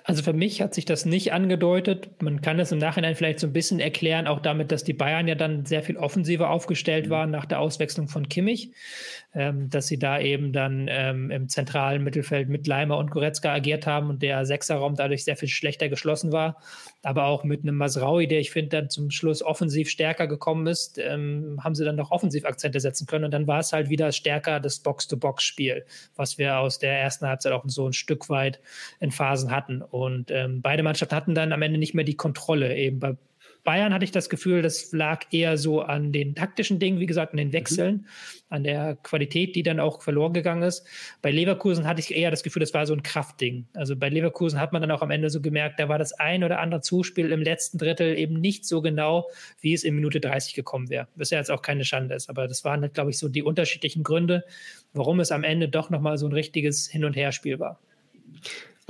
Also 0.03 0.23
für 0.23 0.33
mich 0.33 0.61
hat 0.61 0.73
sich 0.73 0.85
das 0.85 1.05
nicht 1.05 1.33
angedeutet. 1.33 2.09
Man 2.21 2.41
kann 2.41 2.59
es 2.59 2.71
im 2.71 2.79
Nachhinein 2.79 3.15
vielleicht 3.15 3.39
so 3.39 3.47
ein 3.47 3.53
bisschen 3.53 3.79
erklären, 3.79 4.27
auch 4.27 4.39
damit, 4.39 4.71
dass 4.71 4.83
die 4.83 4.93
Bayern 4.93 5.27
ja 5.27 5.35
dann 5.35 5.65
sehr 5.65 5.83
viel 5.83 5.97
offensiver 5.97 6.49
aufgestellt 6.49 7.07
mhm. 7.07 7.11
waren 7.11 7.31
nach 7.31 7.45
der 7.45 7.59
Auswechslung 7.59 8.07
von 8.07 8.27
Kimmich 8.27 8.71
ähm, 9.34 9.70
dass 9.70 9.88
sie 9.88 9.98
da 9.98 10.20
eben 10.20 10.52
dann 10.52 10.88
ähm, 10.89 11.32
im 11.32 11.48
zentralen 11.48 12.04
Mittelfeld 12.04 12.50
mit 12.50 12.67
Leimer 12.67 12.98
und 12.98 13.12
Goretzka 13.12 13.54
agiert 13.54 13.88
haben 13.88 14.10
und 14.10 14.22
der 14.22 14.46
Sechserraum 14.46 14.96
dadurch 14.96 15.24
sehr 15.24 15.38
viel 15.38 15.48
schlechter 15.48 15.89
geschlossen 15.89 16.32
war. 16.32 16.58
Aber 17.04 17.26
auch 17.26 17.44
mit 17.44 17.63
einem 17.63 17.76
Masraui, 17.76 18.28
der 18.28 18.39
ich 18.39 18.52
finde 18.52 18.70
dann 18.70 18.89
zum 18.89 19.10
Schluss 19.10 19.41
offensiv 19.41 19.89
stärker 19.89 20.28
gekommen 20.28 20.67
ist, 20.67 20.98
ähm, 20.98 21.60
haben 21.63 21.76
sie 21.76 21.86
dann 21.86 21.96
noch 21.96 22.12
Offensivakzente 22.12 22.80
setzen 22.80 23.08
können. 23.08 23.26
Und 23.26 23.32
dann 23.32 23.48
war 23.48 23.60
es 23.60 23.72
halt 23.72 23.89
wieder 23.89 24.12
stärker 24.12 24.60
das 24.60 24.80
Box-to-Box-Spiel, 24.80 25.86
was 26.15 26.38
wir 26.38 26.60
aus 26.60 26.80
der 26.80 27.00
ersten 27.00 27.26
Halbzeit 27.26 27.54
auch 27.54 27.63
so 27.67 27.88
ein 27.88 27.94
Stück 27.94 28.30
weit 28.30 28.60
in 29.00 29.12
Phasen 29.12 29.52
hatten. 29.52 29.82
Und 29.82 30.30
ähm, 30.30 30.62
beide 30.62 30.84
Mannschaften 30.84 31.15
hatten 31.15 31.36
dann 31.36 31.54
am 31.54 31.62
Ende 31.62 31.80
nicht 31.80 31.94
mehr 31.94 32.06
die 32.06 32.15
Kontrolle. 32.15 32.76
Eben 32.76 33.00
bei 33.00 33.15
Bayern 33.63 33.93
hatte 33.93 34.04
ich 34.04 34.12
das 34.12 34.30
Gefühl, 34.30 34.62
das 34.62 34.91
lag 34.91 35.26
eher 35.32 35.58
so 35.58 35.82
an 35.82 36.12
den 36.12 36.34
taktischen 36.34 36.80
Dingen, 36.80 37.00
wie 37.00 37.06
gesagt, 37.06 37.34
an 37.34 37.38
den 37.38 37.54
Wechseln, 37.54 37.95
mhm. 37.95 38.06
an 38.50 38.63
der 38.63 38.97
Qualität, 39.04 39.56
die 39.56 39.63
dann 39.63 39.80
auch 39.80 40.02
verloren 40.02 40.34
gegangen 40.34 40.63
ist. 40.63 40.86
Bei 41.21 41.32
Leverkusen 41.32 41.88
hatte 41.88 42.00
ich 42.00 42.15
eher 42.15 42.32
das 42.32 42.43
Gefühl, 42.43 42.62
das 42.62 42.74
war 42.74 42.86
so 42.86 42.93
ein 42.93 43.04
Kraftding. 43.04 43.67
Also 43.74 43.95
bei 43.95 44.10
Leverkusen 44.10 44.60
hat 44.60 44.74
man 44.74 44.82
dann 44.82 44.91
auch 44.91 45.02
am 45.02 45.12
Ende 45.12 45.30
so 45.30 45.41
gemerkt, 45.41 45.80
da 45.80 45.89
war 45.89 46.00
das 46.00 46.13
ein 46.13 46.43
oder 46.43 46.60
andere 46.60 46.82
Zuspiel 46.82 47.32
im 47.32 47.41
letzten 47.41 47.78
Drittel 47.78 48.17
eben 48.17 48.39
nicht 48.41 48.65
so 48.65 48.82
genau, 48.82 49.30
wie 49.60 49.74
es 49.74 49.84
in 49.84 49.95
Minute 49.95 50.19
30 50.19 50.56
gekommen 50.56 50.89
wäre. 50.89 51.08
Was 51.15 51.30
ja 51.30 51.38
jetzt 51.38 51.52
auch 51.52 51.62
keine 51.62 51.86
Schande 51.86 52.15
ist, 52.15 52.30
aber 52.30 52.47
das 52.47 52.63
waren, 52.65 52.91
glaube 52.93 53.12
ich, 53.12 53.17
so 53.17 53.30
die 53.30 53.43
unterschiedlichen 53.43 54.04
Gründe, 54.04 54.43
warum 54.93 55.19
es 55.19 55.32
am 55.32 55.43
Ende 55.43 55.69
doch 55.69 55.89
nochmal 55.89 56.17
so 56.17 56.28
ein 56.28 56.34
richtiges 56.34 56.88
Hin- 56.88 57.06
und 57.06 57.15
Herspiel 57.15 57.60
war. 57.60 57.80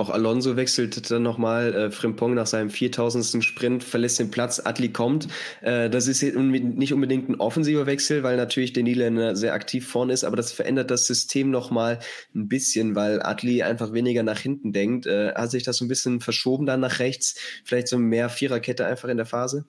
Auch 0.02 0.10
Alonso 0.10 0.56
wechselt 0.56 1.12
dann 1.12 1.22
nochmal. 1.22 1.72
Äh, 1.74 1.90
Frimpong 1.92 2.34
nach 2.34 2.48
seinem 2.48 2.70
4000. 2.70 3.44
Sprint 3.44 3.84
verlässt 3.84 4.18
den 4.18 4.32
Platz. 4.32 4.60
Atli 4.64 4.88
kommt. 4.88 5.28
Äh, 5.60 5.88
das 5.90 6.08
ist 6.08 6.24
nicht 6.24 6.92
unbedingt 6.92 7.28
ein 7.28 7.36
offensiver 7.36 7.86
Wechsel, 7.86 8.24
weil 8.24 8.36
natürlich 8.36 8.72
der 8.72 8.82
Niederländer 8.82 9.36
sehr 9.36 9.54
aktiv 9.54 9.86
vorne 9.86 10.12
ist, 10.12 10.24
aber 10.24 10.34
das 10.34 10.50
verändert 10.50 10.90
das 10.90 11.06
System 11.06 11.52
nochmal 11.52 12.00
ein 12.34 12.48
bisschen, 12.48 12.96
weil 12.96 13.22
Atli 13.22 13.62
einfach 13.62 13.92
weniger 13.92 14.24
nach 14.24 14.40
hinten 14.40 14.72
denkt. 14.72 15.06
Äh, 15.06 15.34
hat 15.34 15.52
sich 15.52 15.62
das 15.62 15.76
so 15.76 15.84
ein 15.84 15.88
bisschen 15.88 16.20
verschoben 16.20 16.66
dann 16.66 16.80
nach 16.80 16.98
rechts? 16.98 17.36
Vielleicht 17.64 17.86
so 17.86 17.96
mehr 17.96 18.28
Viererkette 18.28 18.84
einfach 18.84 19.08
in 19.08 19.18
der 19.18 19.26
Phase? 19.26 19.66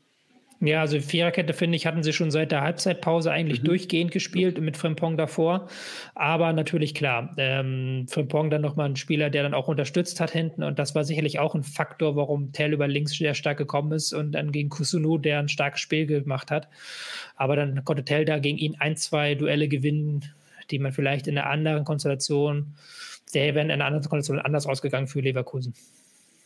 Ja, 0.60 0.80
also 0.80 1.00
Viererkette, 1.00 1.54
finde 1.54 1.76
ich, 1.76 1.86
hatten 1.86 2.04
sie 2.04 2.14
schon 2.14 2.32
seit 2.32 2.52
der 2.52 2.62
Halbzeitpause 2.62 3.32
eigentlich 3.32 3.62
mhm. 3.62 3.66
durchgehend 3.66 4.12
gespielt 4.12 4.62
mit 4.62 4.78
Frimpong 4.78 5.18
davor. 5.18 5.68
Aber 6.16 6.54
natürlich 6.54 6.96
klar, 6.96 7.34
ähm, 7.38 8.06
Frimpong 8.10 8.50
dann 8.50 8.62
nochmal 8.62 8.90
ein 8.90 8.96
Spieler, 8.96 9.30
der 9.30 9.44
dann 9.44 9.54
auch 9.54 9.68
unterstützt 9.68 10.22
hat 10.22 10.32
hinten. 10.32 10.64
Und 10.64 10.80
das 10.80 10.96
war 10.96 11.04
sicherlich 11.04 11.40
auch 11.40 11.54
ein 11.54 11.64
Faktor, 11.64 12.16
warum 12.16 12.54
Tell 12.54 12.72
über 12.72 12.88
links 12.88 13.18
sehr 13.18 13.34
stark 13.34 13.58
gekommen 13.58 13.92
ist 13.92 14.14
und 14.14 14.32
dann 14.32 14.52
gegen 14.54 14.70
Kusunu, 14.70 15.18
der 15.18 15.40
ein 15.40 15.50
starkes 15.50 15.82
Spiel 15.82 16.06
gemacht 16.06 16.50
hat. 16.50 16.70
Aber 17.36 17.56
dann 17.56 17.84
konnte 17.84 18.06
Tell 18.06 18.24
da 18.24 18.40
gegen 18.40 18.58
ihn 18.58 18.78
ein, 18.80 18.96
zwei 18.96 19.36
Duelle 19.36 19.68
gewinnen, 19.68 20.24
die 20.72 20.80
man 20.80 20.94
vielleicht 20.94 21.28
in 21.28 21.38
einer 21.38 21.50
anderen 21.50 21.84
Konstellation, 21.84 22.76
der 23.34 23.54
wären 23.56 23.68
in 23.68 23.74
einer 23.74 23.86
anderen 23.86 24.08
Konstellation 24.08 24.46
anders 24.46 24.66
ausgegangen 24.66 25.08
für 25.08 25.20
Leverkusen. 25.20 25.74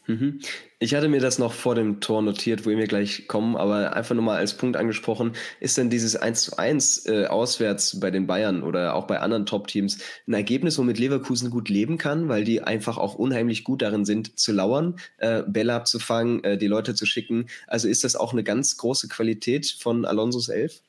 Mhm. 0.07 0.39
Ich 0.79 0.95
hatte 0.95 1.09
mir 1.09 1.19
das 1.19 1.37
noch 1.37 1.51
vor 1.51 1.75
dem 1.75 1.99
Tor 1.99 2.21
notiert, 2.21 2.65
wo 2.65 2.69
wir 2.69 2.87
gleich 2.87 3.27
kommen, 3.27 3.57
aber 3.57 3.93
einfach 3.95 4.15
nur 4.15 4.23
mal 4.23 4.37
als 4.37 4.55
Punkt 4.55 4.77
angesprochen, 4.77 5.33
ist 5.59 5.77
denn 5.77 5.89
dieses 5.89 6.15
1 6.15 6.43
zu 6.43 6.57
1 6.57 7.05
äh, 7.07 7.25
auswärts 7.25 7.99
bei 7.99 8.09
den 8.09 8.25
Bayern 8.25 8.63
oder 8.63 8.95
auch 8.95 9.05
bei 9.05 9.19
anderen 9.19 9.45
Top-Teams 9.45 9.97
ein 10.27 10.33
Ergebnis, 10.33 10.77
womit 10.77 10.97
Leverkusen 10.97 11.49
gut 11.49 11.67
leben 11.67 11.97
kann, 11.97 12.29
weil 12.29 12.45
die 12.45 12.61
einfach 12.61 12.97
auch 12.97 13.15
unheimlich 13.15 13.65
gut 13.65 13.81
darin 13.81 14.05
sind, 14.05 14.39
zu 14.39 14.53
lauern, 14.53 14.95
äh, 15.17 15.43
Bälle 15.45 15.73
abzufangen, 15.73 16.43
äh, 16.43 16.57
die 16.57 16.67
Leute 16.67 16.95
zu 16.95 17.05
schicken. 17.05 17.47
Also 17.67 17.89
ist 17.89 18.03
das 18.05 18.15
auch 18.15 18.31
eine 18.31 18.43
ganz 18.43 18.77
große 18.77 19.09
Qualität 19.09 19.65
von 19.79 20.05
Alonsos 20.05 20.47
Elf? 20.47 20.81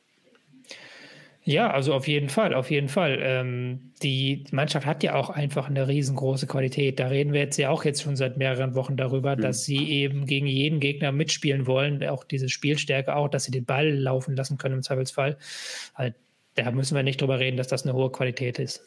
Ja, 1.48 1.70
also 1.70 1.94
auf 1.94 2.06
jeden 2.06 2.28
Fall, 2.28 2.52
auf 2.52 2.70
jeden 2.70 2.90
Fall. 2.90 3.20
Ähm, 3.22 3.94
die 4.02 4.44
Mannschaft 4.50 4.84
hat 4.84 5.02
ja 5.02 5.14
auch 5.14 5.30
einfach 5.30 5.70
eine 5.70 5.88
riesengroße 5.88 6.46
Qualität. 6.46 7.00
Da 7.00 7.06
reden 7.06 7.32
wir 7.32 7.40
jetzt 7.40 7.56
ja 7.56 7.70
auch 7.70 7.86
jetzt 7.86 8.02
schon 8.02 8.16
seit 8.16 8.36
mehreren 8.36 8.74
Wochen 8.74 8.98
darüber, 8.98 9.34
mhm. 9.34 9.40
dass 9.40 9.64
sie 9.64 9.90
eben 9.90 10.26
gegen 10.26 10.46
jeden 10.46 10.78
Gegner 10.78 11.10
mitspielen 11.10 11.66
wollen. 11.66 12.06
Auch 12.06 12.24
diese 12.24 12.50
Spielstärke, 12.50 13.16
auch, 13.16 13.28
dass 13.28 13.44
sie 13.44 13.50
den 13.50 13.64
Ball 13.64 13.88
laufen 13.88 14.36
lassen 14.36 14.58
können 14.58 14.74
im 14.74 14.82
Zweifelsfall. 14.82 15.38
Halt, 15.94 16.16
da 16.54 16.70
müssen 16.70 16.94
wir 16.94 17.02
nicht 17.02 17.22
drüber 17.22 17.38
reden, 17.38 17.56
dass 17.56 17.68
das 17.68 17.84
eine 17.84 17.94
hohe 17.94 18.12
Qualität 18.12 18.58
ist. 18.58 18.84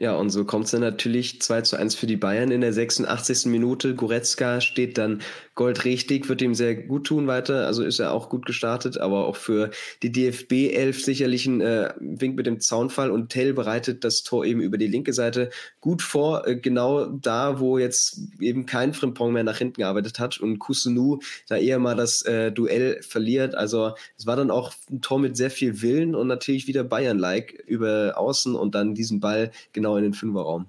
Ja, 0.00 0.14
und 0.14 0.30
so 0.30 0.44
kommt 0.44 0.66
es 0.66 0.70
dann 0.70 0.80
natürlich 0.80 1.42
2 1.42 1.62
zu 1.62 1.76
1 1.76 1.96
für 1.96 2.06
die 2.06 2.16
Bayern 2.16 2.52
in 2.52 2.60
der 2.60 2.72
86. 2.72 3.46
Minute. 3.46 3.96
Goretzka 3.96 4.60
steht 4.60 4.96
dann 4.96 5.22
goldrichtig, 5.56 6.28
wird 6.28 6.40
ihm 6.40 6.54
sehr 6.54 6.76
gut 6.76 7.08
tun 7.08 7.26
weiter. 7.26 7.66
Also 7.66 7.82
ist 7.82 7.98
er 7.98 8.12
auch 8.12 8.28
gut 8.28 8.46
gestartet, 8.46 8.96
aber 8.98 9.26
auch 9.26 9.34
für 9.34 9.70
die 10.04 10.12
DFB 10.12 10.72
11 10.72 11.04
sicherlich 11.04 11.46
ein 11.46 11.60
äh, 11.60 11.92
Wink 11.98 12.36
mit 12.36 12.46
dem 12.46 12.60
Zaunfall. 12.60 13.10
Und 13.10 13.30
Tell 13.30 13.54
bereitet 13.54 14.04
das 14.04 14.22
Tor 14.22 14.44
eben 14.44 14.60
über 14.60 14.78
die 14.78 14.86
linke 14.86 15.12
Seite 15.12 15.50
gut 15.80 16.00
vor, 16.00 16.46
äh, 16.46 16.54
genau 16.54 17.06
da, 17.06 17.58
wo 17.58 17.76
jetzt 17.76 18.20
eben 18.38 18.66
kein 18.66 18.94
Frimpong 18.94 19.32
mehr 19.32 19.42
nach 19.42 19.58
hinten 19.58 19.80
gearbeitet 19.80 20.20
hat 20.20 20.38
und 20.38 20.60
Kusunu 20.60 21.18
da 21.48 21.56
eher 21.56 21.80
mal 21.80 21.96
das 21.96 22.22
äh, 22.22 22.52
Duell 22.52 23.02
verliert. 23.02 23.56
Also 23.56 23.94
es 24.16 24.26
war 24.26 24.36
dann 24.36 24.52
auch 24.52 24.72
ein 24.88 25.00
Tor 25.00 25.18
mit 25.18 25.36
sehr 25.36 25.50
viel 25.50 25.82
Willen 25.82 26.14
und 26.14 26.28
natürlich 26.28 26.68
wieder 26.68 26.84
Bayern-like 26.84 27.64
über 27.66 28.14
außen 28.16 28.54
und 28.54 28.76
dann 28.76 28.94
diesen 28.94 29.18
Ball 29.18 29.50
genau 29.72 29.87
genau 29.88 29.96
in 29.96 30.02
den 30.04 30.14
Fünferraum. 30.14 30.66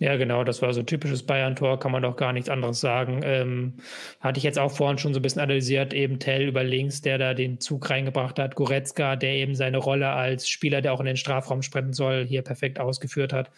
Ja, 0.00 0.16
genau, 0.16 0.42
das 0.42 0.60
war 0.60 0.72
so 0.74 0.80
ein 0.80 0.86
typisches 0.86 1.22
Bayern-Tor, 1.22 1.78
kann 1.78 1.92
man 1.92 2.02
doch 2.02 2.16
gar 2.16 2.32
nichts 2.32 2.50
anderes 2.50 2.80
sagen. 2.80 3.20
Ähm, 3.22 3.74
hatte 4.20 4.38
ich 4.38 4.44
jetzt 4.44 4.58
auch 4.58 4.72
vorhin 4.72 4.98
schon 4.98 5.14
so 5.14 5.20
ein 5.20 5.22
bisschen 5.22 5.40
analysiert, 5.40 5.94
eben 5.94 6.18
Tell 6.18 6.42
über 6.42 6.64
links, 6.64 7.00
der 7.00 7.16
da 7.16 7.32
den 7.32 7.60
Zug 7.60 7.88
reingebracht 7.88 8.38
hat, 8.40 8.56
Goretzka, 8.56 9.14
der 9.14 9.34
eben 9.34 9.54
seine 9.54 9.78
Rolle 9.78 10.10
als 10.10 10.48
Spieler, 10.48 10.82
der 10.82 10.92
auch 10.92 11.00
in 11.00 11.06
den 11.06 11.16
Strafraum 11.16 11.62
sprinten 11.62 11.92
soll, 11.92 12.26
hier 12.26 12.42
perfekt 12.42 12.80
ausgeführt 12.80 13.32
hat. 13.32 13.50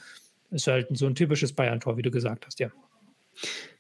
Ist 0.51 0.67
halt 0.67 0.89
so 0.91 1.07
ein 1.07 1.15
typisches 1.15 1.55
Bayern-Tor, 1.55 1.97
wie 1.97 2.03
du 2.03 2.11
gesagt 2.11 2.45
hast, 2.45 2.61
ja. 2.61 2.69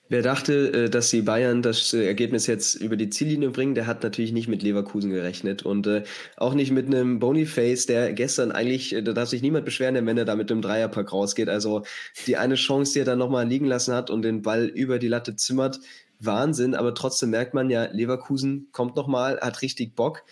Wer 0.08 0.22
dachte, 0.22 0.72
äh, 0.72 0.90
dass 0.90 1.10
die 1.10 1.22
Bayern 1.22 1.62
das 1.62 1.92
äh, 1.92 2.06
Ergebnis 2.06 2.46
jetzt 2.46 2.76
über 2.76 2.96
die 2.96 3.10
Ziellinie 3.10 3.50
bringen, 3.50 3.74
der 3.74 3.88
hat 3.88 4.04
natürlich 4.04 4.30
nicht 4.32 4.46
mit 4.46 4.62
Leverkusen 4.62 5.10
gerechnet 5.10 5.64
und 5.64 5.86
äh, 5.88 6.04
auch 6.36 6.54
nicht 6.54 6.70
mit 6.70 6.86
einem 6.86 7.18
Boniface, 7.18 7.86
der 7.86 8.12
gestern 8.12 8.52
eigentlich, 8.52 8.90
da 9.02 9.12
darf 9.12 9.28
sich 9.28 9.42
niemand 9.42 9.64
beschweren, 9.64 10.06
wenn 10.06 10.16
er 10.16 10.24
da 10.24 10.36
mit 10.36 10.50
einem 10.52 10.62
Dreierpack 10.62 11.12
rausgeht. 11.12 11.48
Also 11.48 11.82
die 12.26 12.36
eine 12.36 12.54
Chance, 12.54 12.92
die 12.92 12.98
er 13.00 13.04
dann 13.04 13.18
nochmal 13.18 13.48
liegen 13.48 13.66
lassen 13.66 13.94
hat 13.94 14.10
und 14.10 14.22
den 14.22 14.42
Ball 14.42 14.66
über 14.66 15.00
die 15.00 15.08
Latte 15.08 15.34
zimmert, 15.34 15.80
Wahnsinn. 16.20 16.76
Aber 16.76 16.94
trotzdem 16.94 17.30
merkt 17.30 17.54
man 17.54 17.68
ja, 17.68 17.84
Leverkusen 17.86 18.68
kommt 18.70 18.94
nochmal, 18.94 19.40
hat 19.40 19.60
richtig 19.62 19.96
Bock. 19.96 20.22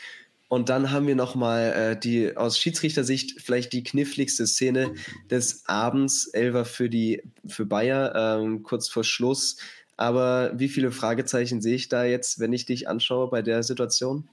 Und 0.55 0.69
dann 0.69 0.93
haben 0.93 1.09
wir 1.09 1.17
nochmal 1.17 1.73
äh, 1.73 1.99
die 1.99 2.37
aus 2.37 2.61
Schiedsrichtersicht 2.61 3.41
vielleicht 3.41 3.73
die 3.73 3.83
kniffligste 3.83 4.47
Szene 4.47 4.95
des 5.29 5.65
Abends. 5.67 6.29
Elfer 6.29 6.65
für 6.65 6.89
die 6.89 7.23
für 7.45 7.67
Bayer, 7.67 8.39
ähm, 8.41 8.63
kurz 8.63 8.89
vor 8.89 9.03
Schluss. 9.03 9.57
Aber 9.97 10.53
wie 10.55 10.69
viele 10.69 10.93
Fragezeichen 10.93 11.61
sehe 11.61 11.75
ich 11.75 11.89
da 11.89 12.05
jetzt, 12.05 12.39
wenn 12.39 12.53
ich 12.53 12.67
dich 12.67 12.89
anschaue 12.89 13.31
bei 13.31 13.43
der 13.43 13.65
Situation? 13.65 14.29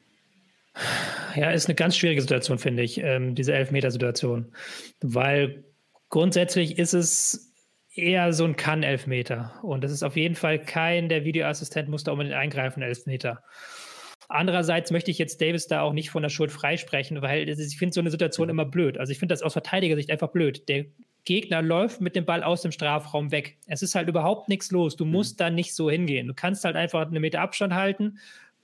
Ja, 1.35 1.49
ist 1.49 1.65
eine 1.65 1.75
ganz 1.75 1.97
schwierige 1.97 2.21
Situation, 2.21 2.59
finde 2.59 2.83
ich, 2.83 2.99
ähm, 2.99 3.33
diese 3.33 3.53
Elfmetersituation. 3.53 4.51
Weil 5.01 5.63
grundsätzlich 6.09 6.77
ist 6.77 6.93
es 6.93 7.51
eher 7.95 8.31
so 8.31 8.45
ein 8.45 8.55
Kann-Elfmeter. 8.55 9.59
Und 9.63 9.83
das 9.83 9.91
ist 9.91 10.03
auf 10.03 10.15
jeden 10.15 10.35
Fall 10.35 10.59
kein, 10.59 11.09
der 11.09 11.25
Videoassistent 11.25 11.89
muss 11.89 12.03
da 12.03 12.11
unbedingt 12.11 12.35
eingreifen, 12.35 12.83
Elfmeter. 12.83 13.43
Andererseits 14.31 14.91
möchte 14.91 15.11
ich 15.11 15.17
jetzt 15.17 15.41
Davis 15.41 15.67
da 15.67 15.81
auch 15.81 15.93
nicht 15.93 16.09
von 16.09 16.23
der 16.23 16.29
Schuld 16.29 16.51
freisprechen, 16.51 17.21
weil 17.21 17.49
ich 17.49 17.77
finde 17.77 17.93
so 17.93 17.99
eine 17.99 18.11
Situation 18.11 18.47
mhm. 18.47 18.51
immer 18.51 18.65
blöd. 18.65 18.97
Also 18.97 19.11
ich 19.11 19.19
finde 19.19 19.33
das 19.33 19.41
aus 19.41 19.53
Verteidigersicht 19.53 20.09
einfach 20.09 20.29
blöd. 20.29 20.69
Der 20.69 20.85
Gegner 21.25 21.61
läuft 21.61 22.01
mit 22.01 22.15
dem 22.15 22.25
Ball 22.25 22.41
aus 22.41 22.61
dem 22.61 22.71
Strafraum 22.71 23.31
weg. 23.31 23.57
Es 23.67 23.81
ist 23.81 23.93
halt 23.93 24.07
überhaupt 24.07 24.49
nichts 24.49 24.71
los. 24.71 24.95
Du 24.95 25.05
mhm. 25.05 25.11
musst 25.11 25.39
da 25.39 25.49
nicht 25.49 25.75
so 25.75 25.89
hingehen. 25.89 26.27
Du 26.27 26.33
kannst 26.33 26.63
halt 26.63 26.75
einfach 26.75 27.07
eine 27.07 27.19
Meter 27.19 27.41
Abstand 27.41 27.73
halten, 27.73 28.19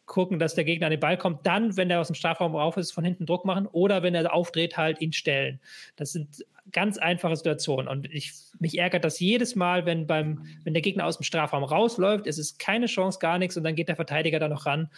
gucken, 0.08 0.40
dass 0.40 0.56
der 0.56 0.64
Gegner 0.64 0.88
an 0.88 0.92
den 0.92 1.00
Ball 1.00 1.18
kommt. 1.18 1.46
Dann, 1.46 1.78
wenn 1.78 1.90
der 1.90 2.00
aus 2.00 2.08
dem 2.08 2.16
Strafraum 2.16 2.56
rauf 2.56 2.78
ist, 2.78 2.92
von 2.92 3.04
hinten 3.04 3.28
Druck 3.28 3.46
machen 3.46 3.68
oder 3.68 4.02
wenn 4.02 4.16
er 4.16 4.34
aufdreht, 4.34 4.78
halt 4.78 5.00
ihn 5.02 5.14
stellen. 5.14 5.60
Das 5.96 6.14
sind 6.14 6.44
ganz 6.72 6.98
einfache 6.98 7.36
Situation. 7.36 7.88
Und 7.88 8.12
ich, 8.12 8.34
mich 8.60 8.78
ärgert 8.78 9.06
das 9.06 9.20
jedes 9.20 9.56
Mal, 9.56 9.86
wenn 9.86 10.08
beim, 10.08 10.46
wenn 10.64 10.74
der 10.74 10.82
Gegner 10.82 11.06
aus 11.06 11.18
dem 11.18 11.24
Strafraum 11.24 11.64
rausläuft, 11.64 12.28
es 12.28 12.38
ist 12.38 12.60
keine 12.60 12.88
Chance, 12.88 13.20
gar 13.20 13.38
nichts 13.38 13.58
und 13.58 13.64
dann 13.64 13.76
geht 13.76 13.90
der 13.90 13.96
Verteidiger 13.96 14.40
da 14.40 14.50
noch 14.50 14.66
ran. 14.66 14.90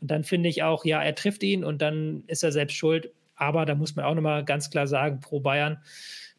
Und 0.00 0.10
dann 0.10 0.24
finde 0.24 0.48
ich 0.48 0.62
auch, 0.62 0.84
ja, 0.84 1.02
er 1.02 1.14
trifft 1.14 1.42
ihn 1.42 1.64
und 1.64 1.80
dann 1.80 2.24
ist 2.26 2.42
er 2.42 2.52
selbst 2.52 2.76
schuld. 2.76 3.10
Aber 3.36 3.66
da 3.66 3.74
muss 3.74 3.96
man 3.96 4.04
auch 4.04 4.14
nochmal 4.14 4.44
ganz 4.44 4.70
klar 4.70 4.86
sagen, 4.86 5.20
pro 5.20 5.40
Bayern, 5.40 5.78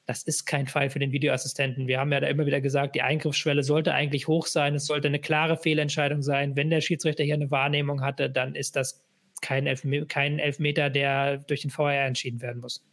das 0.05 0.23
ist 0.23 0.45
kein 0.45 0.67
Fall 0.67 0.89
für 0.89 0.99
den 0.99 1.11
Videoassistenten. 1.11 1.87
Wir 1.87 1.99
haben 1.99 2.11
ja 2.11 2.19
da 2.19 2.27
immer 2.27 2.45
wieder 2.45 2.61
gesagt, 2.61 2.95
die 2.95 3.01
Eingriffsschwelle 3.01 3.63
sollte 3.63 3.93
eigentlich 3.93 4.27
hoch 4.27 4.45
sein. 4.45 4.75
Es 4.75 4.85
sollte 4.85 5.07
eine 5.07 5.19
klare 5.19 5.57
Fehlentscheidung 5.57 6.21
sein. 6.21 6.55
Wenn 6.55 6.69
der 6.69 6.81
Schiedsrichter 6.81 7.23
hier 7.23 7.33
eine 7.33 7.49
Wahrnehmung 7.49 8.01
hatte, 8.01 8.29
dann 8.29 8.55
ist 8.55 8.75
das 8.75 9.03
kein, 9.41 9.65
Elfme 9.67 10.05
kein 10.05 10.39
Elfmeter, 10.39 10.89
der 10.89 11.37
durch 11.37 11.61
den 11.61 11.71
VR 11.71 12.05
entschieden 12.05 12.41
werden 12.41 12.61
muss. 12.61 12.83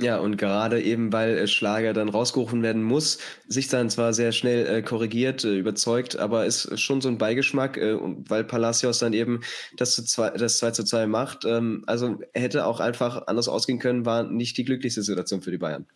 Ja, 0.00 0.18
und 0.18 0.36
gerade 0.36 0.82
eben, 0.82 1.12
weil 1.12 1.38
äh, 1.38 1.46
Schlager 1.46 1.92
dann 1.92 2.08
rausgerufen 2.08 2.62
werden 2.62 2.82
muss, 2.82 3.18
sich 3.46 3.68
dann 3.68 3.90
zwar 3.90 4.12
sehr 4.12 4.32
schnell 4.32 4.66
äh, 4.66 4.82
korrigiert, 4.82 5.44
äh, 5.44 5.56
überzeugt, 5.56 6.16
aber 6.16 6.46
ist 6.46 6.78
schon 6.80 7.00
so 7.00 7.08
ein 7.08 7.18
Beigeschmack, 7.18 7.76
äh, 7.76 7.96
weil 8.00 8.42
Palacios 8.44 8.98
dann 8.98 9.12
eben 9.12 9.42
das, 9.76 9.94
zu 9.94 10.04
zwei, 10.04 10.30
das 10.30 10.58
2 10.58 10.70
zu 10.72 10.84
2 10.84 11.06
macht. 11.06 11.44
Ähm, 11.44 11.84
also 11.86 12.18
hätte 12.32 12.66
auch 12.66 12.80
einfach 12.80 13.26
anders 13.26 13.48
ausgehen 13.48 13.78
können, 13.78 14.06
war 14.06 14.24
nicht 14.24 14.56
die 14.56 14.64
glücklichste 14.64 15.02
Situation 15.02 15.42
für 15.42 15.50
die 15.50 15.58
Bayern. 15.58 15.86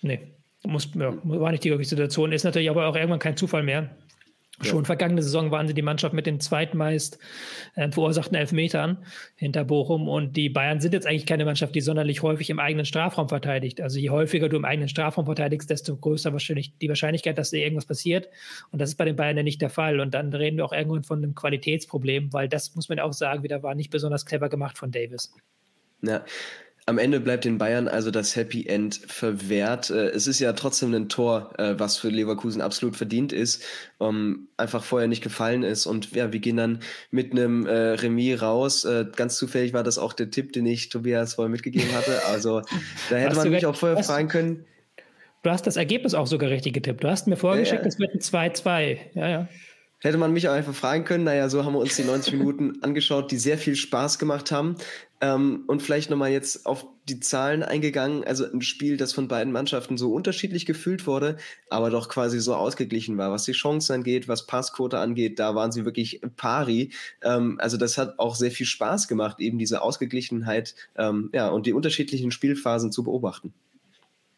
Nee, 0.00 0.34
muss, 0.64 0.90
ja, 0.94 1.14
war 1.22 1.50
nicht 1.50 1.64
die 1.64 1.68
glücklichste 1.68 1.96
Situation. 1.96 2.32
Ist 2.32 2.44
natürlich 2.44 2.70
aber 2.70 2.86
auch 2.86 2.96
irgendwann 2.96 3.18
kein 3.18 3.36
Zufall 3.36 3.62
mehr. 3.62 3.90
Schon 4.60 4.84
vergangene 4.84 5.22
Saison 5.22 5.52
waren 5.52 5.68
sie 5.68 5.74
die 5.74 5.82
Mannschaft 5.82 6.14
mit 6.14 6.26
den 6.26 6.40
zweitmeist 6.40 7.20
äh, 7.76 7.92
verursachten 7.92 8.36
Elfmetern 8.36 8.98
hinter 9.36 9.64
Bochum. 9.64 10.08
Und 10.08 10.36
die 10.36 10.48
Bayern 10.48 10.80
sind 10.80 10.94
jetzt 10.94 11.06
eigentlich 11.06 11.26
keine 11.26 11.44
Mannschaft, 11.44 11.76
die 11.76 11.80
sonderlich 11.80 12.22
häufig 12.22 12.50
im 12.50 12.58
eigenen 12.58 12.84
Strafraum 12.84 13.28
verteidigt. 13.28 13.80
Also 13.80 14.00
je 14.00 14.10
häufiger 14.10 14.48
du 14.48 14.56
im 14.56 14.64
eigenen 14.64 14.88
Strafraum 14.88 15.26
verteidigst, 15.26 15.70
desto 15.70 15.96
größer 15.96 16.32
wahrscheinlich 16.32 16.76
die 16.78 16.88
Wahrscheinlichkeit, 16.88 17.38
dass 17.38 17.50
dir 17.50 17.62
irgendwas 17.62 17.86
passiert. 17.86 18.28
Und 18.72 18.80
das 18.80 18.90
ist 18.90 18.96
bei 18.96 19.04
den 19.04 19.14
Bayern 19.14 19.36
ja 19.36 19.44
nicht 19.44 19.62
der 19.62 19.70
Fall. 19.70 20.00
Und 20.00 20.14
dann 20.14 20.34
reden 20.34 20.56
wir 20.56 20.64
auch 20.64 20.72
irgendwann 20.72 21.04
von 21.04 21.18
einem 21.18 21.36
Qualitätsproblem, 21.36 22.32
weil 22.32 22.48
das 22.48 22.74
muss 22.74 22.88
man 22.88 22.98
auch 22.98 23.12
sagen, 23.12 23.44
wieder 23.44 23.62
war 23.62 23.76
nicht 23.76 23.90
besonders 23.90 24.26
clever 24.26 24.48
gemacht 24.48 24.76
von 24.76 24.90
Davis. 24.90 25.32
Ja, 26.02 26.24
am 26.88 26.96
Ende 26.96 27.20
bleibt 27.20 27.44
den 27.44 27.58
Bayern 27.58 27.86
also 27.86 28.10
das 28.10 28.34
Happy 28.34 28.66
End 28.66 28.96
verwehrt. 29.06 29.90
Äh, 29.90 30.08
es 30.08 30.26
ist 30.26 30.38
ja 30.40 30.54
trotzdem 30.54 30.94
ein 30.94 31.10
Tor, 31.10 31.52
äh, 31.58 31.74
was 31.76 31.98
für 31.98 32.08
Leverkusen 32.08 32.62
absolut 32.62 32.96
verdient 32.96 33.30
ist, 33.30 33.62
um, 33.98 34.48
einfach 34.56 34.82
vorher 34.82 35.06
nicht 35.06 35.22
gefallen 35.22 35.64
ist. 35.64 35.84
Und 35.84 36.12
ja, 36.12 36.32
wir 36.32 36.40
gehen 36.40 36.56
dann 36.56 36.80
mit 37.10 37.32
einem 37.32 37.66
äh, 37.66 37.90
Remis 37.90 38.40
raus. 38.40 38.86
Ganz 39.16 39.36
zufällig 39.36 39.74
war 39.74 39.82
das 39.82 39.98
auch 39.98 40.14
der 40.14 40.30
Tipp, 40.30 40.52
den 40.52 40.64
ich 40.64 40.88
Tobias 40.88 41.34
vorher 41.34 41.50
mitgegeben 41.50 41.92
hatte. 41.92 42.24
Also 42.26 42.62
da 43.10 43.16
hätte 43.16 43.36
man 43.36 43.50
mich 43.50 43.66
auch 43.66 43.76
vorher 43.76 44.02
fragen 44.02 44.28
können. 44.28 44.64
Du 45.42 45.50
hast 45.50 45.66
das 45.66 45.76
Ergebnis 45.76 46.14
auch 46.14 46.26
sogar 46.26 46.48
richtig 46.48 46.72
getippt. 46.72 47.04
Du 47.04 47.08
hast 47.08 47.26
mir 47.26 47.36
vorgeschickt, 47.36 47.84
es 47.84 47.98
ja, 47.98 48.06
ja. 48.06 48.12
wird 48.12 48.34
ein 48.34 48.52
2-2. 48.54 48.98
Ja, 49.14 49.28
ja. 49.28 49.48
Hätte 50.00 50.16
man 50.16 50.32
mich 50.32 50.48
auch 50.48 50.52
einfach 50.52 50.74
fragen 50.74 51.04
können. 51.04 51.24
Naja, 51.24 51.48
so 51.48 51.64
haben 51.64 51.72
wir 51.72 51.80
uns 51.80 51.96
die 51.96 52.04
90 52.04 52.34
Minuten 52.34 52.82
angeschaut, 52.82 53.32
die 53.32 53.36
sehr 53.36 53.58
viel 53.58 53.74
Spaß 53.74 54.20
gemacht 54.20 54.52
haben. 54.52 54.76
Ähm, 55.20 55.64
und 55.66 55.82
vielleicht 55.82 56.10
nochmal 56.10 56.30
jetzt 56.30 56.66
auf 56.66 56.86
die 57.08 57.20
Zahlen 57.20 57.62
eingegangen. 57.62 58.24
Also 58.24 58.44
ein 58.44 58.62
Spiel, 58.62 58.96
das 58.96 59.12
von 59.12 59.28
beiden 59.28 59.52
Mannschaften 59.52 59.96
so 59.96 60.12
unterschiedlich 60.12 60.66
gefühlt 60.66 61.06
wurde, 61.06 61.36
aber 61.70 61.90
doch 61.90 62.08
quasi 62.08 62.38
so 62.38 62.54
ausgeglichen 62.54 63.18
war. 63.18 63.32
Was 63.32 63.44
die 63.44 63.52
Chancen 63.52 63.94
angeht, 63.94 64.28
was 64.28 64.46
Passquote 64.46 64.98
angeht, 64.98 65.38
da 65.38 65.54
waren 65.54 65.72
sie 65.72 65.84
wirklich 65.84 66.20
pari. 66.36 66.92
Ähm, 67.22 67.56
also 67.60 67.76
das 67.76 67.98
hat 67.98 68.18
auch 68.18 68.36
sehr 68.36 68.50
viel 68.50 68.66
Spaß 68.66 69.08
gemacht, 69.08 69.40
eben 69.40 69.58
diese 69.58 69.82
Ausgeglichenheit 69.82 70.74
ähm, 70.96 71.30
ja, 71.32 71.48
und 71.48 71.66
die 71.66 71.72
unterschiedlichen 71.72 72.30
Spielphasen 72.30 72.92
zu 72.92 73.02
beobachten. 73.02 73.52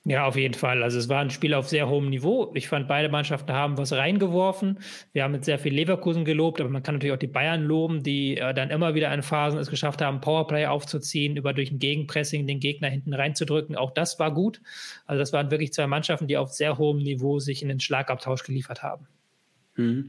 Ja, 0.04 0.24
auf 0.26 0.36
jeden 0.36 0.54
Fall. 0.54 0.82
Also 0.82 0.98
es 0.98 1.10
war 1.10 1.20
ein 1.20 1.28
Spiel 1.28 1.52
auf 1.52 1.68
sehr 1.68 1.86
hohem 1.86 2.08
Niveau. 2.08 2.50
Ich 2.54 2.68
fand, 2.68 2.88
beide 2.88 3.10
Mannschaften 3.10 3.52
haben 3.52 3.76
was 3.76 3.92
reingeworfen. 3.92 4.78
Wir 5.12 5.24
haben 5.24 5.32
mit 5.32 5.44
sehr 5.44 5.58
viel 5.58 5.74
Leverkusen 5.74 6.24
gelobt, 6.24 6.58
aber 6.58 6.70
man 6.70 6.82
kann 6.82 6.94
natürlich 6.94 7.12
auch 7.12 7.18
die 7.18 7.26
Bayern 7.26 7.64
loben, 7.64 8.02
die 8.02 8.38
äh, 8.38 8.54
dann 8.54 8.70
immer 8.70 8.94
wieder 8.94 9.12
in 9.12 9.22
Phasen 9.22 9.60
es 9.60 9.68
geschafft 9.68 10.00
haben, 10.00 10.22
Powerplay 10.22 10.64
aufzuziehen, 10.64 11.36
über 11.36 11.52
durch 11.52 11.70
ein 11.70 11.78
Gegenpressing 11.78 12.46
den 12.46 12.60
Gegner 12.60 12.88
hinten 12.88 13.12
reinzudrücken. 13.12 13.76
Auch 13.76 13.90
das 13.90 14.18
war 14.18 14.32
gut. 14.32 14.62
Also 15.04 15.18
das 15.18 15.34
waren 15.34 15.50
wirklich 15.50 15.74
zwei 15.74 15.86
Mannschaften, 15.86 16.28
die 16.28 16.38
auf 16.38 16.50
sehr 16.50 16.78
hohem 16.78 17.02
Niveau 17.02 17.38
sich 17.38 17.60
in 17.60 17.68
den 17.68 17.80
Schlagabtausch 17.80 18.42
geliefert 18.42 18.82
haben. 18.82 19.06
Mhm. 19.76 20.08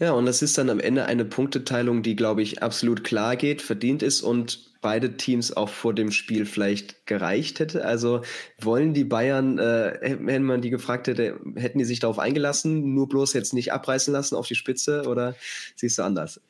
Ja, 0.00 0.12
und 0.12 0.26
das 0.26 0.42
ist 0.42 0.58
dann 0.58 0.70
am 0.70 0.80
Ende 0.80 1.06
eine 1.06 1.24
Punkteteilung, 1.24 2.02
die, 2.02 2.16
glaube 2.16 2.42
ich, 2.42 2.62
absolut 2.62 3.04
klar 3.04 3.36
geht, 3.36 3.62
verdient 3.62 4.02
ist 4.02 4.22
und 4.22 4.72
beide 4.80 5.16
Teams 5.16 5.56
auch 5.56 5.68
vor 5.70 5.94
dem 5.94 6.10
Spiel 6.10 6.44
vielleicht 6.46 7.06
gereicht 7.06 7.58
hätte. 7.60 7.84
Also 7.84 8.22
wollen 8.60 8.92
die 8.92 9.04
Bayern, 9.04 9.58
äh, 9.58 10.18
wenn 10.20 10.42
man 10.42 10.60
die 10.62 10.70
gefragt 10.70 11.06
hätte, 11.06 11.40
hätten 11.56 11.78
die 11.78 11.84
sich 11.84 12.00
darauf 12.00 12.18
eingelassen, 12.18 12.92
nur 12.92 13.08
bloß 13.08 13.32
jetzt 13.32 13.54
nicht 13.54 13.72
abreißen 13.72 14.12
lassen 14.12 14.36
auf 14.36 14.46
die 14.46 14.56
Spitze 14.56 15.04
oder 15.08 15.36
siehst 15.76 15.98
du 15.98 16.02
anders? 16.02 16.40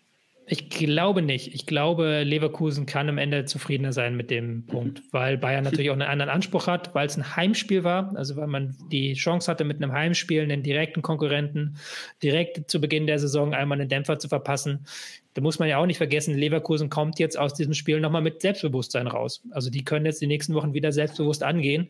Ich 0.46 0.68
glaube 0.68 1.22
nicht. 1.22 1.54
Ich 1.54 1.64
glaube, 1.64 2.22
Leverkusen 2.22 2.84
kann 2.84 3.08
am 3.08 3.16
Ende 3.16 3.46
zufriedener 3.46 3.94
sein 3.94 4.14
mit 4.14 4.30
dem 4.30 4.66
Punkt, 4.66 4.98
mhm. 4.98 5.04
weil 5.10 5.38
Bayern 5.38 5.64
natürlich 5.64 5.88
auch 5.88 5.94
einen 5.94 6.02
anderen 6.02 6.30
Anspruch 6.30 6.66
hat, 6.66 6.94
weil 6.94 7.06
es 7.06 7.16
ein 7.16 7.34
Heimspiel 7.34 7.82
war, 7.82 8.14
also 8.14 8.36
weil 8.36 8.46
man 8.46 8.76
die 8.92 9.14
Chance 9.14 9.50
hatte, 9.50 9.64
mit 9.64 9.82
einem 9.82 9.92
Heimspiel 9.92 10.42
einen 10.42 10.62
direkten 10.62 11.00
Konkurrenten 11.00 11.78
direkt 12.22 12.70
zu 12.70 12.78
Beginn 12.80 13.06
der 13.06 13.18
Saison 13.18 13.54
einmal 13.54 13.80
einen 13.80 13.88
Dämpfer 13.88 14.18
zu 14.18 14.28
verpassen. 14.28 14.86
Da 15.32 15.40
muss 15.40 15.58
man 15.58 15.68
ja 15.68 15.78
auch 15.78 15.86
nicht 15.86 15.98
vergessen, 15.98 16.36
Leverkusen 16.36 16.90
kommt 16.90 17.18
jetzt 17.18 17.38
aus 17.38 17.54
diesem 17.54 17.72
Spiel 17.72 18.00
nochmal 18.00 18.22
mit 18.22 18.42
Selbstbewusstsein 18.42 19.06
raus. 19.06 19.42
Also 19.50 19.70
die 19.70 19.84
können 19.84 20.04
jetzt 20.04 20.20
die 20.20 20.26
nächsten 20.26 20.54
Wochen 20.54 20.74
wieder 20.74 20.92
selbstbewusst 20.92 21.42
angehen. 21.42 21.88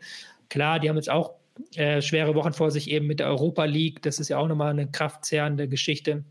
Klar, 0.48 0.78
die 0.78 0.88
haben 0.88 0.96
jetzt 0.96 1.10
auch 1.10 1.34
äh, 1.74 2.00
schwere 2.00 2.36
Wochen 2.36 2.52
vor 2.52 2.70
sich 2.70 2.88
eben 2.88 3.06
mit 3.06 3.18
der 3.18 3.26
Europa 3.26 3.64
League. 3.64 4.00
Das 4.02 4.20
ist 4.20 4.28
ja 4.28 4.38
auch 4.38 4.48
nochmal 4.48 4.70
eine 4.70 4.90
kraftzehrende 4.90 5.68
Geschichte. 5.68 6.24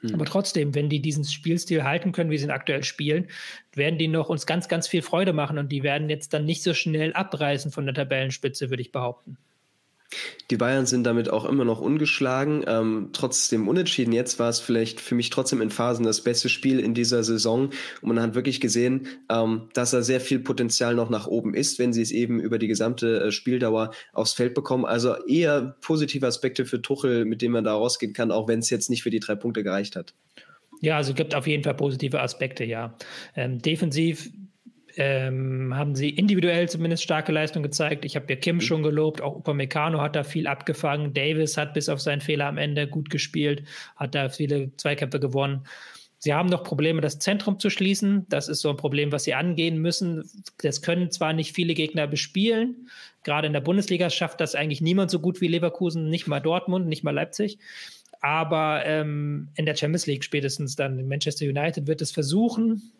Hm. 0.00 0.14
Aber 0.14 0.24
trotzdem, 0.24 0.74
wenn 0.74 0.88
die 0.88 1.00
diesen 1.00 1.24
Spielstil 1.24 1.84
halten 1.84 2.12
können, 2.12 2.30
wie 2.30 2.38
sie 2.38 2.44
ihn 2.44 2.50
aktuell 2.50 2.84
spielen, 2.84 3.28
werden 3.74 3.98
die 3.98 4.08
noch 4.08 4.28
uns 4.28 4.46
ganz, 4.46 4.68
ganz 4.68 4.88
viel 4.88 5.02
Freude 5.02 5.32
machen 5.32 5.58
und 5.58 5.70
die 5.70 5.82
werden 5.82 6.10
jetzt 6.10 6.32
dann 6.32 6.44
nicht 6.44 6.62
so 6.62 6.74
schnell 6.74 7.12
abreißen 7.12 7.70
von 7.70 7.86
der 7.86 7.94
Tabellenspitze, 7.94 8.70
würde 8.70 8.82
ich 8.82 8.92
behaupten. 8.92 9.38
Die 10.50 10.56
Bayern 10.56 10.86
sind 10.86 11.04
damit 11.04 11.28
auch 11.28 11.44
immer 11.44 11.64
noch 11.64 11.80
ungeschlagen. 11.80 12.64
Ähm, 12.66 13.10
trotz 13.12 13.48
dem 13.48 13.68
Unentschieden 13.68 14.12
jetzt 14.12 14.38
war 14.38 14.48
es 14.48 14.60
vielleicht 14.60 15.00
für 15.00 15.14
mich 15.14 15.30
trotzdem 15.30 15.60
in 15.60 15.70
Phasen 15.70 16.04
das 16.04 16.22
beste 16.22 16.48
Spiel 16.48 16.78
in 16.78 16.94
dieser 16.94 17.24
Saison. 17.24 17.70
Und 18.00 18.08
man 18.08 18.20
hat 18.20 18.34
wirklich 18.34 18.60
gesehen, 18.60 19.08
ähm, 19.30 19.68
dass 19.74 19.90
da 19.90 20.02
sehr 20.02 20.20
viel 20.20 20.38
Potenzial 20.38 20.94
noch 20.94 21.10
nach 21.10 21.26
oben 21.26 21.54
ist, 21.54 21.78
wenn 21.78 21.92
sie 21.92 22.02
es 22.02 22.12
eben 22.12 22.38
über 22.40 22.58
die 22.58 22.68
gesamte 22.68 23.20
äh, 23.20 23.32
Spieldauer 23.32 23.90
aufs 24.12 24.34
Feld 24.34 24.54
bekommen. 24.54 24.84
Also 24.84 25.16
eher 25.26 25.76
positive 25.80 26.26
Aspekte 26.26 26.64
für 26.64 26.80
Tuchel, 26.80 27.24
mit 27.24 27.42
denen 27.42 27.52
man 27.52 27.64
da 27.64 27.74
rausgehen 27.74 28.12
kann, 28.12 28.30
auch 28.30 28.46
wenn 28.48 28.60
es 28.60 28.70
jetzt 28.70 28.90
nicht 28.90 29.02
für 29.02 29.10
die 29.10 29.20
drei 29.20 29.34
Punkte 29.34 29.64
gereicht 29.64 29.96
hat. 29.96 30.14
Ja, 30.80 30.96
also 30.98 31.14
gibt 31.14 31.34
auf 31.34 31.46
jeden 31.46 31.64
Fall 31.64 31.74
positive 31.74 32.20
Aspekte, 32.20 32.64
ja. 32.64 32.94
Ähm, 33.34 33.58
defensiv 33.60 34.30
ähm, 34.96 35.74
haben 35.74 35.94
sie 35.94 36.10
individuell 36.10 36.68
zumindest 36.68 37.02
starke 37.02 37.30
Leistung 37.30 37.62
gezeigt. 37.62 38.04
Ich 38.04 38.16
habe 38.16 38.26
ja 38.30 38.36
Kim 38.36 38.56
mhm. 38.56 38.60
schon 38.60 38.82
gelobt, 38.82 39.20
auch 39.20 39.36
Upamecano 39.36 40.00
hat 40.00 40.16
da 40.16 40.24
viel 40.24 40.46
abgefangen. 40.46 41.12
Davis 41.12 41.56
hat 41.56 41.74
bis 41.74 41.88
auf 41.88 42.00
seinen 42.00 42.20
Fehler 42.20 42.46
am 42.46 42.58
Ende 42.58 42.88
gut 42.88 43.10
gespielt, 43.10 43.64
hat 43.96 44.14
da 44.14 44.28
viele 44.28 44.74
Zweikämpfe 44.76 45.20
gewonnen. 45.20 45.66
Sie 46.18 46.32
haben 46.32 46.48
noch 46.48 46.64
Probleme, 46.64 47.02
das 47.02 47.18
Zentrum 47.18 47.60
zu 47.60 47.68
schließen. 47.68 48.26
Das 48.30 48.48
ist 48.48 48.60
so 48.60 48.70
ein 48.70 48.78
Problem, 48.78 49.12
was 49.12 49.24
sie 49.24 49.34
angehen 49.34 49.78
müssen. 49.78 50.24
Das 50.62 50.80
können 50.80 51.10
zwar 51.10 51.34
nicht 51.34 51.52
viele 51.54 51.74
Gegner 51.74 52.06
bespielen. 52.06 52.88
Gerade 53.22 53.46
in 53.46 53.52
der 53.52 53.60
Bundesliga 53.60 54.08
schafft 54.08 54.40
das 54.40 54.54
eigentlich 54.54 54.80
niemand 54.80 55.10
so 55.10 55.20
gut 55.20 55.40
wie 55.42 55.48
Leverkusen, 55.48 56.08
nicht 56.08 56.26
mal 56.26 56.40
Dortmund, 56.40 56.88
nicht 56.88 57.04
mal 57.04 57.14
Leipzig. 57.14 57.58
Aber 58.22 58.82
ähm, 58.86 59.48
in 59.56 59.66
der 59.66 59.76
Champions 59.76 60.06
League 60.06 60.24
spätestens 60.24 60.74
dann 60.74 61.06
Manchester 61.06 61.44
United 61.44 61.86
wird 61.86 62.00
es 62.00 62.12
versuchen 62.12 62.92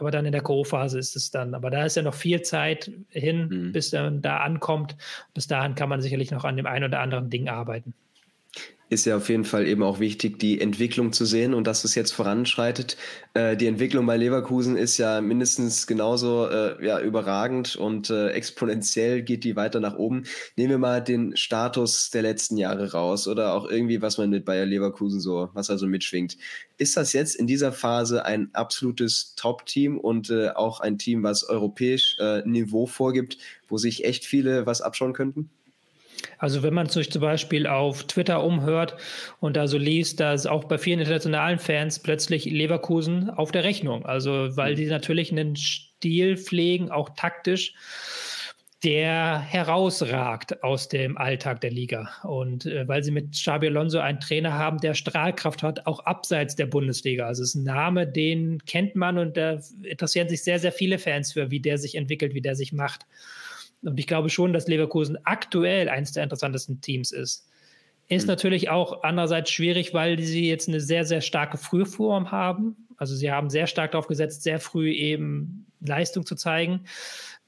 aber 0.00 0.10
dann 0.10 0.26
in 0.26 0.32
der 0.32 0.40
Co-Phase 0.40 0.98
ist 0.98 1.16
es 1.16 1.30
dann. 1.30 1.54
Aber 1.54 1.70
da 1.70 1.84
ist 1.84 1.96
ja 1.96 2.02
noch 2.02 2.14
viel 2.14 2.42
Zeit 2.42 2.90
hin, 3.08 3.48
mhm. 3.48 3.72
bis 3.72 3.90
dann 3.90 4.22
da 4.22 4.38
ankommt. 4.38 4.96
Bis 5.34 5.46
dahin 5.46 5.74
kann 5.74 5.88
man 5.88 6.00
sicherlich 6.00 6.30
noch 6.30 6.44
an 6.44 6.56
dem 6.56 6.66
einen 6.66 6.86
oder 6.86 7.00
anderen 7.00 7.30
Ding 7.30 7.48
arbeiten 7.48 7.94
ist 8.90 9.06
ja 9.06 9.16
auf 9.16 9.28
jeden 9.28 9.44
Fall 9.44 9.66
eben 9.68 9.84
auch 9.84 10.00
wichtig, 10.00 10.40
die 10.40 10.60
Entwicklung 10.60 11.12
zu 11.12 11.24
sehen 11.24 11.54
und 11.54 11.68
dass 11.68 11.84
es 11.84 11.94
jetzt 11.94 12.10
voranschreitet. 12.10 12.96
Äh, 13.34 13.56
die 13.56 13.68
Entwicklung 13.68 14.04
bei 14.04 14.16
Leverkusen 14.16 14.76
ist 14.76 14.98
ja 14.98 15.20
mindestens 15.20 15.86
genauso 15.86 16.48
äh, 16.48 16.84
ja, 16.84 17.00
überragend 17.00 17.76
und 17.76 18.10
äh, 18.10 18.30
exponentiell 18.30 19.22
geht 19.22 19.44
die 19.44 19.54
weiter 19.54 19.78
nach 19.78 19.96
oben. 19.96 20.24
Nehmen 20.56 20.70
wir 20.70 20.78
mal 20.78 21.00
den 21.00 21.36
Status 21.36 22.10
der 22.10 22.22
letzten 22.22 22.56
Jahre 22.56 22.90
raus 22.90 23.28
oder 23.28 23.54
auch 23.54 23.70
irgendwie, 23.70 24.02
was 24.02 24.18
man 24.18 24.28
mit 24.28 24.44
Bayer 24.44 24.66
Leverkusen 24.66 25.20
so, 25.20 25.50
was 25.54 25.70
also 25.70 25.86
mitschwingt. 25.86 26.36
Ist 26.76 26.96
das 26.96 27.12
jetzt 27.12 27.36
in 27.36 27.46
dieser 27.46 27.70
Phase 27.70 28.24
ein 28.24 28.50
absolutes 28.54 29.36
Top-Team 29.36 29.98
und 29.98 30.30
äh, 30.30 30.50
auch 30.50 30.80
ein 30.80 30.98
Team, 30.98 31.22
was 31.22 31.44
europäisch 31.44 32.16
äh, 32.18 32.42
Niveau 32.44 32.86
vorgibt, 32.86 33.38
wo 33.68 33.78
sich 33.78 34.04
echt 34.04 34.24
viele 34.24 34.66
was 34.66 34.80
abschauen 34.80 35.12
könnten? 35.12 35.48
Also 36.38 36.62
wenn 36.62 36.74
man 36.74 36.88
sich 36.88 37.10
zum 37.10 37.22
Beispiel 37.22 37.66
auf 37.66 38.04
Twitter 38.04 38.42
umhört 38.42 38.96
und 39.40 39.56
da 39.56 39.68
so 39.68 39.78
liest, 39.78 40.20
dass 40.20 40.46
auch 40.46 40.64
bei 40.64 40.78
vielen 40.78 41.00
internationalen 41.00 41.58
Fans 41.58 41.98
plötzlich 41.98 42.46
Leverkusen 42.46 43.30
auf 43.30 43.52
der 43.52 43.64
Rechnung. 43.64 44.06
Also 44.06 44.56
weil 44.56 44.74
die 44.74 44.86
natürlich 44.86 45.30
einen 45.30 45.56
Stil 45.56 46.36
pflegen, 46.36 46.90
auch 46.90 47.10
taktisch, 47.10 47.74
der 48.82 49.38
herausragt 49.40 50.62
aus 50.62 50.88
dem 50.88 51.18
Alltag 51.18 51.60
der 51.60 51.70
Liga. 51.70 52.08
Und 52.22 52.64
äh, 52.64 52.88
weil 52.88 53.04
sie 53.04 53.10
mit 53.10 53.32
Xabi 53.32 53.66
Alonso 53.66 53.98
einen 53.98 54.20
Trainer 54.20 54.54
haben, 54.54 54.78
der 54.78 54.94
Strahlkraft 54.94 55.62
hat, 55.62 55.86
auch 55.86 56.00
abseits 56.06 56.56
der 56.56 56.66
Bundesliga. 56.66 57.26
Also 57.26 57.42
es 57.42 57.50
ist 57.50 57.56
ein 57.56 57.64
Name, 57.64 58.06
den 58.06 58.64
kennt 58.64 58.96
man 58.96 59.18
und 59.18 59.36
da 59.36 59.60
interessieren 59.82 60.30
sich 60.30 60.42
sehr, 60.42 60.58
sehr 60.58 60.72
viele 60.72 60.98
Fans 60.98 61.32
für, 61.32 61.50
wie 61.50 61.60
der 61.60 61.76
sich 61.76 61.94
entwickelt, 61.94 62.32
wie 62.32 62.40
der 62.40 62.54
sich 62.54 62.72
macht. 62.72 63.04
Und 63.82 63.98
ich 63.98 64.06
glaube 64.06 64.28
schon, 64.28 64.52
dass 64.52 64.68
Leverkusen 64.68 65.18
aktuell 65.24 65.88
eines 65.88 66.12
der 66.12 66.22
interessantesten 66.22 66.80
Teams 66.80 67.12
ist. 67.12 67.48
Ist 68.08 68.24
mhm. 68.24 68.28
natürlich 68.28 68.68
auch 68.68 69.02
andererseits 69.02 69.50
schwierig, 69.50 69.94
weil 69.94 70.18
sie 70.18 70.48
jetzt 70.48 70.68
eine 70.68 70.80
sehr, 70.80 71.04
sehr 71.04 71.20
starke 71.20 71.56
Frühform 71.56 72.30
haben. 72.30 72.76
Also 72.96 73.14
sie 73.14 73.30
haben 73.30 73.48
sehr 73.48 73.66
stark 73.66 73.92
darauf 73.92 74.08
gesetzt, 74.08 74.42
sehr 74.42 74.60
früh 74.60 74.90
eben 74.90 75.66
Leistung 75.80 76.26
zu 76.26 76.34
zeigen. 76.34 76.80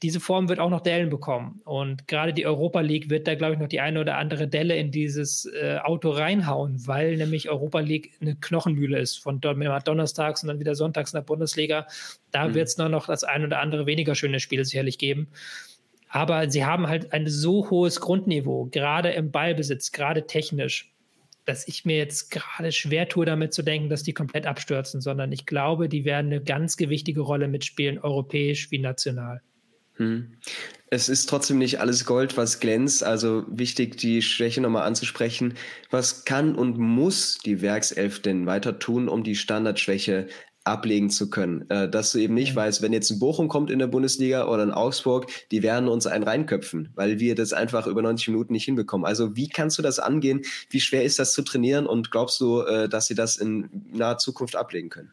Diese 0.00 0.18
Form 0.18 0.48
wird 0.48 0.58
auch 0.58 0.70
noch 0.70 0.80
Dellen 0.80 1.10
bekommen. 1.10 1.60
Und 1.64 2.08
gerade 2.08 2.32
die 2.32 2.46
Europa 2.46 2.80
League 2.80 3.10
wird 3.10 3.28
da, 3.28 3.34
glaube 3.34 3.54
ich, 3.54 3.60
noch 3.60 3.68
die 3.68 3.80
eine 3.80 4.00
oder 4.00 4.16
andere 4.16 4.48
Delle 4.48 4.76
in 4.76 4.90
dieses 4.90 5.44
äh, 5.46 5.78
Auto 5.82 6.10
reinhauen, 6.10 6.86
weil 6.86 7.16
nämlich 7.16 7.50
Europa 7.50 7.80
League 7.80 8.12
eine 8.20 8.36
Knochenmühle 8.36 8.98
ist. 8.98 9.18
Von 9.18 9.40
donnerstags 9.40 10.42
und 10.42 10.48
dann 10.48 10.60
wieder 10.60 10.74
sonntags 10.74 11.12
in 11.12 11.18
der 11.18 11.24
Bundesliga. 11.24 11.86
Da 12.30 12.48
mhm. 12.48 12.54
wird 12.54 12.68
es 12.68 12.78
nur 12.78 12.88
noch 12.88 13.06
das 13.06 13.22
ein 13.22 13.44
oder 13.44 13.60
andere 13.60 13.86
weniger 13.86 14.14
schöne 14.14 14.40
Spiel 14.40 14.64
sicherlich 14.64 14.98
geben. 14.98 15.28
Aber 16.14 16.50
sie 16.50 16.66
haben 16.66 16.88
halt 16.88 17.14
ein 17.14 17.26
so 17.26 17.70
hohes 17.70 17.98
Grundniveau, 18.02 18.66
gerade 18.66 19.10
im 19.12 19.30
Ballbesitz, 19.30 19.92
gerade 19.92 20.26
technisch, 20.26 20.92
dass 21.46 21.66
ich 21.66 21.86
mir 21.86 21.96
jetzt 21.96 22.30
gerade 22.30 22.70
schwer 22.70 23.08
tue, 23.08 23.24
damit 23.24 23.54
zu 23.54 23.62
denken, 23.62 23.88
dass 23.88 24.02
die 24.02 24.12
komplett 24.12 24.46
abstürzen, 24.46 25.00
sondern 25.00 25.32
ich 25.32 25.46
glaube, 25.46 25.88
die 25.88 26.04
werden 26.04 26.26
eine 26.26 26.42
ganz 26.42 26.76
gewichtige 26.76 27.22
Rolle 27.22 27.48
mitspielen, 27.48 27.98
europäisch 27.98 28.70
wie 28.70 28.78
national. 28.78 29.40
Hm. 29.96 30.36
Es 30.90 31.08
ist 31.08 31.30
trotzdem 31.30 31.56
nicht 31.56 31.80
alles 31.80 32.04
Gold, 32.04 32.36
was 32.36 32.60
glänzt. 32.60 33.02
Also 33.02 33.46
wichtig, 33.48 33.96
die 33.96 34.20
Schwäche 34.20 34.60
nochmal 34.60 34.86
anzusprechen. 34.86 35.54
Was 35.90 36.26
kann 36.26 36.54
und 36.54 36.76
muss 36.76 37.38
die 37.38 37.62
Werkself 37.62 38.20
denn 38.20 38.44
weiter 38.44 38.78
tun, 38.78 39.08
um 39.08 39.24
die 39.24 39.36
Standardschwäche 39.36 40.28
ablegen 40.64 41.10
zu 41.10 41.30
können. 41.30 41.68
Äh, 41.70 41.88
dass 41.88 42.12
du 42.12 42.18
eben 42.18 42.34
nicht 42.34 42.54
weißt, 42.54 42.82
wenn 42.82 42.92
jetzt 42.92 43.10
ein 43.10 43.18
Bochum 43.18 43.48
kommt 43.48 43.70
in 43.70 43.78
der 43.78 43.86
Bundesliga 43.86 44.46
oder 44.46 44.62
ein 44.62 44.72
Augsburg, 44.72 45.26
die 45.50 45.62
werden 45.62 45.88
uns 45.88 46.06
einen 46.06 46.24
reinköpfen, 46.24 46.90
weil 46.94 47.18
wir 47.18 47.34
das 47.34 47.52
einfach 47.52 47.86
über 47.86 48.02
90 48.02 48.28
Minuten 48.28 48.52
nicht 48.52 48.64
hinbekommen. 48.64 49.06
Also 49.06 49.36
wie 49.36 49.48
kannst 49.48 49.78
du 49.78 49.82
das 49.82 49.98
angehen? 49.98 50.42
Wie 50.70 50.80
schwer 50.80 51.04
ist 51.04 51.18
das 51.18 51.32
zu 51.32 51.42
trainieren 51.42 51.86
und 51.86 52.10
glaubst 52.10 52.40
du, 52.40 52.60
äh, 52.60 52.88
dass 52.88 53.06
sie 53.06 53.14
das 53.14 53.36
in 53.36 53.68
naher 53.92 54.18
Zukunft 54.18 54.56
ablegen 54.56 54.88
können? 54.88 55.10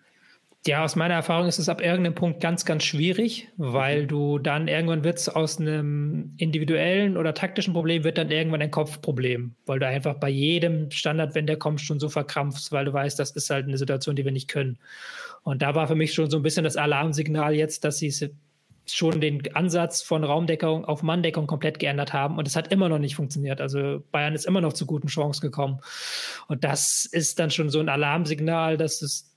Ja, 0.68 0.84
aus 0.84 0.97
meiner 0.97 1.14
Erfahrung 1.14 1.47
ist 1.47 1.57
es 1.57 1.70
ab 1.70 1.80
irgendeinem 1.82 2.16
Punkt 2.16 2.41
ganz, 2.41 2.66
ganz 2.66 2.84
schwierig, 2.84 3.47
weil 3.55 4.03
mhm. 4.03 4.07
du 4.10 4.39
dann 4.39 4.68
irgendwann 4.68 5.05
wird 5.05 5.34
aus 5.34 5.57
einem 5.57 6.34
individuellen 6.36 7.16
oder 7.16 7.34
taktischen 7.34 7.74
Problem 7.74 8.03
wird 8.03 8.18
dann 8.18 8.30
irgendwann 8.30 8.62
ein 8.62 8.72
Kopfproblem, 8.72 9.55
weil 9.66 9.80
du 9.80 9.88
einfach 9.88 10.16
bei 10.16 10.30
jedem 10.30 10.91
Standard, 10.91 11.34
wenn 11.34 11.47
der 11.47 11.57
kommt, 11.57 11.80
schon 11.80 12.01
so 12.01 12.10
verkrampfst, 12.10 12.74
weil 12.74 12.86
du 12.86 12.91
weißt, 12.91 13.18
das 13.18 13.32
ist 13.32 13.49
halt 13.49 13.68
eine 13.68 13.78
Situation, 13.78 14.18
die 14.18 14.26
wir 14.26 14.34
nicht 14.34 14.49
können. 14.49 14.80
Und 15.43 15.62
da 15.62 15.76
war 15.76 15.88
für 15.88 15.95
mich 15.95 16.14
schon 16.14 16.30
so 16.30 16.38
ein 16.38 16.43
bisschen 16.43 16.66
das 16.66 16.76
Alarmsignal 16.76 17.55
jetzt, 17.55 17.86
dass 17.86 17.97
sie 17.97 18.12
schon 18.86 19.22
den 19.22 19.55
Ansatz 19.55 20.01
von 20.01 20.26
Raumdeckung 20.26 20.84
auf 20.84 21.03
Manndeckung 21.03 21.47
komplett 21.47 21.80
geändert 21.80 22.12
haben 22.12 22.38
und 22.38 22.47
es 22.47 22.55
hat 22.55 22.72
immer 22.72 22.89
noch 22.89 22.99
nicht 22.99 23.16
funktioniert. 23.16 23.62
Also 23.62 24.03
Bayern 24.12 24.36
ist 24.36 24.45
immer 24.45 24.62
noch 24.62 24.74
zu 24.74 24.86
guten 24.86 25.07
Chancen 25.07 25.41
gekommen. 25.41 25.80
Und 26.47 26.64
das 26.64 27.05
ist 27.05 27.39
dann 27.39 27.51
schon 27.51 27.70
so 27.70 27.80
ein 27.80 27.88
Alarmsignal, 27.88 28.78
dass 28.78 29.01
es 29.01 29.29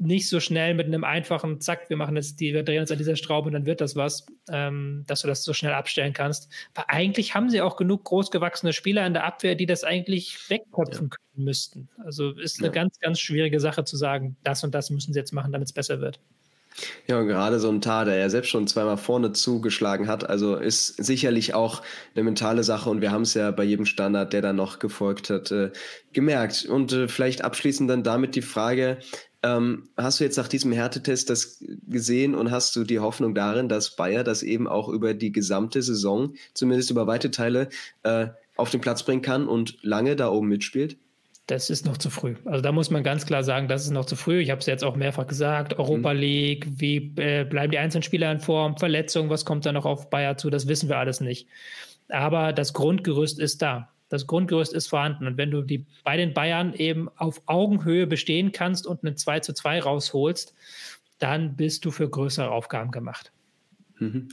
nicht 0.00 0.28
so 0.28 0.40
schnell 0.40 0.74
mit 0.74 0.86
einem 0.86 1.04
einfachen 1.04 1.60
Zack, 1.60 1.90
wir 1.90 1.96
machen 1.96 2.16
jetzt 2.16 2.40
die, 2.40 2.54
wir 2.54 2.62
drehen 2.62 2.80
uns 2.80 2.90
an 2.90 2.98
dieser 2.98 3.16
Schraube 3.16 3.48
und 3.48 3.52
dann 3.52 3.66
wird 3.66 3.80
das 3.80 3.96
was, 3.96 4.26
ähm, 4.50 5.04
dass 5.06 5.20
du 5.20 5.28
das 5.28 5.44
so 5.44 5.52
schnell 5.52 5.74
abstellen 5.74 6.14
kannst. 6.14 6.50
Weil 6.74 6.86
eigentlich 6.88 7.34
haben 7.34 7.50
sie 7.50 7.60
auch 7.60 7.76
genug 7.76 8.04
großgewachsene 8.04 8.72
Spieler 8.72 9.06
in 9.06 9.12
der 9.12 9.24
Abwehr, 9.24 9.54
die 9.54 9.66
das 9.66 9.84
eigentlich 9.84 10.38
wegköpfen 10.48 11.10
ja. 11.10 11.16
können 11.16 11.44
müssten. 11.44 11.88
Also 12.04 12.30
ist 12.30 12.58
eine 12.58 12.68
ja. 12.68 12.72
ganz, 12.72 12.98
ganz 12.98 13.20
schwierige 13.20 13.60
Sache 13.60 13.84
zu 13.84 13.96
sagen, 13.96 14.36
das 14.42 14.64
und 14.64 14.74
das 14.74 14.90
müssen 14.90 15.12
sie 15.12 15.18
jetzt 15.18 15.32
machen, 15.32 15.52
damit 15.52 15.68
es 15.68 15.74
besser 15.74 16.00
wird. 16.00 16.18
Ja, 17.06 17.18
und 17.18 17.26
gerade 17.26 17.58
so 17.58 17.68
ein 17.68 17.80
Tar, 17.80 18.04
der 18.04 18.16
ja 18.16 18.30
selbst 18.30 18.48
schon 18.48 18.66
zweimal 18.66 18.96
vorne 18.96 19.32
zugeschlagen 19.32 20.08
hat, 20.08 20.28
also 20.28 20.56
ist 20.56 21.04
sicherlich 21.04 21.52
auch 21.54 21.82
eine 22.14 22.24
mentale 22.24 22.64
Sache 22.64 22.88
und 22.88 23.00
wir 23.00 23.10
haben 23.10 23.22
es 23.22 23.34
ja 23.34 23.50
bei 23.50 23.64
jedem 23.64 23.86
Standard, 23.86 24.32
der 24.32 24.42
da 24.42 24.52
noch 24.52 24.78
gefolgt 24.78 25.30
hat, 25.30 25.50
äh, 25.50 25.72
gemerkt. 26.12 26.64
Und 26.64 26.92
äh, 26.92 27.08
vielleicht 27.08 27.42
abschließend 27.42 27.90
dann 27.90 28.02
damit 28.02 28.34
die 28.34 28.42
Frage, 28.42 28.98
ähm, 29.42 29.88
hast 29.96 30.20
du 30.20 30.24
jetzt 30.24 30.36
nach 30.36 30.48
diesem 30.48 30.72
Härtetest 30.72 31.30
das 31.30 31.64
gesehen 31.88 32.34
und 32.34 32.50
hast 32.50 32.76
du 32.76 32.84
die 32.84 32.98
Hoffnung 32.98 33.34
darin, 33.34 33.68
dass 33.68 33.96
Bayer 33.96 34.24
das 34.24 34.42
eben 34.42 34.68
auch 34.68 34.88
über 34.88 35.14
die 35.14 35.32
gesamte 35.32 35.82
Saison, 35.82 36.34
zumindest 36.52 36.90
über 36.90 37.06
weite 37.06 37.30
Teile, 37.30 37.68
äh, 38.02 38.28
auf 38.56 38.70
den 38.70 38.80
Platz 38.80 39.02
bringen 39.02 39.22
kann 39.22 39.48
und 39.48 39.78
lange 39.82 40.16
da 40.16 40.28
oben 40.28 40.48
mitspielt? 40.48 40.98
Das 41.46 41.68
ist 41.68 41.84
noch 41.84 41.96
zu 41.96 42.10
früh. 42.10 42.36
Also 42.44 42.62
da 42.62 42.70
muss 42.70 42.90
man 42.90 43.02
ganz 43.02 43.26
klar 43.26 43.42
sagen, 43.42 43.66
das 43.66 43.84
ist 43.84 43.90
noch 43.90 44.04
zu 44.04 44.14
früh. 44.14 44.40
Ich 44.40 44.50
habe 44.50 44.60
es 44.60 44.66
jetzt 44.66 44.84
auch 44.84 44.94
mehrfach 44.94 45.26
gesagt. 45.26 45.78
Europa 45.78 46.14
mhm. 46.14 46.20
League, 46.20 46.68
wie 46.76 47.12
äh, 47.16 47.44
bleiben 47.44 47.72
die 47.72 47.78
einzelnen 47.78 48.04
Spieler 48.04 48.30
in 48.30 48.38
Form, 48.40 48.76
Verletzungen, 48.76 49.30
was 49.30 49.44
kommt 49.44 49.66
da 49.66 49.72
noch 49.72 49.86
auf 49.86 50.10
Bayer 50.10 50.36
zu, 50.36 50.50
das 50.50 50.68
wissen 50.68 50.88
wir 50.88 50.98
alles 50.98 51.20
nicht. 51.20 51.48
Aber 52.08 52.52
das 52.52 52.72
Grundgerüst 52.72 53.40
ist 53.40 53.62
da. 53.62 53.88
Das 54.10 54.26
Grundgerüst 54.26 54.74
ist 54.74 54.88
vorhanden. 54.88 55.26
Und 55.26 55.38
wenn 55.38 55.50
du 55.50 55.62
die 55.62 55.86
bei 56.04 56.18
den 56.18 56.34
Bayern 56.34 56.74
eben 56.74 57.08
auf 57.16 57.40
Augenhöhe 57.46 58.06
bestehen 58.06 58.52
kannst 58.52 58.86
und 58.86 59.02
eine 59.02 59.14
2 59.14 59.40
zu 59.40 59.54
2 59.54 59.80
rausholst, 59.80 60.54
dann 61.18 61.56
bist 61.56 61.84
du 61.84 61.90
für 61.90 62.10
größere 62.10 62.50
Aufgaben 62.50 62.90
gemacht. 62.90 63.32
Mhm. 63.98 64.28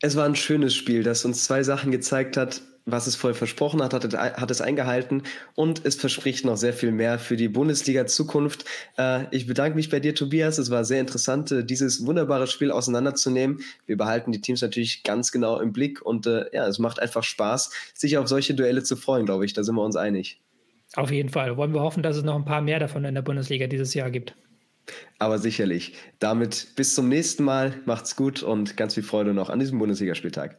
Es 0.00 0.14
war 0.14 0.26
ein 0.26 0.36
schönes 0.36 0.74
Spiel, 0.74 1.02
das 1.02 1.24
uns 1.24 1.44
zwei 1.44 1.62
Sachen 1.62 1.90
gezeigt 1.90 2.36
hat. 2.36 2.60
Was 2.86 3.06
es 3.06 3.16
vorher 3.16 3.34
versprochen 3.34 3.82
hat, 3.82 3.94
hat, 3.94 4.14
hat 4.14 4.50
es 4.50 4.60
eingehalten 4.60 5.22
und 5.54 5.84
es 5.84 5.94
verspricht 5.94 6.44
noch 6.44 6.56
sehr 6.56 6.72
viel 6.72 6.92
mehr 6.92 7.18
für 7.18 7.36
die 7.36 7.48
Bundesliga-Zukunft. 7.48 8.64
Äh, 8.98 9.24
ich 9.30 9.46
bedanke 9.46 9.76
mich 9.76 9.88
bei 9.88 10.00
dir, 10.00 10.14
Tobias. 10.14 10.58
Es 10.58 10.70
war 10.70 10.84
sehr 10.84 11.00
interessant, 11.00 11.50
äh, 11.50 11.64
dieses 11.64 12.06
wunderbare 12.06 12.46
Spiel 12.46 12.70
auseinanderzunehmen. 12.70 13.60
Wir 13.86 13.96
behalten 13.96 14.32
die 14.32 14.40
Teams 14.40 14.60
natürlich 14.60 15.02
ganz 15.02 15.32
genau 15.32 15.60
im 15.60 15.72
Blick 15.72 16.02
und 16.02 16.26
äh, 16.26 16.44
ja, 16.52 16.66
es 16.66 16.78
macht 16.78 17.00
einfach 17.00 17.22
Spaß, 17.22 17.70
sich 17.94 18.18
auf 18.18 18.28
solche 18.28 18.54
Duelle 18.54 18.82
zu 18.82 18.96
freuen, 18.96 19.26
glaube 19.26 19.44
ich. 19.44 19.54
Da 19.54 19.62
sind 19.62 19.74
wir 19.74 19.82
uns 19.82 19.96
einig. 19.96 20.40
Auf 20.94 21.10
jeden 21.10 21.30
Fall. 21.30 21.56
Wollen 21.56 21.72
wir 21.72 21.80
hoffen, 21.80 22.02
dass 22.02 22.16
es 22.16 22.22
noch 22.22 22.36
ein 22.36 22.44
paar 22.44 22.60
mehr 22.60 22.78
davon 22.78 23.04
in 23.04 23.14
der 23.14 23.22
Bundesliga 23.22 23.66
dieses 23.66 23.94
Jahr 23.94 24.10
gibt. 24.10 24.36
Aber 25.18 25.38
sicherlich. 25.38 25.94
Damit 26.18 26.68
bis 26.76 26.94
zum 26.94 27.08
nächsten 27.08 27.44
Mal. 27.44 27.74
Macht's 27.86 28.16
gut 28.16 28.42
und 28.42 28.76
ganz 28.76 28.94
viel 28.94 29.02
Freude 29.02 29.32
noch 29.32 29.48
an 29.48 29.58
diesem 29.58 29.78
Bundesligaspieltag. 29.78 30.58